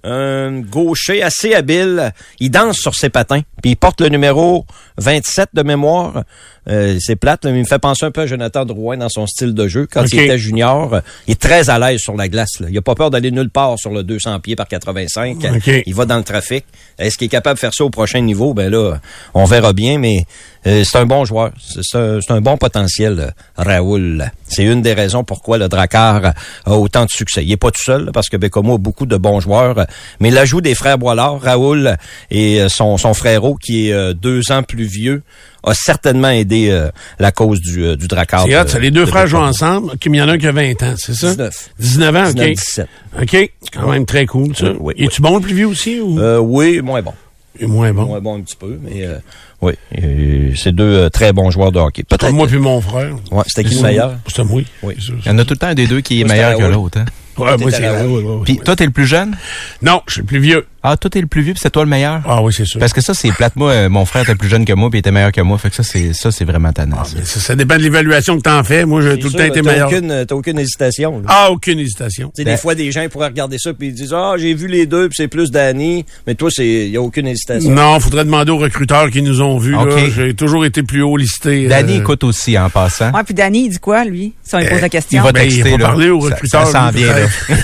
Un 0.04 0.60
gaucher 0.62 1.22
assez 1.24 1.54
habile. 1.54 2.14
Il 2.40 2.52
danse 2.52 2.78
sur 2.78 2.96
ses 2.96 3.10
patins. 3.10 3.42
Puis 3.62 3.72
il 3.72 3.76
porte 3.76 4.02
le 4.02 4.10
numéro 4.10 4.66
27 5.00 5.50
de 5.54 5.64
mémoire. 5.64 6.24
Euh, 6.68 6.98
c'est 7.00 7.16
plate, 7.16 7.46
mais 7.46 7.52
il 7.52 7.62
me 7.62 7.66
fait 7.66 7.80
penser 7.80 8.06
un 8.06 8.12
peu 8.12 8.22
à 8.22 8.28
Jonathan 8.28 8.66
Drouin 8.66 8.98
dans 8.98 9.10
son 9.10 9.26
style 9.26 9.54
de 9.54 9.68
jeu. 9.68 9.88
Quand 9.92 10.04
il 10.12 10.20
était 10.20 10.38
junior, 10.38 11.02
il 11.28 11.32
est 11.32 11.42
très 11.42 11.70
à 11.70 11.80
l'aise 11.80 12.00
sur 12.00 12.16
la 12.16 12.28
glace. 12.28 12.60
Là. 12.60 12.68
Il 12.70 12.78
a 12.78 12.82
pas 12.82 12.96
peur 12.96 13.10
d'aller 13.10 13.32
nulle 13.32 13.50
part 13.50 13.80
sur 13.80 13.92
le 13.92 14.04
200 14.04 14.40
pieds 14.42 14.56
par 14.56 14.68
85. 14.68 15.38
Ok. 15.56 15.84
Il 15.86 15.96
va 15.96 16.06
dans 16.06 16.18
le 16.18 16.24
trafic. 16.24 16.66
Est-ce 17.00 17.18
qu'il 17.18 17.26
est 17.26 17.30
capable 17.30 17.56
de 17.56 17.60
faire 17.60 17.74
ça 17.74 17.84
au 17.84 17.90
prochain 17.90 18.22
niveau? 18.22 18.54
Ben 18.54 18.70
là, 18.70 19.00
on 19.34 19.46
verra 19.46 19.74
bien, 19.74 19.98
mais 19.98 20.26
euh, 20.68 20.84
c'est 20.84 20.98
un 20.98 21.06
bon 21.06 21.26
joueur. 21.26 21.52
C'est 21.60 21.96
un, 21.96 22.42
bon 22.42 22.58
potentiel, 22.58 23.34
Raoul. 23.56 24.32
C'est 24.48 24.64
une 24.64 24.82
des 24.82 24.94
raisons 24.94 25.24
pourquoi 25.24 25.58
le 25.58 25.70
Dracar 25.70 26.34
a 26.66 26.72
autant 26.72 27.06
de 27.06 27.10
succès. 27.10 27.44
Il 27.44 27.52
est 27.52 27.58
pas 27.58 27.72
tout 27.72 27.82
seul, 27.82 28.12
parce 28.14 28.30
que 28.30 28.38
Bécomo 28.38 28.76
a 28.76 28.78
beaucoup 28.78 29.06
de 29.06 29.18
bons 29.18 29.40
joueurs, 29.40 29.88
mais 30.20 30.30
l'ajout 30.30 30.62
des 30.62 30.76
frères 30.76 30.98
Boilard, 30.98 31.40
Raoul 31.42 31.96
et 32.30 32.62
euh, 32.62 32.70
son, 32.70 32.98
son 32.98 33.14
frérot, 33.14 33.56
qui 33.56 33.90
est 33.90 34.14
deux 34.14 34.52
ans 34.52 34.64
plus 34.64 34.86
vieux, 34.90 35.22
a 35.64 35.74
certainement 35.74 36.30
aidé 36.30 36.70
euh, 36.70 36.90
la 37.20 37.32
cause 37.32 37.62
du, 37.62 37.84
euh, 37.84 37.96
du 37.96 38.08
Dracar. 38.08 38.44
C'est 38.46 38.52
de- 38.52 38.58
hot, 38.58 38.68
ça. 38.68 38.80
Les 38.80 38.92
deux 38.92 39.02
de 39.06 39.10
frères 39.10 39.28
jouent 39.28 39.38
ensemble. 39.38 39.92
Il 40.06 40.16
y 40.16 40.22
en 40.22 40.28
a 40.28 40.34
un 40.34 40.38
qui 40.38 40.48
a 40.48 40.52
20 40.52 40.84
ans, 40.84 40.96
c'est 40.98 41.14
ça? 41.14 41.30
19. 41.30 41.70
19 41.80 42.16
ans, 42.16 42.30
OK. 42.30 42.36
19, 42.36 42.50
17. 42.56 42.88
OK, 43.22 43.52
quand 43.74 43.92
même 43.92 44.06
très 44.06 44.26
cool, 44.26 44.56
ça. 44.56 44.72
Oui, 44.72 44.94
oui, 44.98 45.06
Es-tu 45.06 45.22
bon 45.22 45.36
le 45.38 45.42
plus 45.42 45.54
vieux 45.54 45.68
aussi 45.68 46.00
ou? 46.00 46.20
Euh, 46.20 46.38
oui, 46.40 46.82
moins 46.82 47.02
bon. 47.02 47.14
Et 47.60 47.66
moins 47.66 47.92
bon? 47.94 48.06
Moins 48.06 48.22
bon 48.22 48.38
un 48.38 48.42
petit 48.42 48.56
peu, 48.56 48.80
mais 48.82 49.06
euh, 49.06 49.18
oui, 49.62 49.74
euh, 50.02 50.52
c'est 50.56 50.72
deux 50.74 50.84
euh, 50.84 51.10
très 51.10 51.34
bons 51.34 51.52
joueurs 51.52 51.72
de 51.74 51.80
hockey. 51.80 52.04
Peut-être. 52.04 52.32
Moi 52.32 52.48
puis 52.48 52.58
mon 52.58 52.80
frère. 52.80 53.16
Ouais, 53.32 53.44
c'était 53.48 53.64
qui 53.68 53.76
le 53.76 53.82
C'est- 53.82 53.88
meilleur? 53.88 54.16
C'était 54.28 54.44
moi. 54.46 54.62
Oui. 54.84 54.96
C'est. 55.00 55.12
Il 55.26 55.28
y 55.28 55.30
en 55.30 55.38
a 55.40 55.44
tout 55.44 55.54
le 55.56 55.58
temps 55.58 55.68
un 55.68 55.74
des 55.76 55.88
deux 55.88 56.00
qui 56.00 56.22
est 56.22 56.24
meilleur 56.24 56.58
que 56.58 56.64
l'autre. 56.64 57.00
Hein? 57.00 57.06
Ouais, 57.40 57.58
moi, 57.58 57.58
T'étais 57.58 57.72
c'est 57.72 57.82
là, 57.82 58.04
ouais, 58.04 58.08
ouais, 58.08 58.24
ouais, 58.24 58.42
Puis 58.46 58.54
ouais. 58.54 58.64
toi, 58.64 58.76
t'es 58.76 58.86
le 58.86 58.92
plus 58.92 59.06
jeune? 59.08 59.36
Non, 59.82 60.02
je 60.08 60.14
suis 60.14 60.22
le 60.22 60.28
plus 60.28 60.40
vieux. 60.40 60.66
Ah, 60.82 60.96
toi, 60.96 61.10
t'es 61.10 61.20
le 61.20 61.28
plus 61.28 61.42
vieux, 61.42 61.52
puis 61.52 61.60
c'est 61.62 61.72
toi 61.72 61.84
le 61.84 61.90
meilleur? 61.90 62.22
Ah 62.26 62.42
oui, 62.42 62.54
c'est 62.56 62.64
sûr. 62.64 62.80
Parce 62.80 62.94
que 62.94 63.02
ça, 63.02 63.14
c'est 63.14 63.34
plate. 63.34 63.58
Moi, 63.58 63.70
euh, 63.72 63.90
mon 63.90 64.06
frère 64.06 64.22
était 64.24 64.36
plus 64.36 64.48
jeune 64.48 64.64
que 64.64 64.72
moi, 64.72 64.90
puis 64.90 65.00
il 65.00 65.02
était 65.02 65.12
meilleur 65.12 65.34
que 65.34 65.42
moi. 65.42 65.58
Fait 65.58 65.70
que 65.70 65.76
ça, 65.76 65.84
c'est 65.84 66.14
ça, 66.14 66.32
c'est 66.32 66.46
vraiment 66.46 66.72
tannant. 66.72 67.00
Ah, 67.02 67.04
ça. 67.04 67.18
ça, 67.26 67.40
ça 67.42 67.56
dépend 67.58 67.76
de 67.76 67.82
l'évaluation 67.82 68.38
que 68.38 68.44
t'en 68.44 68.64
fais. 68.64 68.86
Moi, 68.86 69.02
j'ai 69.02 69.20
tout 69.20 69.28
le 69.28 69.34
temps 69.34 69.44
été 69.44 69.62
meilleur. 69.62 69.88
aucune, 69.90 70.26
t'as 70.26 70.36
aucune 70.36 70.58
hésitation. 70.58 71.18
là. 71.20 71.26
Ah, 71.28 71.52
aucune 71.52 71.80
hésitation. 71.80 72.32
Sais, 72.34 72.46
Ben- 72.46 72.52
des 72.54 72.58
fois, 72.58 72.76
des 72.76 72.94
gens 72.94 73.06
pourraient 73.10 73.28
regarder 73.28 73.58
ça 73.60 73.74
puis 73.74 73.88
ils 73.90 73.94
disent 73.94 74.14
Ah, 74.16 74.36
j'ai 74.38 74.54
vu 74.54 74.68
les 74.68 74.86
deux, 74.86 75.10
puis 75.10 75.18
c'est 75.18 75.28
plus 75.28 75.52
Danny. 75.52 76.06
Mais 76.26 76.36
toi, 76.36 76.50
c'est 76.50 76.66
il 76.66 76.92
y 76.92 76.96
a 76.98 77.02
aucune 77.02 77.28
hésitation. 77.28 77.72
Non, 77.72 78.00
faudrait 78.00 78.24
demander 78.24 78.52
aux 78.52 78.58
recruteurs 78.60 79.10
qui 79.12 79.22
nous 79.22 79.42
ont 79.42 79.58
vus. 79.58 79.76
J'ai 80.16 80.34
toujours 80.34 80.64
été 80.64 80.84
plus 80.84 81.02
haut 81.02 81.18
listé. 81.18 81.68
Danny 81.68 81.98
euh, 81.98 82.00
écoute 82.00 82.24
aussi 82.24 82.58
en 82.58 82.70
passant. 82.70 83.12
Ouais, 83.12 83.24
puis 83.26 83.34
Danny, 83.34 83.66
il 83.66 83.70
dit 83.72 83.80
quoi, 83.80 84.06
lui? 84.06 84.34
Si 84.44 84.56
on 84.56 84.60
lui 84.60 84.68
pose 84.70 84.80
la 84.82 84.88
question. 84.90 85.22
Il 85.22 85.26
va 85.26 85.32
Ben, 85.34 85.42
il 85.44 85.50
texter, 85.56 85.72
va 85.72 85.78
là. 85.78 85.86
parler 85.88 86.10
aux 86.10 86.22
Ça- 86.22 86.36
recruteurs, 86.36 86.68
Ça, 86.68 86.72
s'en 86.72 86.92
lui, 86.92 87.04
vient, 87.04 87.14
là. 87.16 87.28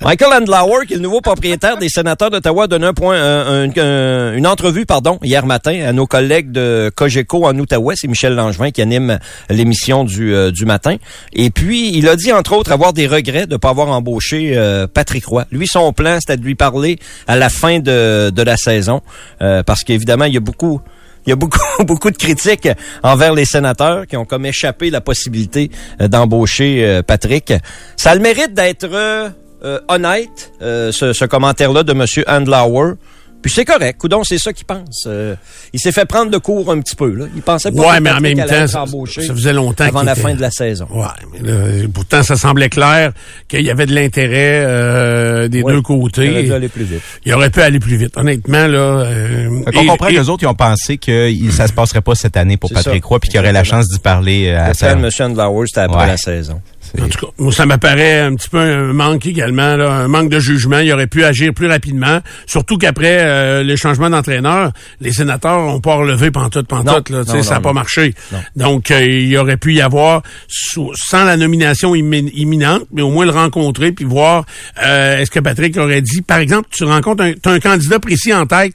Michael 0.00 0.34
Andlauer, 0.34 0.84
qui 0.86 0.92
est 0.92 0.96
le 0.96 1.02
nouveau 1.02 1.22
propriétaire 1.22 1.78
des 1.78 1.88
sénateurs 1.88 2.28
d'Ottawa, 2.30 2.66
donne 2.66 2.84
un 2.84 2.92
point, 2.92 3.16
un- 3.18 4.34
une 4.34 4.46
entrevue, 4.46 4.84
pardon, 4.84 5.18
hier 5.22 5.46
matin 5.46 5.82
à 5.86 5.92
nos 5.94 6.06
collègues 6.06 6.52
de 6.52 6.92
Cogeco 6.94 7.46
en 7.46 7.58
Outaouais. 7.58 7.94
C'est 7.96 8.08
Michel 8.08 8.34
Langevin 8.34 8.70
qui 8.70 8.82
anime 8.82 9.18
l'émission 9.48 10.04
du, 10.04 10.34
euh, 10.34 10.50
matin. 10.66 10.96
Et 11.32 11.48
puis, 11.48 11.90
il 11.96 12.06
a 12.08 12.16
dit, 12.16 12.32
entre 12.32 12.52
autres, 12.54 12.70
avoir 12.72 12.92
des 12.92 13.06
regrets 13.06 13.46
de 13.46 13.52
ne 13.52 13.56
pas 13.56 13.70
avoir 13.70 13.88
embauché 13.88 14.52
euh, 14.56 14.86
Patrick 14.86 15.24
Roy. 15.24 15.46
Lui, 15.50 15.66
son 15.66 15.92
plan, 15.94 16.18
c'était 16.20 16.36
de 16.36 16.44
lui 16.44 16.54
parler 16.54 16.98
à 17.26 17.36
la 17.36 17.48
fin 17.48 17.78
de, 17.78 18.30
la 18.44 18.56
saison. 18.58 19.00
euh, 19.40 19.62
parce 19.62 19.84
qu'évidemment, 19.84 20.26
il 20.26 20.34
y 20.34 20.38
a 20.38 20.40
beaucoup... 20.40 20.82
Il 21.26 21.30
y 21.30 21.32
a 21.32 21.36
beaucoup, 21.36 21.58
beaucoup 21.80 22.10
de 22.10 22.16
critiques 22.16 22.68
envers 23.02 23.34
les 23.34 23.44
sénateurs 23.44 24.06
qui 24.06 24.16
ont 24.16 24.24
comme 24.24 24.46
échappé 24.46 24.90
la 24.90 25.00
possibilité 25.00 25.70
euh, 26.00 26.08
d'embaucher 26.08 26.84
euh, 26.84 27.02
Patrick. 27.02 27.52
Ça 27.96 28.10
a 28.10 28.14
le 28.14 28.20
mérite 28.20 28.54
d'être 28.54 28.88
euh, 28.92 29.30
honnête, 29.88 30.52
ce, 30.60 31.12
ce 31.14 31.24
commentaire-là 31.24 31.84
de 31.84 31.92
M. 31.92 32.04
Andlauer. 32.26 32.94
Puis 33.44 33.52
c'est 33.52 33.66
correct. 33.66 33.98
Coudon, 34.00 34.24
c'est 34.24 34.38
ça 34.38 34.54
qu'il 34.54 34.64
pense. 34.64 35.04
Euh, 35.06 35.34
il 35.74 35.78
s'est 35.78 35.92
fait 35.92 36.06
prendre 36.06 36.30
de 36.30 36.38
court 36.38 36.72
un 36.72 36.80
petit 36.80 36.96
peu. 36.96 37.10
Là. 37.12 37.26
Il 37.36 37.42
pensait 37.42 37.70
pas 37.70 37.82
Ouais, 37.90 37.98
que 37.98 38.02
mais 38.02 38.10
en 38.10 38.20
même 38.20 38.38
allait 38.40 38.48
temps, 38.48 38.54
être 38.86 38.88
ça, 39.10 39.32
faisait 39.34 39.52
longtemps 39.52 39.84
avant 39.84 40.02
la 40.02 40.12
était- 40.12 40.20
fin 40.22 40.34
de 40.34 40.40
la 40.40 40.50
saison. 40.50 40.86
Ouais, 40.90 41.04
mais 41.30 41.46
là, 41.50 41.88
pourtant, 41.92 42.22
ça 42.22 42.36
semblait 42.36 42.70
clair 42.70 43.12
qu'il 43.46 43.60
y 43.60 43.70
avait 43.70 43.84
de 43.84 43.94
l'intérêt 43.94 44.64
euh, 44.64 45.42
des 45.48 45.62
deux 45.62 45.68
Il 45.68 45.72
aurait 45.74 45.82
côtés. 45.82 46.42
dû 46.42 46.52
aller 46.54 46.68
plus 46.70 46.84
vite. 46.84 47.02
Il 47.26 47.34
aurait 47.34 47.50
pu 47.50 47.60
aller 47.60 47.80
plus 47.80 47.96
vite. 47.96 48.16
Honnêtement, 48.16 48.66
là... 48.66 48.78
Euh, 48.78 49.62
Fait 49.70 49.82
et- 49.82 49.86
comprend 49.86 50.08
et- 50.08 50.14
que 50.14 50.20
les 50.20 50.28
autres, 50.30 50.42
ils 50.42 50.46
ont 50.48 50.54
pensé 50.54 50.96
que 50.96 51.30
ça 51.50 51.66
se 51.66 51.74
passerait 51.74 52.00
pas 52.00 52.14
cette 52.14 52.38
année 52.38 52.56
pour 52.56 52.70
Patrick 52.72 53.02
ça. 53.02 53.08
Roy, 53.08 53.20
puis 53.20 53.28
qu'il 53.28 53.40
aurait 53.40 53.52
la 53.52 53.64
chance 53.64 53.88
d'y 53.90 53.98
parler 53.98 54.46
euh, 54.48 54.58
à 54.64 54.68
Le 54.68 54.74
plan 54.74 54.96
de 54.96 55.04
M. 55.04 55.10
Andlauer, 55.32 55.66
c'était 55.66 55.80
après 55.80 56.00
Ouais. 56.00 56.06
la 56.06 56.16
saison. 56.16 56.62
En 57.02 57.08
tout 57.08 57.26
cas, 57.26 57.32
moi, 57.38 57.52
ça 57.52 57.66
m'apparaît 57.66 58.20
un 58.20 58.34
petit 58.36 58.48
peu 58.48 58.58
un 58.58 58.92
manque 58.92 59.26
également, 59.26 59.74
là, 59.76 59.90
un 59.90 60.08
manque 60.08 60.28
de 60.30 60.38
jugement. 60.38 60.78
Il 60.78 60.92
aurait 60.92 61.08
pu 61.08 61.24
agir 61.24 61.52
plus 61.52 61.66
rapidement. 61.66 62.20
Surtout 62.46 62.78
qu'après 62.78 63.18
euh, 63.20 63.62
les 63.64 63.76
changements 63.76 64.10
d'entraîneur, 64.10 64.70
les 65.00 65.12
sénateurs 65.12 65.58
ont 65.60 65.80
pas 65.80 65.96
relevé 65.96 66.30
pantoute, 66.30 66.68
pantoute. 66.68 67.10
Non, 67.10 67.18
Là, 67.18 67.24
non, 67.26 67.42
ça 67.42 67.54
n'a 67.54 67.60
pas 67.60 67.72
marché. 67.72 68.14
Donc, 68.56 68.90
euh, 68.90 69.04
il 69.04 69.36
aurait 69.36 69.56
pu 69.56 69.74
y 69.74 69.80
avoir, 69.80 70.22
sous- 70.48 70.92
sans 70.94 71.24
la 71.24 71.36
nomination 71.36 71.94
immi- 71.94 72.30
imminente, 72.34 72.82
mais 72.92 73.02
au 73.02 73.10
moins 73.10 73.24
le 73.24 73.32
rencontrer 73.32 73.90
puis 73.92 74.04
voir 74.04 74.44
euh, 74.84 75.18
est-ce 75.18 75.30
que 75.30 75.40
Patrick 75.40 75.76
aurait 75.76 76.00
dit, 76.02 76.22
par 76.22 76.38
exemple, 76.38 76.68
tu 76.70 76.84
rencontres 76.84 77.24
un, 77.24 77.32
t'as 77.32 77.50
un 77.52 77.60
candidat 77.60 77.98
précis 77.98 78.32
en 78.32 78.46
tête. 78.46 78.74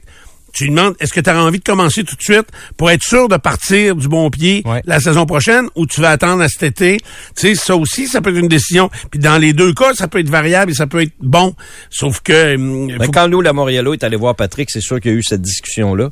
Tu 0.52 0.64
lui 0.64 0.70
demandes, 0.70 0.94
est-ce 1.00 1.12
que 1.12 1.20
tu 1.20 1.30
as 1.30 1.42
envie 1.42 1.58
de 1.58 1.64
commencer 1.64 2.02
tout 2.04 2.16
de 2.16 2.22
suite 2.22 2.46
pour 2.76 2.90
être 2.90 3.02
sûr 3.02 3.28
de 3.28 3.36
partir 3.36 3.94
du 3.96 4.08
bon 4.08 4.30
pied 4.30 4.62
Ouais. 4.64 4.82
la 4.84 5.00
saison 5.00 5.26
prochaine 5.26 5.66
ou 5.76 5.86
tu 5.86 6.00
vas 6.00 6.10
attendre 6.10 6.42
à 6.42 6.48
cet 6.48 6.62
été? 6.64 6.98
Tu 7.36 7.48
sais, 7.48 7.54
ça 7.54 7.76
aussi, 7.76 8.06
ça 8.08 8.20
peut 8.20 8.30
être 8.30 8.36
une 8.40 8.48
décision. 8.48 8.90
Puis 9.10 9.20
dans 9.20 9.38
les 9.38 9.52
deux 9.52 9.72
cas, 9.72 9.94
ça 9.94 10.08
peut 10.08 10.18
être 10.18 10.28
variable 10.30 10.72
et 10.72 10.74
ça 10.74 10.86
peut 10.86 11.02
être 11.02 11.12
bon. 11.20 11.54
Sauf 11.90 12.20
que... 12.20 12.56
hum, 12.56 12.90
faut- 13.00 13.10
quand 13.12 13.26
Lou 13.28 13.40
Lamoriello 13.40 13.92
est 13.94 14.04
allé 14.04 14.16
voir 14.16 14.34
Patrick, 14.34 14.70
c'est 14.70 14.80
sûr 14.80 15.00
qu'il 15.00 15.12
y 15.12 15.14
a 15.14 15.16
eu 15.18 15.22
cette 15.22 15.42
discussion-là. 15.42 16.08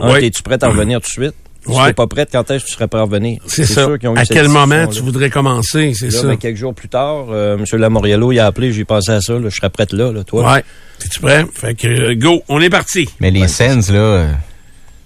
Un, 0.00 0.12
Oui. 0.14 0.24
Es-tu 0.24 0.42
prêt 0.42 0.62
à 0.62 0.68
revenir 0.68 1.00
tout 1.00 1.06
de 1.08 1.24
suite? 1.24 1.34
Si 1.64 1.70
Ouais. 1.70 1.88
tu 1.88 1.94
pas 1.94 2.08
prête, 2.08 2.30
quand 2.32 2.50
est-ce 2.50 2.64
que 2.64 2.68
tu 2.70 2.74
serais 2.74 2.88
prêt 2.88 2.98
à 2.98 3.04
revenir? 3.04 3.40
C'est 3.46 3.66
ça. 3.66 3.84
sûr 3.84 3.96
qu'ils 3.98 4.08
ont 4.08 4.16
eu 4.16 4.18
À 4.18 4.24
cette 4.24 4.36
quel 4.36 4.48
moment 4.48 4.86
tu 4.88 5.00
voudrais 5.00 5.30
commencer, 5.30 5.92
c'est 5.94 6.10
ça. 6.10 6.26
ben, 6.26 6.36
quelques 6.36 6.56
jours 6.56 6.74
plus 6.74 6.88
tard, 6.88 7.26
euh, 7.30 7.56
M. 7.56 7.64
Lamoriello, 7.78 8.32
il 8.32 8.40
a 8.40 8.46
appelé, 8.46 8.72
j'ai 8.72 8.84
pensé 8.84 9.12
à 9.12 9.20
ça, 9.20 9.34
là, 9.34 9.48
je 9.48 9.54
serais 9.54 9.70
prête 9.70 9.92
là, 9.92 10.10
là, 10.10 10.24
toi. 10.24 10.54
Ouais. 10.54 10.64
Es-tu 11.04 11.20
prêt? 11.20 11.44
Fait 11.54 11.74
que, 11.74 11.86
euh, 11.88 12.14
go, 12.14 12.42
on 12.48 12.60
est 12.60 12.70
parti. 12.70 13.08
Mais 13.20 13.30
les 13.30 13.48
Sens, 13.48 13.90
là, 13.90 13.98
euh, 13.98 14.32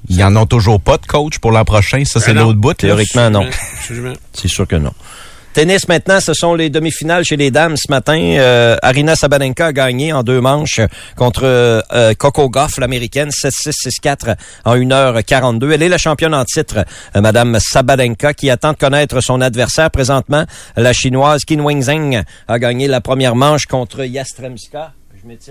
ils 0.09 0.23
en 0.23 0.35
ont 0.37 0.47
toujours 0.47 0.81
pas 0.81 0.99
de 0.99 1.07
coach 1.07 1.39
pour 1.39 1.53
l'an 1.53 1.65
prochain. 1.65 2.05
Ça, 2.05 2.21
c'est 2.21 2.33
non. 2.35 2.45
l'autre 2.45 2.59
bout. 2.59 2.71
là. 2.71 2.75
Théoriquement, 2.75 3.31
non. 3.31 3.47
C'est 4.33 4.49
sûr 4.49 4.67
que 4.67 4.77
non. 4.77 4.93
Tennis 5.57 5.89
maintenant, 5.89 6.21
ce 6.21 6.35
sont 6.35 6.55
les 6.55 6.69
demi-finales 6.69 7.25
chez 7.25 7.39
les 7.39 7.51
dames 7.51 7.79
ce 7.79 7.91
matin. 7.91 8.19
Euh, 8.19 8.77
Arina 8.83 9.17
Sabalenka 9.17 9.69
a 9.69 9.73
gagné 9.73 10.13
en 10.13 10.23
deux 10.23 10.43
manches 10.43 10.83
contre 11.17 11.45
euh, 11.45 12.13
Coco 12.13 12.51
Goff, 12.51 12.77
l'américaine, 12.77 13.31
7-6, 13.31 13.89
6-4 14.05 14.37
en 14.67 14.77
1h42. 14.77 15.73
Elle 15.73 15.83
est 15.85 15.89
la 15.89 15.97
championne 15.97 16.35
en 16.35 16.45
titre, 16.45 16.85
euh, 17.17 17.23
Madame 17.23 17.57
Sabalenka, 17.59 18.35
qui 18.35 18.51
attend 18.51 18.73
de 18.73 18.77
connaître 18.77 19.23
son 19.23 19.41
adversaire 19.41 19.91
présentement. 19.91 20.45
La 20.77 20.93
chinoise 20.93 21.47
Qin 21.47 21.61
Wenzheng 21.61 22.23
a 22.49 22.59
gagné 22.59 22.87
la 22.87 23.01
première 23.01 23.35
manche 23.35 23.65
contre 23.65 24.05
Yastremska. 24.05 24.93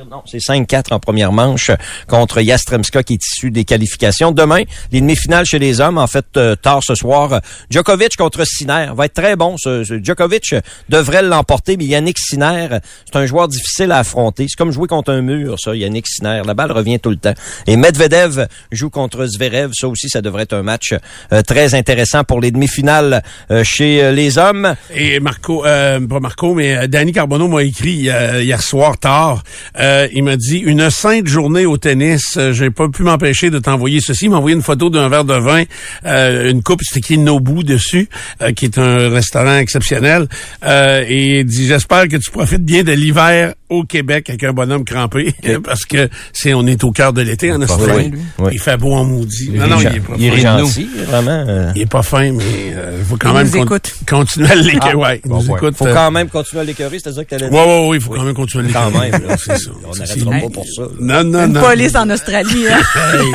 Non, 0.09 0.23
c'est 0.25 0.37
5-4 0.37 0.93
en 0.93 0.99
première 0.99 1.33
manche 1.33 1.69
contre 2.07 2.39
Yastremska 2.39 3.03
qui 3.03 3.13
est 3.15 3.21
issu 3.21 3.51
des 3.51 3.65
qualifications. 3.65 4.31
Demain, 4.31 4.63
les 4.93 5.01
demi-finales 5.01 5.45
chez 5.45 5.59
les 5.59 5.81
hommes, 5.81 5.97
en 5.97 6.07
fait, 6.07 6.25
euh, 6.37 6.55
tard 6.55 6.79
ce 6.81 6.95
soir, 6.95 7.41
Djokovic 7.69 8.15
contre 8.15 8.45
Sinner. 8.45 8.91
Va 8.95 9.05
être 9.05 9.13
très 9.15 9.35
bon. 9.35 9.57
Djokovic 9.57 10.55
devrait 10.87 11.23
l'emporter, 11.23 11.75
mais 11.75 11.85
Yannick 11.85 12.17
Sinner, 12.19 12.77
c'est 13.05 13.17
un 13.17 13.25
joueur 13.25 13.49
difficile 13.49 13.91
à 13.91 13.97
affronter. 13.97 14.45
C'est 14.47 14.55
comme 14.55 14.71
jouer 14.71 14.87
contre 14.87 15.11
un 15.11 15.21
mur, 15.21 15.59
ça, 15.59 15.75
Yannick 15.75 16.07
Sinner. 16.07 16.43
La 16.45 16.53
balle 16.53 16.71
revient 16.71 16.99
tout 16.99 17.09
le 17.09 17.17
temps. 17.17 17.33
Et 17.67 17.75
Medvedev 17.75 18.47
joue 18.71 18.89
contre 18.89 19.25
Zverev. 19.25 19.71
Ça 19.73 19.89
aussi, 19.89 20.07
ça 20.07 20.21
devrait 20.21 20.43
être 20.43 20.53
un 20.53 20.63
match 20.63 20.93
euh, 21.33 21.41
très 21.41 21.75
intéressant 21.75 22.23
pour 22.23 22.39
les 22.39 22.51
demi-finales 22.51 23.23
euh, 23.51 23.65
chez 23.65 24.13
les 24.13 24.37
hommes. 24.37 24.75
Et 24.93 25.19
Marco, 25.19 25.63
pas 25.63 26.19
Marco, 26.21 26.53
mais 26.53 26.87
Danny 26.87 27.11
Carbonneau 27.11 27.49
m'a 27.49 27.63
écrit 27.63 28.07
hier 28.07 28.61
soir 28.61 28.97
tard. 28.97 29.43
Euh, 29.79 30.07
il 30.13 30.23
m'a 30.23 30.37
dit 30.37 30.57
une 30.57 30.89
sainte 30.89 31.27
journée 31.27 31.65
au 31.65 31.77
tennis. 31.77 32.35
Euh, 32.37 32.53
J'ai 32.53 32.69
pas 32.69 32.87
pu 32.89 33.03
m'empêcher 33.03 33.49
de 33.49 33.59
t'envoyer 33.59 33.99
ceci. 34.01 34.25
Il 34.25 34.31
m'a 34.31 34.37
envoyé 34.37 34.55
une 34.55 34.61
photo 34.61 34.89
d'un 34.89 35.09
verre 35.09 35.25
de 35.25 35.33
vin, 35.35 35.63
euh, 36.05 36.49
une 36.51 36.63
coupe, 36.63 36.81
c'est 36.83 36.97
écrit 36.99 37.17
Nobu 37.17 37.63
dessus, 37.63 38.07
euh, 38.41 38.51
qui 38.51 38.65
est 38.65 38.77
un 38.77 39.09
restaurant 39.09 39.57
exceptionnel. 39.57 40.27
Euh, 40.65 41.03
et 41.07 41.39
il 41.39 41.45
dit 41.45 41.67
j'espère 41.67 42.07
que 42.07 42.17
tu 42.17 42.31
profites 42.31 42.63
bien 42.63 42.83
de 42.83 42.91
l'hiver 42.91 43.53
au 43.69 43.83
Québec 43.83 44.29
avec 44.29 44.43
un 44.43 44.53
bonhomme 44.53 44.85
crampé, 44.85 45.33
parce 45.63 45.85
que 45.85 46.07
c'est 46.33 46.53
on 46.53 46.65
est 46.67 46.83
au 46.83 46.91
cœur 46.91 47.13
de 47.13 47.21
l'été 47.21 47.51
en 47.51 47.61
Australie. 47.61 48.11
Oui. 48.37 48.51
Il 48.53 48.59
fait 48.59 48.77
beau 48.77 48.93
en 48.93 49.03
maudit. 49.03 49.49
Il 49.53 49.59
Non, 49.59 49.67
non, 49.67 49.77
il 49.79 49.87
est 49.87 49.99
pas 49.99 50.13
il 50.17 50.25
est 50.33 50.37
gentil, 50.39 50.87
vraiment. 51.07 51.45
euh, 51.47 51.71
Il 51.75 51.81
est 51.81 51.85
pas 51.91 52.03
fin, 52.03 52.31
mais 52.31 52.43
euh, 52.73 52.97
il 52.99 53.05
faut 53.05 53.17
quand 53.17 53.31
Il 53.31 53.35
même 53.35 53.45
nous 53.47 53.51
con- 53.53 53.63
écoute. 53.63 53.93
continuer 54.07 54.51
à 54.51 54.55
l'écouter. 54.55 54.89
Ah, 54.93 54.97
ouais, 54.97 55.21
il 55.25 55.29
bon 55.29 55.39
nous 55.39 55.47
point. 55.47 55.57
écoute. 55.57 55.75
faut 55.77 55.87
euh, 55.87 55.93
quand 55.93 56.11
même 56.11 56.29
continuer 56.29 56.61
à 56.61 56.65
l'écœurer, 56.65 56.97
c'est 57.03 57.11
ça 57.11 57.25
que? 57.25 57.35
Ouais, 57.35 57.49
ouais, 57.49 57.87
ouais, 57.89 57.97
il 57.97 58.01
faut 58.01 58.11
quand 58.13 58.23
même 58.23 58.33
continuer 58.35 58.69
à 58.69 58.73
Quand 58.73 58.91
même, 58.91 59.11
c'est 59.37 59.54
ça. 59.57 59.71
On 59.85 59.95
n'arrêtera 59.95 60.31
pas 60.31 60.49
pour 60.53 60.65
ça. 60.67 60.83
Non, 60.99 61.23
non, 61.23 61.45
Une 61.45 61.53
non. 61.53 61.61
police 61.61 61.95
en 61.95 62.09
Australie. 62.09 62.65
Hein? 62.69 62.79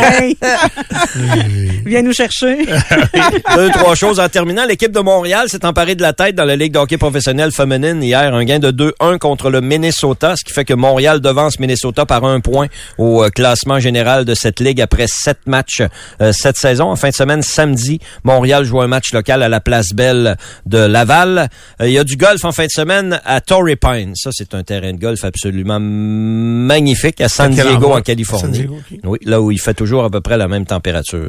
Hey. 0.00 0.36
Viens 1.86 2.02
nous 2.02 2.12
chercher. 2.12 2.66
Deux, 3.56 3.70
trois 3.70 3.94
choses 3.94 4.20
en 4.20 4.28
terminant. 4.28 4.64
L'équipe 4.66 4.92
de 4.92 5.00
Montréal 5.00 5.48
s'est 5.48 5.64
emparée 5.64 5.94
de 5.94 6.02
la 6.02 6.12
tête 6.12 6.34
dans 6.34 6.44
la 6.44 6.56
Ligue 6.56 6.72
de 6.72 6.78
hockey 6.78 6.98
professionnelle 6.98 7.52
féminine 7.52 8.02
hier. 8.02 8.34
Un 8.34 8.44
gain 8.44 8.58
de 8.58 8.70
2-1 8.70 9.18
contre 9.18 9.50
le 9.50 9.60
Minnesota, 9.60 10.34
ce 10.36 10.44
qui 10.44 10.52
fait 10.52 10.64
que 10.64 10.74
Montréal 10.74 11.20
devance 11.20 11.58
Minnesota 11.58 12.06
par 12.06 12.24
un 12.24 12.40
point 12.40 12.66
au 12.98 13.24
euh, 13.24 13.30
classement 13.30 13.78
général 13.80 14.24
de 14.24 14.34
cette 14.34 14.60
ligue 14.60 14.80
après 14.80 15.06
sept 15.08 15.38
matchs 15.46 15.82
euh, 16.20 16.32
cette 16.32 16.56
saison. 16.56 16.90
En 16.90 16.96
fin 16.96 17.08
de 17.10 17.14
semaine, 17.14 17.42
samedi, 17.42 18.00
Montréal 18.24 18.64
joue 18.64 18.80
un 18.80 18.86
match 18.86 19.12
local 19.12 19.42
à 19.42 19.48
la 19.48 19.60
Place 19.60 19.88
Belle 19.94 20.36
de 20.66 20.78
Laval. 20.78 21.48
Euh, 21.80 21.88
Il 21.88 21.92
y 21.92 21.98
a 21.98 22.04
du 22.04 22.16
golf 22.16 22.44
en 22.44 22.52
fin 22.52 22.64
de 22.66 22.70
semaine 22.70 23.20
à 23.24 23.40
Torrey 23.40 23.76
Pine. 23.76 24.14
Ça, 24.14 24.30
c'est 24.32 24.54
un 24.54 24.62
terrain 24.62 24.92
de 24.92 24.98
golf 24.98 25.24
absolument 25.24 25.78
magnifique 26.10 27.20
à 27.20 27.28
San 27.28 27.50
Diego, 27.52 27.92
en 27.92 28.00
Californie. 28.02 28.42
San 28.42 28.52
Diego, 28.52 28.76
ok. 28.78 28.98
Oui, 29.04 29.18
là 29.24 29.40
où 29.40 29.50
il 29.50 29.58
fait 29.60 29.74
toujours 29.74 30.04
à 30.04 30.10
peu 30.10 30.20
près 30.20 30.36
la 30.36 30.48
même 30.48 30.66
température. 30.66 31.28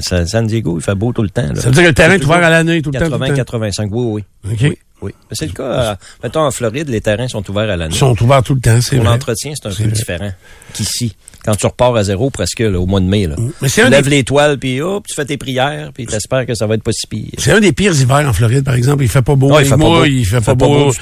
San 0.00 0.46
Diego, 0.46 0.78
il 0.78 0.82
fait 0.82 0.94
beau 0.94 1.12
tout 1.12 1.22
le 1.22 1.30
temps. 1.30 1.42
là. 1.42 1.54
Ça 1.60 1.68
veut 1.68 1.72
dire 1.74 1.82
que 1.82 1.88
le 1.88 1.94
terrain 1.94 2.14
est 2.14 2.24
ouvert 2.24 2.42
à 2.44 2.50
l'année 2.50 2.80
tout 2.82 2.90
le 2.90 2.98
temps. 2.98 3.06
tout 3.06 3.12
le 3.12 3.18
80, 3.18 3.28
temps. 3.28 3.34
85, 3.36 3.88
oui, 3.92 4.24
oui. 4.44 4.54
Oui, 4.62 4.78
oui. 5.02 5.12
C'est 5.32 5.46
le 5.46 5.52
cas, 5.52 5.62
euh, 5.62 5.94
mettons, 6.22 6.40
en 6.40 6.50
Floride, 6.50 6.88
les 6.88 7.00
terrains 7.00 7.28
sont 7.28 7.48
ouverts 7.50 7.70
à 7.70 7.76
l'année. 7.76 7.94
Ils 7.94 7.98
sont 7.98 8.20
ouverts 8.22 8.42
tout 8.42 8.54
le 8.54 8.60
temps, 8.60 8.80
c'est 8.80 8.96
Pour 8.96 9.04
vrai. 9.04 9.12
l'entretien, 9.14 9.52
c'est 9.54 9.66
un 9.68 9.70
peu 9.70 9.82
vrai. 9.84 9.92
différent 9.92 10.30
qu'ici. 10.72 11.14
Quand 11.44 11.56
tu 11.56 11.66
repars 11.66 11.96
à 11.96 12.04
zéro, 12.04 12.30
presque, 12.30 12.60
là, 12.60 12.78
au 12.78 12.86
mois 12.86 13.00
de 13.00 13.04
mai, 13.06 13.26
là. 13.26 13.34
Mais 13.60 13.68
c'est 13.68 13.80
Tu 13.80 13.86
un, 13.88 13.90
lèves 13.90 14.04
des, 14.04 14.10
les 14.10 14.22
toiles, 14.22 14.58
puis 14.58 14.80
hop, 14.80 15.04
tu 15.08 15.14
fais 15.16 15.24
tes 15.24 15.36
prières, 15.36 15.90
puis 15.92 16.06
t'espères 16.06 16.46
que 16.46 16.54
ça 16.54 16.68
va 16.68 16.76
être 16.76 16.84
pas 16.84 16.92
si 16.92 17.04
pire. 17.08 17.30
c'est 17.36 17.50
un 17.50 17.58
des 17.58 17.72
pires 17.72 18.00
hivers 18.00 18.28
en 18.28 18.32
Floride, 18.32 18.62
par 18.64 18.74
exemple. 18.74 19.02
Il 19.02 19.08
fait 19.08 19.22
pas 19.22 19.34
beau. 19.34 19.52
Ouais, 19.52 19.62
il 19.62 19.64
fait 19.64 19.70
pas 19.70 19.76
beau. 19.76 20.04
Il 20.04 20.24
fait 20.24 20.36
Il 20.36 20.40
pas 20.40 20.52
fait 20.52 20.56
pas 20.56 20.66
beau. 20.66 20.92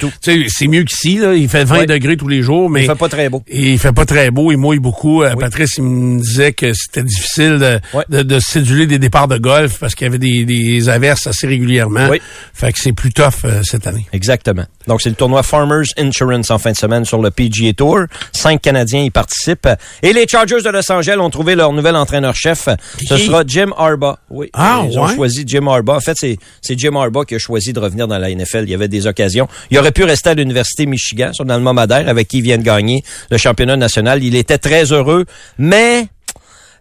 c'est 0.49 0.67
mieux 0.67 0.85
qu'ici, 0.85 1.19
là. 1.19 1.35
Il 1.35 1.47
fait 1.47 1.65
20 1.65 1.81
Ouais. 1.81 1.87
degrés 1.87 2.17
tous 2.17 2.29
les 2.29 2.41
jours, 2.41 2.71
mais 2.71 2.85
Il 2.85 2.87
fait 2.87 2.95
pas 2.95 3.11
très 3.11 3.29
beau. 3.29 3.43
Il 3.53 3.79
fait 3.79 3.93
pas 3.93 4.07
très 4.07 4.31
beau, 4.31 4.51
il 4.51 4.57
mouille 4.57 4.79
beaucoup. 4.79 5.23
Euh, 5.23 5.35
Patrice, 5.37 5.75
il 5.77 5.83
me 5.85 6.21
disait 6.23 6.55
que 6.55 6.73
c'était 6.73 7.03
difficile 7.03 7.59
de, 7.59 7.79
Ouais. 7.93 8.05
de, 8.09 8.23
de 8.23 8.39
céduler 8.41 8.87
des 8.87 8.99
départs 8.99 9.29
de 9.29 9.37
golf 9.37 9.79
parce 9.79 9.95
qu'il 9.95 10.07
y 10.07 10.09
avait 10.09 10.19
des, 10.19 10.47
des 10.47 10.89
averses 10.89 11.27
assez 11.27 11.47
régulièrement. 11.49 12.09
Oui. 12.09 12.19
Fait 12.55 12.73
que 12.73 12.79
c'est 12.79 12.93
plus 12.95 13.13
tough 13.13 13.45
euh, 13.45 13.61
cette 13.63 13.87
année. 13.87 13.90
Exactement. 14.13 14.65
Donc, 14.87 15.03
c'est 15.03 15.09
le 15.11 15.15
tournoi 15.15 15.43
Farmers 15.43 15.87
Insurance 15.99 16.51
en 16.51 16.59
fin 16.59 16.73
de 16.73 16.77
semaine 16.77 17.05
sur 17.05 17.21
le 17.21 17.31
PGA 17.31 17.73
Tour. 17.73 18.01
Cinq 18.33 18.63
Canadiens 18.63 19.03
y 19.03 19.11
participent. 19.11 19.69
Et 20.03 20.13
les 20.13 20.27
Chargers 20.27 20.63
de 20.63 20.69
Los 20.71 20.91
Angeles 20.91 21.17
ont 21.19 21.31
trouvé 21.31 21.55
leur 21.55 21.73
nouvel 21.73 21.97
entraîneur-chef. 21.97 22.69
Ce 23.07 23.17
sera 23.17 23.43
Jim 23.47 23.71
Harbaugh. 23.77 24.17
Oui. 24.31 24.49
Ah, 24.53 24.83
Ils 24.91 24.99
ont 24.99 25.07
ouais? 25.07 25.15
choisi 25.15 25.45
Jim 25.47 25.67
Harbaugh. 25.67 25.97
En 25.97 26.01
fait, 26.01 26.17
c'est, 26.19 26.39
c'est 26.63 26.79
Jim 26.79 26.97
Harbaugh 26.97 27.25
qui 27.25 27.35
a 27.35 27.39
choisi 27.39 27.73
de 27.73 27.81
revenir 27.81 28.09
dans 28.09 28.19
la 28.19 28.31
NFL. 28.35 28.65
Il 28.65 28.71
y 28.71 28.75
avait 28.75 28.89
des 28.89 29.07
occasions. 29.07 29.49
Il 29.71 29.79
aurait 29.79 29.93
pu 29.93 30.05
rester 30.05 30.31
à 30.31 30.35
l'Université 30.35 30.87
Michigan, 30.87 31.31
son 31.33 31.49
alma 31.49 31.73
mater, 31.73 32.05
avec 32.09 32.29
qui 32.29 32.39
il 32.39 32.43
vient 32.43 32.59
de 32.59 32.63
gagner 32.63 33.03
le 33.31 33.37
championnat 33.39 33.77
national. 33.77 34.23
Il 34.25 34.35
était 34.35 34.59
très 34.59 34.85
heureux. 34.93 35.25
Mais 35.59 36.07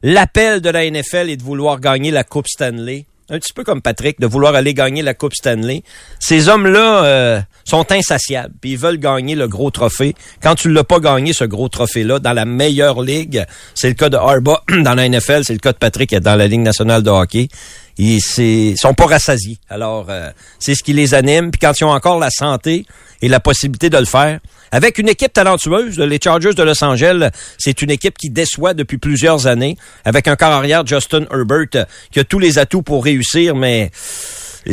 l'appel 0.03 0.61
de 0.61 0.69
la 0.69 0.89
NFL 0.89 1.29
est 1.29 1.37
de 1.37 1.43
vouloir 1.43 1.79
gagner 1.79 2.11
la 2.11 2.23
Coupe 2.23 2.47
Stanley 2.47 3.05
un 3.29 3.39
petit 3.39 3.53
peu 3.53 3.63
comme 3.63 3.81
Patrick, 3.81 4.19
de 4.19 4.27
vouloir 4.27 4.55
aller 4.55 4.73
gagner 4.73 5.01
la 5.01 5.13
Coupe 5.13 5.33
Stanley. 5.33 5.83
Ces 6.19 6.49
hommes-là 6.49 7.03
euh, 7.03 7.41
sont 7.63 7.91
insatiables, 7.91 8.53
ils 8.63 8.77
veulent 8.77 8.97
gagner 8.97 9.35
le 9.35 9.47
gros 9.47 9.71
trophée. 9.71 10.15
Quand 10.41 10.55
tu 10.55 10.71
l'as 10.71 10.83
pas 10.83 10.99
gagné, 10.99 11.33
ce 11.33 11.43
gros 11.43 11.69
trophée-là, 11.69 12.19
dans 12.19 12.33
la 12.33 12.45
meilleure 12.45 13.01
ligue, 13.01 13.45
c'est 13.75 13.89
le 13.89 13.95
cas 13.95 14.09
de 14.09 14.17
Harbaugh 14.17 14.59
dans 14.83 14.95
la 14.95 15.07
NFL, 15.07 15.43
c'est 15.43 15.53
le 15.53 15.59
cas 15.59 15.73
de 15.73 15.77
Patrick 15.77 16.13
dans 16.15 16.35
la 16.35 16.47
Ligue 16.47 16.61
nationale 16.61 17.03
de 17.03 17.09
hockey. 17.09 17.49
Ils 17.97 18.77
sont 18.77 18.93
pas 18.93 19.07
rassasiés. 19.07 19.57
Alors, 19.69 20.07
euh, 20.09 20.29
c'est 20.57 20.73
ce 20.73 20.83
qui 20.83 20.93
les 20.93 21.13
anime. 21.13 21.51
Puis 21.51 21.59
quand 21.59 21.73
ils 21.79 21.83
ont 21.83 21.91
encore 21.91 22.17
la 22.17 22.29
santé 22.29 22.85
et 23.21 23.27
la 23.27 23.39
possibilité 23.39 23.89
de 23.89 23.97
le 23.97 24.05
faire, 24.05 24.39
avec 24.71 24.97
une 24.97 25.09
équipe 25.09 25.33
talentueuse, 25.33 25.99
les 25.99 26.19
Chargers 26.23 26.53
de 26.53 26.63
Los 26.63 26.83
Angeles, 26.83 27.29
c'est 27.57 27.81
une 27.81 27.91
équipe 27.91 28.17
qui 28.17 28.29
déçoit 28.29 28.73
depuis 28.73 28.97
plusieurs 28.97 29.47
années, 29.47 29.77
avec 30.05 30.27
un 30.27 30.35
corps 30.35 30.51
arrière, 30.51 30.85
Justin 30.85 31.25
Herbert, 31.31 31.85
qui 32.11 32.19
a 32.19 32.23
tous 32.23 32.39
les 32.39 32.59
atouts 32.59 32.83
pour 32.83 33.03
réussir, 33.03 33.55
mais 33.55 33.91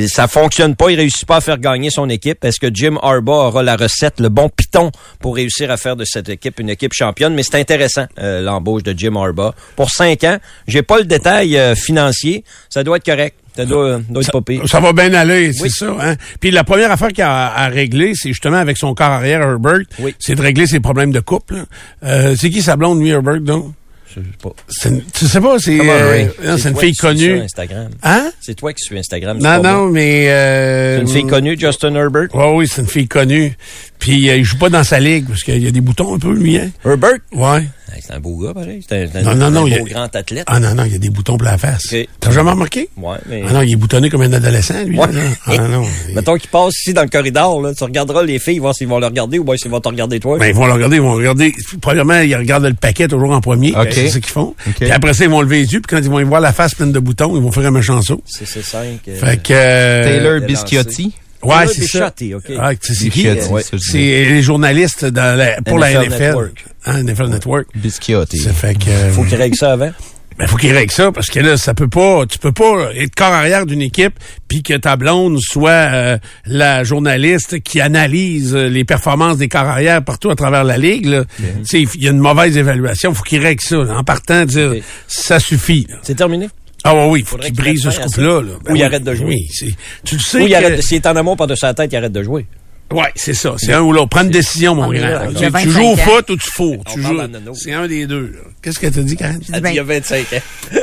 ça 0.08 0.28
fonctionne 0.28 0.76
pas, 0.76 0.90
il 0.90 0.96
réussit 0.96 1.26
pas 1.26 1.36
à 1.36 1.40
faire 1.40 1.58
gagner 1.58 1.90
son 1.90 2.08
équipe. 2.08 2.44
Est-ce 2.44 2.60
que 2.60 2.68
Jim 2.72 2.98
Harbaugh 3.02 3.46
aura 3.48 3.62
la 3.62 3.76
recette, 3.76 4.20
le 4.20 4.28
bon 4.28 4.48
piton 4.48 4.90
pour 5.20 5.36
réussir 5.36 5.70
à 5.70 5.76
faire 5.76 5.96
de 5.96 6.04
cette 6.04 6.28
équipe 6.28 6.60
une 6.60 6.70
équipe 6.70 6.92
championne? 6.92 7.34
Mais 7.34 7.42
c'est 7.42 7.56
intéressant, 7.56 8.06
euh, 8.18 8.42
l'embauche 8.42 8.82
de 8.82 8.94
Jim 8.96 9.16
Harbaugh. 9.16 9.52
Pour 9.76 9.90
cinq 9.90 10.24
ans, 10.24 10.38
j'ai 10.66 10.82
pas 10.82 10.98
le 10.98 11.04
détail 11.04 11.56
euh, 11.56 11.74
financier, 11.74 12.44
ça 12.68 12.84
doit 12.84 12.98
être 12.98 13.06
correct. 13.06 13.36
Ça 13.56 13.64
doit, 13.64 14.00
doit 14.08 14.22
être 14.22 14.32
pas 14.32 14.40
pire. 14.42 14.62
Ça 14.68 14.80
va 14.80 14.92
bien 14.92 15.12
aller, 15.14 15.52
c'est 15.52 15.62
Oui. 15.62 15.70
ça. 15.70 15.96
Hein? 16.00 16.14
Puis 16.40 16.50
la 16.50 16.64
première 16.64 16.90
affaire 16.90 17.08
qu'il 17.08 17.24
a 17.24 17.52
à 17.54 17.68
régler, 17.68 18.12
c'est 18.14 18.28
justement 18.30 18.58
avec 18.58 18.76
son 18.76 18.94
corps 18.94 19.06
arrière, 19.10 19.40
Herbert, 19.42 19.80
Oui. 19.98 20.14
c'est 20.18 20.34
de 20.34 20.42
régler 20.42 20.66
ses 20.66 20.80
problèmes 20.80 21.12
de 21.12 21.20
couple. 21.20 21.64
Euh, 22.04 22.34
c'est 22.38 22.50
qui 22.50 22.62
sa 22.62 22.76
blonde, 22.76 23.00
lui, 23.00 23.08
Herbert, 23.10 23.40
donc? 23.40 23.72
Je 24.08 24.22
sais 24.22 24.26
pas. 24.42 24.88
Une- 24.88 25.02
tu 25.12 25.26
sais 25.26 25.40
pas, 25.42 25.58
c'est 25.58 25.78
euh, 25.78 26.56
c'est 26.56 26.70
une 26.70 26.76
fille 26.76 26.92
qui 26.92 26.94
suis 26.96 27.06
connue. 27.06 27.36
sur 27.36 27.42
Instagram. 27.44 27.88
Hein? 28.02 28.30
C'est 28.40 28.54
toi 28.54 28.72
qui 28.72 28.82
suis 28.82 28.98
Instagram. 28.98 29.36
Non, 29.38 29.62
non, 29.62 29.82
moi. 29.82 29.90
mais... 29.92 30.30
Euh, 30.30 30.96
C'est 30.96 31.02
une 31.02 31.08
fille 31.08 31.26
connue, 31.26 31.58
Justin 31.60 31.94
Herbert? 31.96 32.34
Ouais, 32.34 32.52
oui, 32.54 32.66
c'est 32.66 32.80
une 32.80 32.88
fille 32.88 33.08
connue. 33.08 33.54
Puis 33.98 34.30
euh, 34.30 34.36
il 34.36 34.44
joue 34.44 34.56
pas 34.56 34.70
dans 34.70 34.84
sa 34.84 35.00
ligue, 35.00 35.26
parce 35.28 35.42
qu'il 35.42 35.62
y 35.62 35.66
a 35.66 35.70
des 35.70 35.82
boutons 35.82 36.14
un 36.14 36.18
peu, 36.18 36.32
lui, 36.32 36.56
hein? 36.56 36.70
Herbert? 36.84 37.18
Ouais. 37.32 37.64
C'est 38.00 38.12
un 38.12 38.20
beau 38.20 38.36
gars, 38.38 38.52
pareil. 38.52 38.84
C'est 38.88 39.04
un, 39.04 39.08
c'est 39.12 39.18
un- 39.18 39.22
Non, 39.22 39.34
non, 39.34 39.46
un 39.46 39.50
non, 39.50 39.60
beau 39.62 39.66
il 39.68 39.72
y 39.72 39.76
a- 39.76 39.82
grand 39.82 40.14
athlète. 40.16 40.44
Ah 40.48 40.60
non, 40.60 40.74
non, 40.74 40.84
il 40.84 40.92
y 40.92 40.94
a 40.96 40.98
des 40.98 41.10
boutons 41.10 41.36
pour 41.36 41.46
la 41.46 41.56
face. 41.56 41.94
T'as 42.20 42.30
jamais 42.30 42.50
remarqué? 42.50 42.88
Ouais, 42.96 43.16
mais... 43.28 43.42
Ah 43.48 43.52
non, 43.52 43.62
il 43.62 43.72
est 43.72 43.76
boutonné 43.76 44.10
comme 44.10 44.22
un 44.22 44.32
adolescent, 44.32 44.82
lui. 44.84 44.98
Ouais. 44.98 45.12
là. 45.12 45.20
Ah 45.46 45.56
non. 45.68 45.84
Mettons 46.14 46.36
qu'il 46.36 46.50
passe 46.50 46.74
ici 46.80 46.92
dans 46.94 47.02
le 47.02 47.08
corridor, 47.08 47.62
là, 47.62 47.74
tu 47.74 47.84
regarderas 47.84 48.22
les 48.22 48.38
filles, 48.38 48.58
voir 48.58 48.74
s'ils 48.74 48.88
vont 48.88 48.98
le 48.98 49.06
regarder 49.06 49.38
ou 49.38 49.44
bien 49.44 49.56
s'ils 49.56 49.70
vont 49.70 49.80
te 49.80 49.88
regarder 49.88 50.18
toi. 50.20 50.38
Ben, 50.38 50.46
ils 50.46 50.54
vont 50.54 50.66
le 50.66 50.72
regarder, 50.72 50.96
ils 50.96 51.02
vont 51.02 51.14
regarder. 51.14 51.54
Premièrement, 51.80 52.18
ils 52.20 52.34
regardent 52.36 52.66
le 52.66 52.74
paquet 52.74 53.08
toujours 53.08 53.30
en 53.30 53.40
premier. 53.40 53.72
OK. 53.76 53.88
C'est 53.92 54.08
ce 54.08 54.18
qu'ils 54.18 54.32
font. 54.32 54.54
OK. 54.66 54.74
Puis 54.80 54.90
après 54.90 55.14
ça, 55.14 55.24
ils 55.24 55.30
vont 55.30 55.40
lever 55.42 55.58
les 55.58 55.72
yeux, 55.72 55.80
puis 55.80 55.96
quand 55.96 56.02
ils 56.02 56.10
vont 56.10 56.20
y 56.20 56.24
voir 56.24 56.40
la 56.40 56.52
face 56.52 56.74
pleine 56.74 56.92
de 56.92 56.98
boutons, 56.98 57.36
ils 57.36 57.42
vont 57.42 57.52
faire 57.52 57.66
un 57.66 57.70
méchant 57.70 58.02
saut. 58.02 58.20
C'est 58.26 58.46
c'est 58.46 58.62
cinq. 58.62 59.00
euh, 59.08 59.14
Fait 59.16 59.42
que... 59.42 59.52
euh, 59.52 60.02
Taylor. 60.04 60.40
Bisciotti. 60.46 61.12
Ouais, 61.46 61.66
c'est 61.68 61.86
ça. 61.86 62.12
OK. 62.36 62.52
Ah, 62.58 62.70
c'est 62.80 63.08
qui? 63.08 63.28
Ouais. 63.28 63.62
C'est 63.78 63.98
les 63.98 64.42
journalistes 64.42 65.04
dans 65.04 65.36
la- 65.38 65.60
pour 65.62 65.78
la 65.78 65.90
NFL 65.92 66.06
NFL. 66.12 66.22
Network. 66.22 66.64
Hein, 66.86 67.02
NFL 67.04 67.26
Network. 67.28 67.66
Bisciotti. 67.74 68.38
Ça 68.38 68.52
fait 68.52 68.74
que... 68.74 68.88
euh, 68.88 69.10
Faut 69.12 69.24
qu'il 69.24 69.36
règle 69.36 69.56
ça 69.56 69.72
avant. 69.72 69.92
Ben, 70.38 70.46
faut 70.46 70.58
qu'il 70.58 70.70
règle 70.70 70.92
ça, 70.92 71.10
parce 71.12 71.30
que 71.30 71.40
là, 71.40 71.56
ça 71.56 71.72
peut 71.72 71.88
pas, 71.88 72.26
tu 72.26 72.38
peux 72.38 72.52
pas 72.52 72.90
être 72.94 73.14
corps 73.14 73.32
arrière 73.32 73.64
d'une 73.64 73.80
équipe, 73.80 74.12
puis 74.48 74.62
que 74.62 74.74
ta 74.74 74.96
blonde 74.96 75.38
soit 75.40 75.70
euh, 75.70 76.18
la 76.44 76.84
journaliste 76.84 77.60
qui 77.60 77.80
analyse 77.80 78.54
euh, 78.54 78.68
les 78.68 78.84
performances 78.84 79.38
des 79.38 79.48
corps 79.48 79.62
arrière 79.66 80.04
partout 80.04 80.28
à 80.28 80.36
travers 80.36 80.62
la 80.62 80.76
ligue. 80.76 81.06
là. 81.06 81.24
Tu 81.38 81.44
sais, 81.64 81.90
Il 81.94 82.02
y 82.04 82.08
a 82.08 82.10
une 82.10 82.18
mauvaise 82.18 82.54
évaluation, 82.58 83.14
faut 83.14 83.22
qu'il 83.22 83.40
règle 83.40 83.62
ça. 83.62 83.76
là. 83.76 83.96
En 83.96 84.04
partant, 84.04 84.44
dire, 84.44 84.74
ça 85.08 85.40
suffit. 85.40 85.86
là. 85.88 85.96
C'est 86.02 86.16
terminé? 86.16 86.50
Ah 86.86 86.94
oui, 86.94 87.04
oui, 87.10 87.20
faut 87.22 87.30
Faudrait 87.32 87.46
qu'il 87.48 87.54
qu'il 87.56 87.64
brise 87.64 87.82
ce 87.90 88.00
couple-là. 88.00 88.40
là. 88.42 88.52
Ou 88.52 88.60
il 88.68 88.72
oui, 88.72 88.82
arrête 88.82 89.02
de 89.04 89.14
jouer. 89.14 89.26
Oui, 89.26 89.48
c'est- 89.52 89.74
tu 90.04 90.14
le 90.16 90.20
sais 90.20 90.38
Ou 90.38 90.46
il 90.46 90.50
que- 90.50 90.54
arrête, 90.54 90.76
de- 90.76 90.80
s'il 90.82 90.96
est 90.96 91.06
en 91.06 91.16
amour 91.16 91.36
par-dessus 91.36 91.60
sa 91.60 91.74
tête, 91.74 91.90
il 91.92 91.96
arrête 91.96 92.12
de 92.12 92.22
jouer. 92.22 92.46
Ouais, 92.92 93.10
c'est 93.16 93.34
ça. 93.34 93.54
C'est 93.58 93.72
un 93.72 93.80
ou 93.80 93.92
l'autre. 93.92 94.10
Prends 94.10 94.22
une 94.22 94.30
décision, 94.30 94.74
mon 94.76 94.82
grand. 94.92 94.92
Tu, 94.92 95.30
il 95.30 95.34
tu 95.34 95.48
25 95.50 95.68
joues 95.70 95.82
au 95.86 95.96
foot 95.96 96.30
ou 96.30 96.36
tu 96.36 96.48
fourres. 96.50 96.82
On 96.86 96.94
Tu 96.94 97.00
parle 97.00 97.30
joues. 97.44 97.54
C'est 97.54 97.72
un 97.72 97.88
des 97.88 98.06
deux. 98.06 98.32
Qu'est-ce 98.62 98.78
que 98.78 98.86
t'as 98.86 99.00
dit, 99.02 99.16
Karen? 99.16 99.40
Elle 99.52 99.60
dit, 99.60 99.68
il 99.70 99.74
y 99.74 99.78
a 99.80 99.82
25 99.82 100.32
ans. 100.32 100.36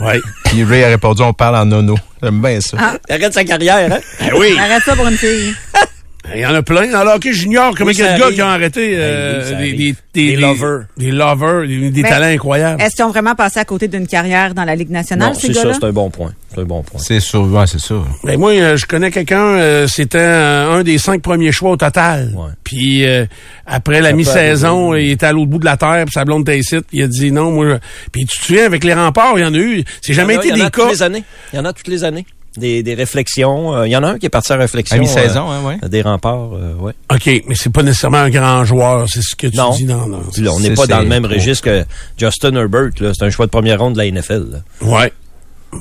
Ouais. 0.00 0.18
Puis 0.44 0.64
Ray 0.64 0.84
a 0.84 0.88
répondu, 0.88 1.20
on 1.22 1.34
parle 1.34 1.56
en 1.56 1.66
nono. 1.66 1.96
J'aime 2.22 2.40
bien 2.40 2.60
ça. 2.62 2.76
Ah. 2.80 2.96
Il 3.10 3.14
arrête 3.14 3.34
sa 3.34 3.44
carrière, 3.44 3.92
hein? 3.92 3.98
Ben 4.20 4.30
oui. 4.38 4.56
Arrête 4.58 4.82
ça 4.82 4.96
pour 4.96 5.06
une 5.06 5.16
fille. 5.18 5.54
Il 6.34 6.40
y 6.40 6.46
en 6.46 6.54
a 6.54 6.62
plein. 6.62 6.92
Alors 6.94 7.20
que 7.20 7.32
j'ignore 7.32 7.74
comment 7.76 7.88
Oui, 7.88 7.94
il 7.96 8.04
y 8.04 8.06
a 8.06 8.14
de 8.14 8.18
gars 8.20 8.30
qui 8.32 8.42
ont 8.42 8.46
arrêté 8.48 8.92
euh, 8.94 9.40
Ben 9.42 9.48
des, 9.48 9.54
arrive. 9.54 9.76
des, 10.12 10.26
Des 10.30 10.36
lovers. 10.36 10.84
Des 10.96 11.10
lovers, 11.12 11.66
des, 11.66 11.90
des 11.90 12.02
talents 12.02 12.26
incroyables. 12.26 12.80
Est-ce 12.82 12.96
qu'ils 12.96 13.04
ont 13.04 13.10
vraiment 13.10 13.34
passé 13.34 13.60
à 13.60 13.64
côté 13.64 13.86
d'une 13.88 14.06
carrière 14.06 14.54
dans 14.54 14.64
la 14.64 14.74
Ligue 14.74 14.90
nationale, 14.90 15.28
Non, 15.28 15.34
ces 15.34 15.48
c'est 15.48 15.52
ça, 15.54 15.62
gars-là? 15.62 15.76
c'est 15.80 15.86
un 15.86 15.92
bon 15.92 16.10
point. 16.10 16.32
C'est 16.54 16.60
un 16.60 16.64
bon 16.64 16.82
point. 16.82 17.00
C'est 17.00 17.20
sûr, 17.20 17.42
ouais, 17.44 17.66
c'est 17.66 17.80
ça. 17.80 17.94
Ben 18.24 18.38
moi, 18.38 18.52
euh, 18.52 18.76
je 18.76 18.86
connais 18.86 19.10
quelqu'un, 19.10 19.40
euh, 19.58 19.86
c'était 19.86 20.18
un 20.20 20.82
des 20.82 20.98
cinq 20.98 21.22
premiers 21.22 21.52
choix 21.52 21.70
au 21.72 21.76
total. 21.76 22.32
Ouais. 22.34 22.50
Puis 22.64 23.04
euh, 23.04 23.26
après 23.66 24.00
la 24.00 24.12
mi-saison, 24.12 24.94
il 24.94 25.10
était 25.12 25.26
à 25.26 25.32
l'autre 25.32 25.50
bout 25.50 25.58
de 25.58 25.64
la 25.64 25.76
terre, 25.76 26.04
puis 26.06 26.12
sa 26.12 26.24
blonde 26.24 26.48
était 26.48 26.58
ici, 26.58 26.76
il 26.92 27.02
a 27.02 27.06
dit 27.08 27.30
non, 27.30 27.50
moi. 27.52 27.66
je- 27.68 27.76
Puis 28.12 28.24
tu 28.26 28.38
te 28.38 28.44
souviens, 28.46 28.64
avec 28.66 28.84
les 28.84 28.94
remparts, 28.94 29.34
il 29.36 29.42
y 29.42 29.44
en 29.44 29.54
a 29.54 29.58
eu. 29.58 29.84
C'est 30.00 30.14
jamais 30.14 30.34
Il 30.34 30.36
y 30.36 30.38
en 30.38 30.40
a- 30.40 30.44
été 30.44 30.48
il 30.48 30.50
y 30.50 30.54
en 30.54 30.56
des 30.56 30.62
a 30.66 30.70
cas. 30.70 30.82
toutes 30.82 30.90
les 30.92 31.02
années. 31.02 31.24
Il 31.52 31.56
y 31.56 31.58
en 31.60 31.64
a 31.64 31.72
toutes 31.72 31.88
les 31.88 32.04
années. 32.04 32.26
Des, 32.56 32.82
des 32.82 32.94
réflexions. 32.94 33.74
Euh, 33.74 33.86
Il 33.86 33.90
y 33.90 33.96
en 33.96 34.02
a 34.02 34.08
un 34.12 34.18
qui 34.18 34.26
est 34.26 34.30
parti 34.30 34.52
à 34.52 34.56
réflexion. 34.56 34.96
À 34.96 35.00
mi-saison, 35.00 35.50
hein, 35.50 35.62
ouais. 35.64 35.78
euh, 35.84 35.88
Des 35.88 36.02
remparts, 36.02 36.54
euh, 36.54 36.74
ouais. 36.80 36.92
OK, 37.12 37.26
mais 37.48 37.54
c'est 37.54 37.72
pas 37.72 37.82
nécessairement 37.82 38.18
un 38.18 38.30
grand 38.30 38.64
joueur, 38.64 39.06
c'est 39.08 39.22
ce 39.22 39.34
que 39.36 39.46
tu 39.46 39.56
Non. 39.56 39.70
dis. 39.74 39.84
Non, 39.84 40.06
non. 40.06 40.22
Là, 40.38 40.50
on 40.52 40.60
n'est 40.60 40.74
pas 40.74 40.86
dans 40.86 41.00
le 41.00 41.06
même 41.06 41.26
registre 41.26 41.64
que 41.64 41.84
Justin 42.18 42.54
Herbert. 42.54 42.90
là. 43.00 43.12
C'est 43.16 43.24
un 43.24 43.30
choix 43.30 43.46
de 43.46 43.50
première 43.50 43.78
ronde 43.80 43.94
de 43.94 43.98
la 43.98 44.06
NFL. 44.10 44.46
là. 44.52 44.58
Ouais. 44.82 45.12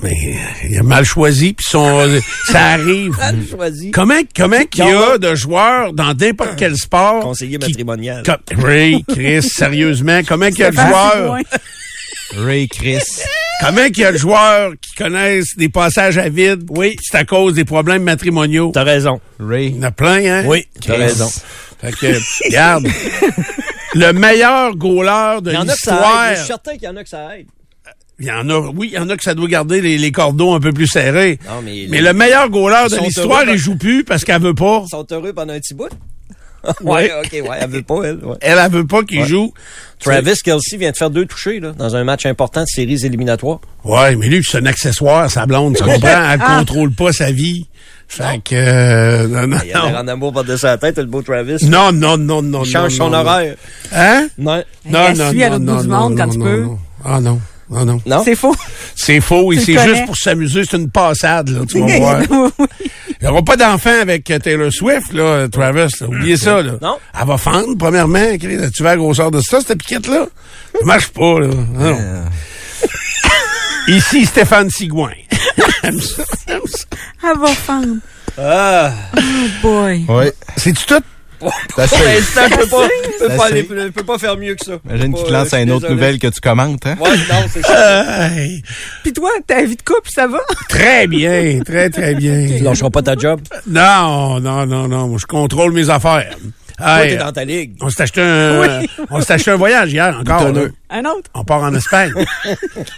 Mais 0.01 0.09
euh, 0.11 0.67
il 0.69 0.77
a 0.79 0.83
mal 0.83 1.05
choisi, 1.05 1.53
puis 1.53 1.65
son, 1.69 2.05
ça 2.51 2.65
arrive. 2.71 3.15
choisi. 3.49 3.91
Comment, 3.91 4.15
comment 4.35 4.57
qu'il 4.69 4.83
y 4.83 4.87
Il 4.87 4.91
y 4.91 4.95
en 4.97 5.11
a 5.13 5.17
de 5.17 5.35
joueurs 5.35 5.93
dans 5.93 6.13
n'importe 6.13 6.55
quel 6.57 6.75
sport? 6.75 7.21
Conseiller 7.21 7.57
matrimonial. 7.57 8.23
Ray, 8.57 9.05
Chris, 9.07 9.43
sérieusement, 9.43 10.19
comment 10.27 10.47
qu'il 10.49 10.59
y 10.59 10.63
a 10.63 10.71
de 10.71 10.75
joueurs? 10.75 11.37
Ray, 12.33 12.67
Chris. 12.67 13.01
Comment 13.61 13.85
qu'il 13.87 13.99
y 13.99 14.05
a 14.05 14.11
de 14.11 14.17
joueurs 14.17 14.71
qui 14.81 14.93
connaissent 14.95 15.55
des 15.55 15.69
passages 15.69 16.17
à 16.17 16.29
vide? 16.29 16.63
Oui. 16.69 16.95
C'est 17.01 17.17
à 17.17 17.23
cause 17.23 17.53
des 17.53 17.65
problèmes 17.65 18.03
matrimoniaux. 18.03 18.71
T'as 18.73 18.83
raison. 18.83 19.21
Ray. 19.39 19.67
Il 19.67 19.75
y 19.75 19.79
en 19.79 19.83
a 19.83 19.91
plein, 19.91 20.25
hein? 20.25 20.43
Oui, 20.45 20.67
t'as 20.85 20.97
raison. 20.97 21.29
Fait 21.79 21.91
que, 21.91 22.17
regarde. 22.45 22.87
le 23.95 24.11
meilleur 24.11 24.75
goaler 24.75 25.41
de 25.41 25.51
Il 25.51 25.53
y 25.53 25.57
en 25.57 25.67
a 25.67 25.73
que 25.73 25.79
ça 25.79 25.91
l'histoire. 25.91 26.29
Je 26.31 26.35
suis 26.37 26.47
certain 26.47 26.73
qu'il 26.73 26.83
y 26.83 26.87
en 26.87 26.95
a 26.97 27.03
que 27.03 27.09
ça 27.09 27.37
aide. 27.37 27.47
Il 28.17 28.25
y 28.25 28.31
en 28.31 28.49
a, 28.49 28.59
oui, 28.59 28.89
il 28.91 28.95
y 28.95 28.97
en 28.97 29.09
a 29.09 29.17
que 29.17 29.23
ça 29.23 29.33
doit 29.33 29.47
garder 29.47 29.81
les, 29.81 29.97
les 29.97 30.11
cordeaux 30.11 30.53
un 30.53 30.61
peu 30.61 30.71
plus 30.71 30.87
serrés. 30.87 31.37
Non, 31.45 31.61
mais, 31.61 31.85
Mais 31.89 31.99
le 32.01 32.13
meilleur 32.13 32.49
goaler 32.49 32.89
de 32.89 33.03
l'histoire, 33.03 33.43
il 33.47 33.57
joue 33.57 33.77
plus 33.77 34.03
parce 34.03 34.23
qu'elle 34.23 34.41
veut 34.41 34.53
pas. 34.53 34.83
Ils 34.85 34.89
sont 34.89 35.05
heureux 35.11 35.33
pendant 35.33 35.53
un 35.53 35.59
petit 35.59 35.73
bout. 35.73 35.89
ouais, 36.83 37.11
ok, 37.23 37.31
ouais, 37.33 37.57
elle 37.59 37.69
veut 37.69 37.81
pas, 37.81 38.01
elle. 38.03 38.19
ouais. 38.23 38.35
Elle, 38.41 38.57
elle 38.63 38.71
veut 38.71 38.87
pas 38.87 39.03
qu'il 39.03 39.21
Ouais. 39.21 39.27
joue. 39.27 39.53
Travis 39.99 40.33
Kelsey 40.43 40.77
vient 40.77 40.91
de 40.91 40.97
faire 40.97 41.09
deux 41.09 41.25
touchés 41.25 41.59
là, 41.59 41.71
dans 41.71 41.95
un 41.95 42.03
match 42.03 42.25
important 42.25 42.61
de 42.61 42.67
séries 42.67 43.05
éliminatoires. 43.05 43.59
Ouais, 43.83 44.15
mais 44.15 44.27
lui, 44.27 44.43
c'est 44.43 44.57
un 44.59 44.65
accessoire, 44.65 45.29
sa 45.31 45.45
blonde, 45.45 45.75
tu 45.77 45.83
comprends? 45.83 46.07
Elle 46.07 46.39
Ah. 46.43 46.57
contrôle 46.59 46.91
pas 46.91 47.11
sa 47.13 47.31
vie. 47.31 47.67
Fait 48.07 48.39
que, 48.43 48.53
euh, 48.55 49.27
non, 49.27 49.47
non, 49.47 49.57
Il 49.65 49.71
a 49.73 49.83
l'air 49.85 49.93
non. 49.93 49.97
en 49.99 50.07
amour 50.07 50.31
par-dessus 50.33 50.65
la 50.65 50.77
tête, 50.77 50.97
le 50.99 51.05
beau 51.05 51.23
Travis. 51.23 51.57
Non, 51.65 51.91
non, 51.91 52.17
non, 52.17 52.41
non, 52.43 52.63
Il 52.63 52.69
change 52.71 52.91
non, 52.99 53.05
son 53.05 53.09
non. 53.09 53.17
horaire. 53.19 53.55
Hein? 53.93 54.27
Non. 54.37 54.61
Non, 54.87 55.13
non, 55.15 55.29
suit 55.31 55.43
à 55.43 55.49
non, 55.49 55.55
l'autre 55.57 55.65
bout 55.65 55.71
non, 55.71 55.81
du 55.81 55.87
non, 55.87 55.97
monde 55.99 56.17
quand 56.17 56.25
non, 56.27 56.31
tu 56.33 56.37
non, 56.37 56.45
peux. 56.45 56.61
non. 56.61 56.79
Ah 57.03 57.19
non, 57.21 57.39
ah 57.75 57.85
non. 57.85 58.01
Non? 58.05 58.21
C'est 58.23 58.35
faux. 58.35 58.55
C'est 58.95 59.21
faux, 59.21 59.51
et 59.53 59.59
c'est 59.59 59.73
juste 59.79 60.05
pour 60.05 60.15
s'amuser, 60.17 60.63
c'est 60.69 60.77
une 60.77 60.89
passade, 60.91 61.49
là, 61.49 61.61
tu 61.67 61.79
vas 61.79 61.97
voir. 62.27 62.51
Il 63.25 63.29
n'y 63.29 63.33
aura 63.33 63.41
pas 63.43 63.57
d'enfant 63.57 64.01
avec 64.03 64.29
euh, 64.29 64.37
Taylor 64.37 64.71
Swift, 64.71 65.11
là, 65.11 65.47
Travis. 65.49 65.79
là. 65.99 66.07
Oubliez 66.07 66.37
ça, 66.37 66.61
là. 66.61 66.73
Non. 66.79 66.99
Elle 67.19 67.25
va 67.25 67.37
fendre, 67.39 67.75
premièrement. 67.75 68.37
Tu 68.39 68.83
vas 68.83 68.89
à 68.89 68.91
la 68.93 68.97
grosseur 68.97 69.31
de 69.31 69.41
ça, 69.41 69.61
cette 69.65 69.79
piquette-là? 69.79 70.27
Ça 70.79 70.85
marche 70.85 71.07
pas, 71.07 71.39
là. 71.39 71.47
Non. 71.47 71.97
Ici, 73.87 74.27
Stéphane 74.27 74.69
Sigouin. 74.69 75.09
Aime 75.83 75.99
ça, 75.99 76.21
aime 76.47 76.61
ça. 76.67 76.85
Elle 77.23 77.39
va 77.39 77.47
fendre. 77.47 77.95
Ah! 78.37 78.91
Oh 79.17 79.21
boy. 79.63 80.05
Ouais. 80.07 80.31
C'est-tu 80.57 80.85
tout? 80.85 81.01
Ça 81.75 81.87
se 81.87 81.95
Pour 81.95 82.03
l'instant, 82.05 82.41
je 82.49 82.55
peux 82.55 82.67
pas, 82.67 82.87
peux 83.19 83.37
pas, 83.37 83.45
aller, 83.45 83.63
peux 83.63 84.03
pas 84.03 84.17
faire 84.17 84.37
mieux 84.37 84.55
que 84.55 84.65
ça. 84.65 84.73
Imagine 84.89 85.11
Pas, 85.11 85.17
qu'il 85.17 85.27
te 85.27 85.31
euh, 85.31 85.37
lance 85.37 85.47
suis 85.49 85.61
une 85.61 85.71
autre 85.71 85.89
nouvelle 85.89 86.19
que 86.19 86.27
tu 86.27 86.41
commentes, 86.41 86.85
hein? 86.85 86.95
Ouais, 86.99 87.17
non, 87.17 87.45
c'est 87.51 87.61
ça. 87.65 88.29
Puis 89.03 89.13
toi, 89.13 89.29
ta 89.45 89.63
vie 89.63 89.75
de 89.75 89.81
couple, 89.81 90.09
ça 90.09 90.27
va? 90.27 90.39
très 90.69 91.07
bien, 91.07 91.59
très, 91.65 91.89
très 91.89 92.15
bien. 92.15 92.47
Tu 92.57 92.63
lâcheras 92.63 92.89
pas 92.89 93.01
ta 93.01 93.15
job? 93.15 93.41
Non, 93.67 94.39
non, 94.39 94.65
non, 94.65 94.87
non. 94.87 95.07
Moi, 95.07 95.17
je 95.19 95.25
contrôle 95.25 95.73
mes 95.73 95.89
affaires. 95.89 96.35
Toi, 96.77 97.03
Hey, 97.03 97.11
t'es 97.11 97.17
dans 97.17 97.31
ta 97.31 97.45
ligue. 97.45 97.73
on 97.81 97.89
s'est 97.89 98.03
acheté 98.03 98.21
un, 98.21 98.81
on 99.09 99.21
s'est 99.21 99.33
acheté 99.33 99.51
un 99.51 99.55
voyage 99.55 99.93
hier 99.93 100.17
encore. 100.19 100.51
Un 100.97 101.03
autre? 101.05 101.29
On 101.33 101.43
part 101.43 101.61
en 101.61 101.73
Espagne. 101.75 102.13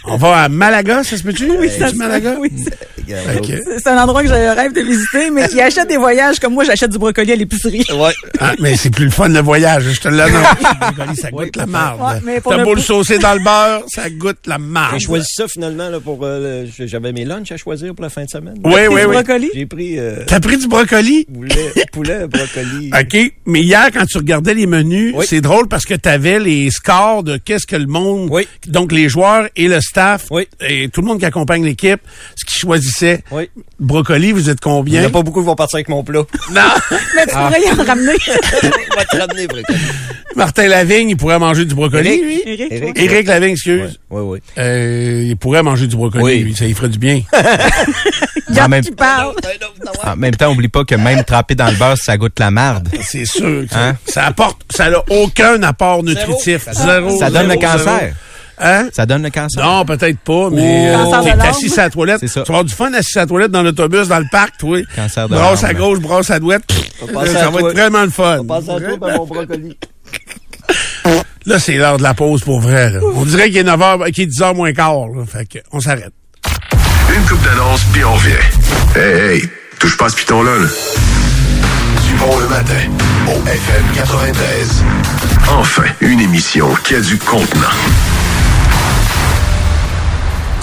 on 0.04 0.16
va 0.16 0.42
à 0.44 0.48
Malaga, 0.48 1.02
ça 1.02 1.16
se 1.16 1.22
peut-tu? 1.24 1.50
Oui, 1.58 1.68
ça 1.68 1.88
se- 1.88 1.96
Malaga? 1.96 2.36
oui, 2.38 2.52
c'est- 2.56 3.88
un 3.88 3.98
endroit 4.02 4.22
que 4.22 4.28
un 4.28 4.54
rêve 4.54 4.72
de 4.72 4.82
visiter, 4.82 5.30
mais 5.32 5.48
qui 5.48 5.60
achète 5.60 5.88
des 5.88 5.96
voyages 5.96 6.38
comme 6.38 6.54
moi, 6.54 6.62
j'achète 6.62 6.90
du 6.92 6.98
brocoli 6.98 7.32
à 7.32 7.36
l'épicerie. 7.36 7.84
Ouais. 7.92 8.12
Ah, 8.38 8.52
mais 8.60 8.76
c'est 8.76 8.90
plus 8.90 9.06
le 9.06 9.10
fun 9.10 9.28
le 9.28 9.40
voyage, 9.40 9.82
je 9.92 10.00
te 10.00 10.08
l'annonce. 10.08 10.46
Le 10.62 10.94
brocoli, 10.94 11.16
ça 11.16 11.30
goûte 11.30 11.56
la 11.56 11.66
marde. 11.66 12.22
Ouais, 12.24 12.40
T'as 12.40 12.56
le 12.56 12.64
beau 12.64 12.74
le 12.74 12.80
saucer 12.80 13.18
dans 13.18 13.34
le 13.34 13.40
beurre, 13.40 13.82
ça 13.88 14.08
goûte 14.10 14.46
la 14.46 14.58
marde. 14.58 14.94
J'ai 14.98 15.06
choisi 15.06 15.26
ça 15.34 15.48
finalement 15.48 15.88
là, 15.88 15.98
pour. 15.98 16.20
euh, 16.22 16.66
le- 16.78 16.86
j'avais 16.86 17.12
mes 17.12 17.24
lunchs 17.24 17.50
à 17.50 17.56
choisir 17.56 17.94
pour 17.94 18.04
la 18.04 18.10
fin 18.10 18.24
de 18.24 18.30
semaine. 18.30 18.54
Oui, 18.64 18.82
oui, 18.90 19.00
du 19.00 19.06
oui. 19.06 19.12
brocoli? 19.14 19.50
J'ai 19.54 19.66
pris 19.66 19.98
euh, 19.98 20.24
T'as 20.26 20.38
pris 20.40 20.56
du 20.58 20.68
brocoli? 20.68 21.24
poulet, 21.32 21.72
poulet, 21.92 22.26
brocoli. 22.28 22.90
OK. 23.00 23.32
Mais 23.46 23.60
hier, 23.62 23.88
quand 23.92 24.04
tu 24.06 24.18
regardais 24.18 24.54
les 24.54 24.66
menus, 24.66 25.14
Oui. 25.16 25.26
c'est 25.28 25.40
drôle 25.40 25.66
parce 25.68 25.84
que 25.84 25.94
tu 25.94 26.08
avais 26.08 26.38
les 26.38 26.70
scores 26.70 27.22
de 27.24 27.36
qu'est-ce 27.38 27.66
que 27.66 27.76
le 27.76 27.86
monde, 27.88 28.28
Oui. 28.30 28.46
donc 28.66 28.92
les 28.92 29.08
joueurs 29.08 29.48
et 29.56 29.68
le 29.68 29.80
staff, 29.80 30.26
Oui. 30.30 30.46
et 30.60 30.88
tout 30.88 31.00
le 31.00 31.06
monde 31.08 31.18
qui 31.18 31.24
accompagne 31.26 31.64
l'équipe, 31.64 32.00
ce 32.36 32.44
qu'ils 32.44 32.58
choisissaient. 32.58 33.22
Oui. 33.30 33.48
Brocoli, 33.80 34.32
vous 34.32 34.50
êtes 34.50 34.58
Il 34.64 34.68
n'y 34.68 34.74
combien? 34.74 35.02
en 35.04 35.06
a 35.06 35.10
pas 35.10 35.22
beaucoup 35.22 35.40
qui 35.40 35.46
vont 35.46 35.54
partir 35.56 35.76
avec 35.76 35.88
mon 35.88 36.02
plat. 36.04 36.22
Non! 36.52 36.60
Mais 37.14 37.26
tu 37.26 37.34
pourrais 37.34 37.62
y 37.62 37.70
en 37.70 37.84
ramener. 37.84 38.12
On 38.62 38.96
va 38.96 39.04
te 39.04 39.16
ramener, 39.16 39.46
brocoli. 39.46 39.78
Martin 40.36 40.68
Lavigne, 40.68 41.10
il 41.10 41.16
pourrait 41.16 41.38
manger 41.38 41.64
du 41.64 41.74
brocoli, 41.74 42.08
Éric. 42.08 42.22
lui? 42.22 42.42
Eric, 42.70 42.98
Éric. 42.98 43.26
Lavigne, 43.26 43.52
excuse. 43.52 43.98
Oui, 44.10 44.22
oui. 44.24 44.38
Euh, 44.58 45.24
il 45.26 45.36
pourrait 45.36 45.62
manger 45.62 45.86
du 45.86 45.96
brocoli, 45.96 46.22
Oui. 46.24 46.38
lui. 46.40 46.54
Ça 46.56 46.64
lui 46.64 46.74
ferait 46.74 46.88
du 46.88 46.98
bien. 46.98 47.22
En 48.60 48.68
même, 48.68 48.82
qui 48.82 48.90
parle. 48.90 49.34
en 50.04 50.16
même 50.16 50.34
temps, 50.34 50.50
oublie 50.50 50.68
pas 50.68 50.82
que 50.84 50.94
même 50.96 51.22
trempé 51.22 51.54
dans 51.54 51.68
le 51.68 51.76
beurre, 51.76 51.96
ça 51.96 52.16
goûte 52.16 52.40
la 52.40 52.50
marde. 52.50 52.88
C'est 53.02 53.24
sûr. 53.26 53.66
que 53.70 53.74
Hein? 53.76 53.96
Ça 54.06 54.24
apporte, 54.24 54.62
ça 54.74 54.90
n'a 54.90 55.00
aucun 55.10 55.62
apport 55.62 56.02
nutritif. 56.02 56.66
Zéro. 56.72 57.16
Ça 57.18 57.30
donne 57.30 57.44
le 57.44 57.50
zéro, 57.50 57.60
cancer. 57.72 58.12
Hein? 58.60 58.88
Ça 58.92 59.06
donne 59.06 59.22
le 59.22 59.30
cancer. 59.30 59.64
Non, 59.64 59.84
peut-être 59.84 60.18
pas, 60.18 60.48
mais 60.50 60.92
Oh. 60.96 61.16
De 61.24 61.24
t'es 61.40 61.46
assis 61.48 61.72
à 61.78 61.84
la 61.84 61.90
toilette. 61.90 62.16
C'est 62.20 62.26
ça. 62.28 62.42
Tu 62.42 62.48
vas 62.50 62.58
avoir 62.58 62.64
du 62.64 62.74
fun 62.74 62.92
assis 62.92 63.16
à 63.18 63.22
la 63.22 63.26
toilette 63.28 63.50
dans 63.52 63.62
l'autobus, 63.62 64.08
dans 64.08 64.18
le 64.18 64.26
parc, 64.32 64.56
toi. 64.58 64.78
Cancer 64.96 65.28
de 65.28 65.34
Brasse 65.34 65.62
à 65.62 65.74
gauche, 65.74 66.00
brasse 66.00 66.30
à 66.30 66.40
droite. 66.40 66.62
Ça 66.98 67.04
à 67.46 67.50
va 67.50 67.60
toi. 67.60 67.70
être 67.70 67.76
vraiment 67.76 68.02
le 68.02 68.10
fun. 68.10 68.38
On 68.40 68.44
passe 68.44 68.68
à 68.68 68.80
toi 68.80 69.12
mon 69.16 69.26
brocoli. 69.26 69.78
Là, 71.46 71.58
c'est 71.58 71.74
l'heure 71.74 71.96
de 71.98 72.02
la 72.02 72.14
pause 72.14 72.42
pour 72.42 72.60
vrai. 72.60 72.90
là. 72.90 73.00
On 73.14 73.24
dirait 73.24 73.48
qu'il 73.48 73.58
est 73.58 73.62
9h, 73.64 74.10
qu'il 74.12 74.24
est 74.24 74.26
10h 74.26 74.54
moins 74.54 74.72
quart. 74.72 75.06
Là. 75.08 75.24
Fait 75.26 75.46
que, 75.46 75.58
on 75.72 75.80
s'arrête. 75.80 76.12
Une 77.16 77.22
coupe 77.26 77.42
d'annonce, 77.42 77.80
puis 77.92 78.04
on 78.04 78.12
revient. 78.12 78.96
Hey, 78.96 79.36
hey, 79.36 79.42
touche 79.78 79.96
pas 79.96 80.06
à 80.06 80.08
ce 80.10 80.16
piton-là, 80.16 80.50
là. 80.58 80.66
Du 82.06 82.14
bon 82.18 82.38
le 82.38 82.48
matin, 82.48 82.74
FM 83.28 83.84
93. 83.94 84.84
Enfin, 85.58 85.82
une 86.00 86.20
émission 86.20 86.68
qui 86.82 86.94
a 86.94 87.00
du 87.00 87.18
contenant. 87.18 87.66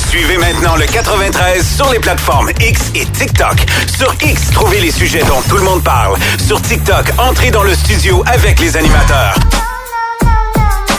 Suivez 0.09 0.37
maintenant 0.37 0.75
le 0.75 0.85
93 0.85 1.63
sur 1.75 1.91
les 1.91 1.99
plateformes 1.99 2.49
X 2.59 2.91
et 2.95 3.05
TikTok. 3.05 3.65
Sur 3.95 4.13
X, 4.21 4.49
trouvez 4.51 4.79
les 4.79 4.91
sujets 4.91 5.23
dont 5.23 5.41
tout 5.47 5.57
le 5.57 5.63
monde 5.63 5.83
parle. 5.83 6.17
Sur 6.45 6.59
TikTok, 6.61 7.11
entrez 7.17 7.51
dans 7.51 7.63
le 7.63 7.75
studio 7.75 8.23
avec 8.25 8.59
les 8.59 8.75
animateurs. 8.77 9.35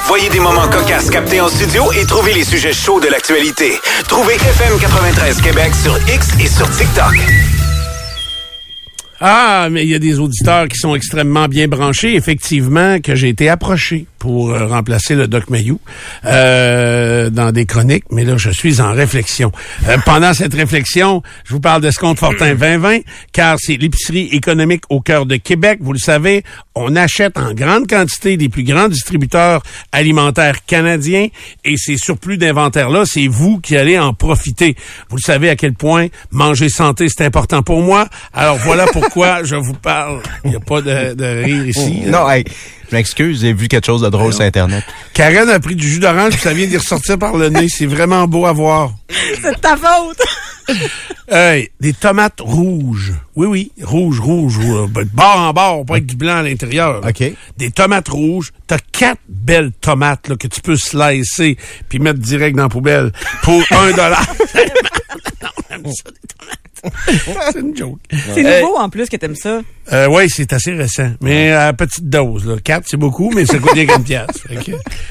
Voyez 0.07 0.29
des 0.29 0.41
moments 0.41 0.69
cocasses 0.69 1.11
captés 1.11 1.41
en 1.41 1.49
studio 1.49 1.91
et 1.93 2.07
trouvez 2.07 2.33
les 2.35 2.45
sujets 2.45 2.73
chauds 2.73 3.01
de 3.01 3.09
l'actualité. 3.09 3.81
Trouvez 4.07 4.35
FM 4.35 4.79
93 4.79 5.41
Québec 5.41 5.73
sur 5.83 5.99
X 6.09 6.29
et 6.39 6.47
sur 6.47 6.71
TikTok. 6.71 7.56
Ah, 9.21 9.69
mais 9.71 9.85
il 9.85 9.89
y 9.89 9.95
a 9.95 9.99
des 9.99 10.19
auditeurs 10.19 10.69
qui 10.69 10.79
sont 10.79 10.95
extrêmement 10.95 11.49
bien 11.49 11.69
branchés. 11.69 12.15
Effectivement, 12.15 13.01
que 13.01 13.15
j'ai 13.15 13.29
été 13.29 13.49
approché 13.49 14.07
pour 14.19 14.51
euh, 14.51 14.67
remplacer 14.67 15.15
le 15.15 15.29
Doc 15.29 15.51
Mayou 15.51 15.79
euh, 16.25 17.31
dans 17.31 17.53
des 17.53 17.65
chroniques, 17.65 18.05
mais 18.11 18.25
là, 18.25 18.37
je 18.37 18.51
suis 18.51 18.81
en 18.81 18.93
réflexion. 18.93 19.53
Euh, 19.89 19.97
pendant 20.05 20.35
cette 20.35 20.53
réflexion, 20.53 21.23
je 21.45 21.55
vous 21.55 21.61
parle 21.61 21.81
d'Escompte 21.81 22.19
Fortin 22.19 22.55
2020, 22.57 22.99
car 23.33 23.57
c'est 23.61 23.77
l'épicerie 23.77 24.29
économique 24.33 24.83
au 24.91 25.01
cœur 25.01 25.27
de 25.27 25.37
Québec. 25.37 25.79
Vous 25.81 25.93
le 25.93 25.99
savez, 25.99 26.43
on 26.75 26.97
achète 26.97 27.39
en 27.39 27.55
grande 27.55 27.87
quantité 27.87 28.37
des 28.37 28.49
plus 28.49 28.65
grands 28.65 28.89
distributeurs 28.89 29.63
alimentaires 29.93 30.65
canadiens 30.67 31.29
et 31.65 31.77
ces 31.77 31.97
surplus 31.97 32.37
d'inventaire-là, 32.37 33.05
c'est 33.07 33.29
vous 33.29 33.61
qui 33.61 33.77
allez 33.77 33.99
en 33.99 34.13
profiter. 34.13 34.77
Vous 35.09 35.17
le 35.17 35.23
savez 35.23 35.51
à 35.51 35.57
quel 35.57 35.75
point 35.75 36.09
manger 36.33 36.69
santé, 36.69 37.07
c'est 37.09 37.25
important 37.25 37.63
pour 37.63 37.81
moi. 37.81 38.09
Alors 38.35 38.57
voilà 38.57 38.87
pourquoi 39.07 39.45
je 39.45 39.57
vous 39.57 39.75
parle. 39.75 40.23
Il 40.45 40.51
n'y 40.51 40.57
a 40.57 40.61
pas 40.61 40.81
de, 40.81 41.15
de 41.15 41.45
rire 41.45 41.67
ici. 41.67 42.03
Non, 42.07 42.29
hey, 42.31 42.45
je 42.91 42.95
m'excuse, 42.95 43.41
j'ai 43.41 43.53
vu 43.53 43.69
quelque 43.69 43.87
chose 43.87 44.03
de 44.03 44.09
drôle 44.09 44.33
sur 44.33 44.43
Internet. 44.43 44.85
Karen 45.13 45.49
a 45.49 45.59
pris 45.59 45.75
du 45.75 45.89
jus 45.89 45.99
d'orange 45.99 46.35
puis 46.35 46.41
ça 46.41 46.53
vient 46.53 46.67
d'y 46.67 46.77
ressortir 46.77 47.19
par 47.19 47.37
le 47.37 47.49
nez. 47.49 47.69
C'est 47.69 47.87
vraiment 47.87 48.27
beau 48.27 48.47
à 48.47 48.53
voir. 48.53 48.93
C'est 49.43 49.55
de 49.55 49.59
ta 49.59 49.77
faute. 49.77 50.23
Hey, 51.29 51.71
des 51.81 51.93
tomates 51.93 52.41
rouges. 52.41 53.15
Oui, 53.35 53.47
oui, 53.47 53.73
rouges, 53.83 54.21
rouges. 54.21 54.59
rouges. 54.59 54.89
Ben, 54.91 55.05
de 55.05 55.11
bord 55.13 55.39
en 55.39 55.53
bord, 55.53 55.85
pas 55.85 55.95
avec 55.95 56.07
du 56.07 56.17
blanc 56.17 56.37
à 56.37 56.43
l'intérieur. 56.43 57.03
OK. 57.07 57.25
Des 57.57 57.71
tomates 57.71 58.09
rouges. 58.09 58.53
T'as 58.67 58.79
quatre 58.93 59.21
belles 59.29 59.73
tomates 59.81 60.29
là, 60.29 60.37
que 60.37 60.49
tu 60.49 60.61
peux 60.61 60.77
slicer 60.77 61.57
puis 61.89 61.99
mettre 61.99 62.21
direct 62.21 62.57
dans 62.57 62.65
la 62.65 62.69
poubelle 62.69 63.13
pour 63.43 63.63
un 63.73 63.91
dollar. 63.91 64.27
C'est 67.53 67.61
une 67.61 67.77
joke. 67.77 67.99
C'est 68.35 68.43
nouveau 68.43 68.77
en 68.77 68.89
plus 68.89 69.09
que 69.09 69.17
t'aimes 69.17 69.35
ça. 69.37 69.61
Euh, 69.93 70.09
oui, 70.11 70.25
c'est 70.29 70.53
assez 70.53 70.73
récent. 70.73 71.11
Mais 71.21 71.53
à 71.53 71.73
petite 71.73 72.09
dose. 72.09 72.47
Là. 72.47 72.57
Quatre, 72.63 72.85
c'est 72.89 72.97
beaucoup, 72.97 73.31
mais 73.35 73.47
ça 73.47 73.59
coûte 73.59 73.75
bien 73.75 73.87
qu'une 73.87 74.03
pièce. 74.05 74.27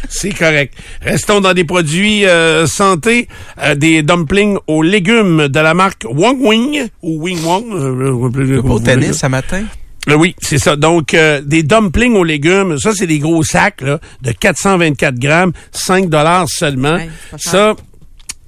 C'est 0.09 0.31
correct. 0.31 0.73
Restons 1.01 1.39
dans 1.41 1.53
des 1.53 1.63
produits 1.63 2.25
euh, 2.25 2.67
santé. 2.67 3.27
euh, 3.61 3.75
des 3.75 4.03
dumplings 4.03 4.57
aux 4.67 4.81
légumes 4.83 5.47
de 5.47 5.59
la 5.59 5.73
marque 5.73 6.05
Wong 6.09 6.37
Wing 6.41 6.87
ou 7.01 7.21
Wing 7.23 7.43
Wong. 7.43 7.65
euh, 7.73 8.29
euh, 8.35 8.61
au 8.61 8.79
tennis 8.79 9.17
ce 9.19 9.27
matin? 9.27 9.63
euh, 10.09 10.15
oui, 10.15 10.35
c'est 10.41 10.57
ça. 10.59 10.75
Donc, 10.75 11.13
euh, 11.13 11.41
des 11.41 11.63
dumplings 11.63 12.15
aux 12.15 12.23
légumes, 12.23 12.77
ça, 12.77 12.91
c'est 12.93 13.07
des 13.07 13.19
gros 13.19 13.43
sacs 13.43 13.81
là, 13.81 13.99
de 14.21 14.31
424 14.31 15.15
grammes, 15.17 15.51
5 15.71 16.09
dollars 16.09 16.47
seulement. 16.49 16.97
Ça, 17.37 17.75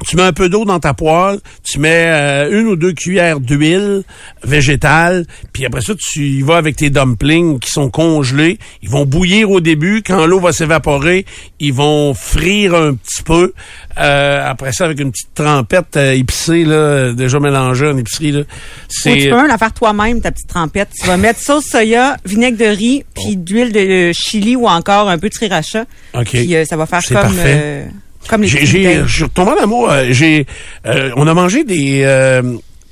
tu 0.06 0.16
mets 0.16 0.24
un 0.24 0.34
peu 0.34 0.50
d'eau 0.50 0.66
dans 0.66 0.80
ta 0.80 0.94
poêle, 0.94 1.40
tu 1.64 1.80
mets 1.80 2.06
euh, 2.08 2.60
une 2.60 2.68
ou 2.68 2.76
deux 2.76 2.94
cuillères 2.94 3.40
d'huile 3.40 4.04
végétale, 4.44 5.26
puis 5.54 5.66
après 5.66 5.82
ça, 5.82 5.94
tu 5.96 6.22
y 6.22 6.42
vas 6.42 6.58
avec 6.58 6.76
tes 6.76 6.90
dumplings 6.90 7.60
qui 7.60 7.72
sont 7.72 7.90
congelés. 7.90 8.60
Ils 8.84 8.90
vont 8.90 9.06
bouillir 9.06 9.50
au 9.50 9.60
début. 9.60 10.04
Quand 10.06 10.26
l'eau 10.26 10.40
va 10.40 10.52
s'évaporer, 10.52 11.26
ils 11.60 11.74
vont 11.74 12.14
frire 12.14 12.76
un 12.76 12.94
petit 12.94 13.24
peu. 13.24 13.54
Euh, 14.00 14.48
après 14.48 14.72
ça, 14.72 14.86
avec 14.86 15.00
une 15.00 15.12
petite 15.12 15.34
trempette 15.34 15.98
euh, 15.98 16.14
épicée, 16.14 16.64
là, 16.64 17.14
déjà 17.14 17.40
mélangée 17.40 17.88
en 17.88 17.98
épicerie. 17.98 18.32
Là, 18.32 18.42
Ou 18.42 18.44
c'est 18.90 19.18
tu 19.18 19.30
peux 19.30 19.36
même 19.36 19.48
la 19.48 19.58
faire 19.58 19.74
toi-même, 19.74 20.22
ta 20.22 20.32
petite 20.32 20.48
trempette. 20.48 20.90
Tu 21.00 21.08
vas 21.08 21.18
mettre 21.18 21.40
sauce 21.40 21.66
soya, 21.66 22.18
vinaigre 22.26 22.58
de 22.58 22.66
riz, 22.66 23.04
puis 23.16 23.36
d'huile 23.36 23.72
de 23.72 24.12
chili 24.14 24.56
ou 24.56 24.68
encore 24.68 25.10
un 25.10 25.18
peu 25.18 25.30
de 25.30 25.34
sriracha. 25.34 25.86
OK. 26.14 26.30
Puis 26.30 26.56
euh, 26.56 26.66
ça 26.66 26.78
va 26.78 26.86
faire 26.86 27.02
C'est 27.02 27.16
comme, 27.16 27.24
parfait. 27.24 27.88
Comme 28.28 28.42
les 28.44 28.48
J'ai, 28.48 28.66
je 29.06 29.14
suis 29.14 29.24
retombé 29.24 29.52
en 29.52 29.64
amour. 29.64 29.92
J'ai, 30.12 30.46
euh, 30.86 31.12
on 31.16 31.28
a 31.28 31.34
mangé 31.34 31.64
des, 31.64 32.02
euh, 32.04 32.42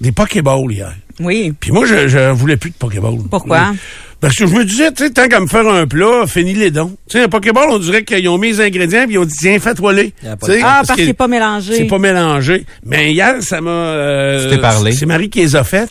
des 0.01 0.11
Pokéballs 0.11 0.71
hier. 0.71 0.93
Oui. 1.19 1.53
Puis 1.59 1.71
moi, 1.71 1.85
je, 1.85 2.07
je 2.07 2.31
voulais 2.31 2.57
plus 2.57 2.71
de 2.71 2.75
Pokéballs. 2.75 3.17
Pourquoi? 3.29 3.67
Oui. 3.71 3.77
Parce 4.21 4.35
que 4.35 4.47
je 4.47 4.53
me 4.55 4.63
disais, 4.65 4.91
tu 4.91 5.03
sais, 5.03 5.09
tant 5.11 5.27
qu'à 5.27 5.39
me 5.39 5.45
faire 5.47 5.67
un 5.67 5.85
plat, 5.85 6.23
finis 6.25 6.53
les 6.53 6.71
dons. 6.71 6.95
Tu 7.07 7.17
sais, 7.17 7.23
un 7.23 7.27
Pokéball, 7.27 7.67
on 7.69 7.77
dirait 7.79 8.03
qu'ils 8.03 8.27
ont 8.29 8.37
mis 8.37 8.47
les 8.47 8.61
ingrédients 8.61 9.03
puis 9.05 9.15
ils 9.15 9.17
ont 9.19 9.25
dit, 9.25 9.35
tiens, 9.37 9.59
fais-toi 9.59 9.93
les. 9.93 10.13
Il 10.23 10.27
y 10.27 10.31
a 10.31 10.35
pas 10.37 10.47
Tu 10.47 10.53
sais, 10.53 10.59
de- 10.59 10.63
Ah, 10.65 10.77
parce 10.79 10.89
que 10.91 10.95
qu'il 10.95 11.05
n'est 11.07 11.13
pas 11.13 11.27
mélangé. 11.27 11.75
C'est 11.75 11.83
pas 11.85 11.99
mélangé. 11.99 12.65
Mais 12.85 13.11
hier, 13.13 13.35
ça 13.41 13.61
m'a... 13.61 13.69
euh, 13.69 14.49
Tu 14.49 14.55
t'es 14.55 14.61
parlé. 14.61 14.93
C'est 14.93 15.05
Marie 15.05 15.29
qui 15.29 15.39
les 15.41 15.55
a 15.55 15.63
faites. 15.63 15.89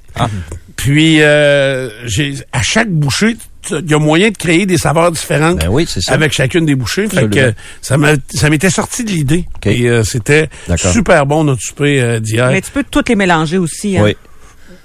Puis, 0.77 1.23
euh, 1.23 1.89
j'ai, 2.07 2.35
à 2.53 2.63
chaque 2.63 2.91
bouchée, 2.91 3.37
il 3.71 3.91
y 3.91 3.95
a 3.95 3.99
moyen 3.99 4.31
de 4.31 4.37
créer 4.37 4.67
des 4.67 4.77
saveurs 4.77 5.11
différentes 5.11 5.61
Ben 5.61 5.69
oui, 5.71 5.87
c'est 5.89 6.03
ça. 6.03 6.13
avec 6.13 6.33
chacune 6.33 6.67
des 6.67 6.75
bouchées. 6.75 7.09
Fait 7.09 7.29
que 7.31 7.55
ça 7.81 7.97
m'a, 7.97 8.13
ça 8.35 8.51
m'était 8.51 8.69
sorti 8.71 9.05
de 9.05 9.11
l'idée. 9.11 9.47
OK. 9.57 9.67
Et 9.69 9.89
euh, 9.89 10.03
c'était 10.05 10.51
super 10.77 11.25
bon 11.27 11.45
notre 11.45 11.63
souper 11.63 12.01
euh, 12.03 12.21
d'hier. 12.21 12.51
Mais 12.51 12.61
tu 12.61 12.71
peux 12.71 12.85
toutes 12.89 13.09
les 13.09 13.17
mélanger 13.17 13.57
aussi. 13.59 13.97
Hein. 13.97 14.03
Oui. 14.05 14.17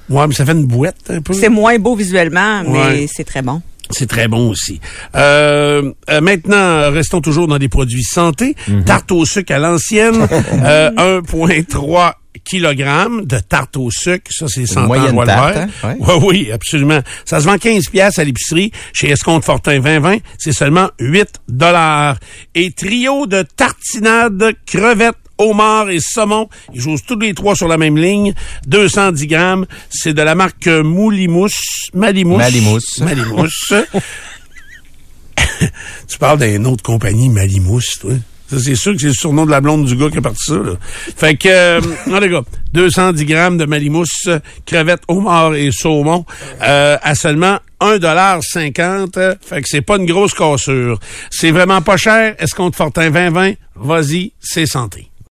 Ouais, 0.10 0.26
mais 0.28 0.34
ça 0.34 0.46
fait 0.46 0.54
une 0.54 0.66
boîte 0.66 0.96
un 1.10 1.22
peu. 1.22 1.34
C'est 1.34 1.50
moins 1.50 1.78
beau 1.78 1.96
visuellement, 1.96 2.64
mais 2.64 2.70
Ouais. 2.80 3.08
c'est 3.14 3.26
très 3.26 3.42
bon. 3.42 3.62
C'est 3.92 4.08
très 4.08 4.28
bon 4.28 4.50
aussi. 4.50 4.80
Euh, 5.16 5.92
euh, 6.10 6.22
maintenant, 6.22 6.56
euh, 6.56 6.90
restons 6.92 7.22
toujours 7.22 7.48
dans 7.48 7.58
des 7.58 7.70
produits 7.70 8.04
santé. 8.04 8.56
Mhm. 8.68 8.84
Tarte 8.86 9.12
au 9.12 9.26
sucre 9.26 9.54
à 9.54 9.58
l'ancienne, 9.60 10.28
euh, 10.64 10.92
1,3 11.22 12.14
kg 12.50 13.26
de 13.26 13.40
tarte 13.40 13.78
au 13.78 13.90
sucre. 13.92 14.32
Ça, 14.32 14.48
c'est 14.48 14.66
100 14.66 14.86
ans 14.86 14.88
Levert. 15.22 15.68
hein? 15.84 15.96
Ouais, 16.00 16.20
oui, 16.24 16.52
absolument. 16.52 17.00
Ça 17.26 17.40
se 17.42 17.46
vend 17.46 17.58
15 17.58 17.88
pièces 17.90 18.20
à 18.20 18.24
l'épicerie. 18.24 18.72
Chez 18.94 19.10
Escompte 19.10 19.44
Fortin 19.46 19.80
2020, 19.80 20.18
c'est 20.38 20.52
seulement 20.54 20.90
8 21.00 21.28
dollars. 21.48 22.18
Et 22.56 22.72
trio 22.72 23.26
de 23.26 23.44
tartinades, 23.56 24.54
crevettes, 24.66 25.16
homard 25.40 25.90
et 25.90 26.00
saumon. 26.00 26.50
Ils 26.74 26.82
jouent 26.82 26.98
tous 27.06 27.18
les 27.18 27.34
trois 27.34 27.56
sur 27.56 27.68
la 27.68 27.78
même 27.78 27.98
ligne. 27.98 28.34
210 28.68 29.28
grammes. 29.28 29.66
C'est 29.90 30.14
de 30.14 30.22
la 30.22 30.36
marque 30.36 30.68
Moulimous. 30.68 31.50
Malimous. 31.94 32.38
Malimousse. 32.38 33.00
Malimousse. 33.00 33.74
tu 36.08 36.18
parles 36.20 36.40
d'une 36.40 36.68
autre 36.68 36.84
compagnie, 36.84 37.30
Malimousse, 37.30 38.00
toi. 38.00 38.12
Ça, 38.50 38.58
c'est 38.60 38.76
sûr 38.76 38.94
que 38.94 39.00
c'est 39.00 39.08
le 39.08 39.14
surnom 39.14 39.46
de 39.46 39.52
la 39.52 39.62
blonde 39.62 39.86
du 39.86 39.96
gars 39.96 40.10
qui 40.10 40.18
a 40.18 40.22
parti 40.22 40.44
ça, 40.44 40.56
là. 40.56 40.74
Fait 41.16 41.36
que, 41.36 41.48
euh, 41.50 41.82
non, 42.08 42.20
les 42.20 42.30
gars, 42.30 42.42
210 42.74 43.26
grammes 43.26 43.58
de 43.58 43.66
malimousse, 43.66 44.28
crevettes, 44.66 45.04
homard 45.08 45.54
et 45.54 45.70
saumon, 45.72 46.26
euh, 46.64 46.98
à 47.00 47.14
seulement 47.14 47.60
1,50 47.80 49.36
Fait 49.42 49.62
que 49.62 49.68
c'est 49.70 49.82
pas 49.82 49.98
une 49.98 50.06
grosse 50.06 50.34
cassure. 50.34 51.00
C'est 51.30 51.52
vraiment 51.52 51.82
pas 51.82 51.98
cher. 51.98 52.36
Est-ce 52.40 52.56
qu'on 52.56 52.72
te 52.72 52.76
Fortin 52.76 53.12
2020? 53.12 53.54
Vas-y, 53.76 54.34
c'est 54.40 54.66
santé. 54.66 55.09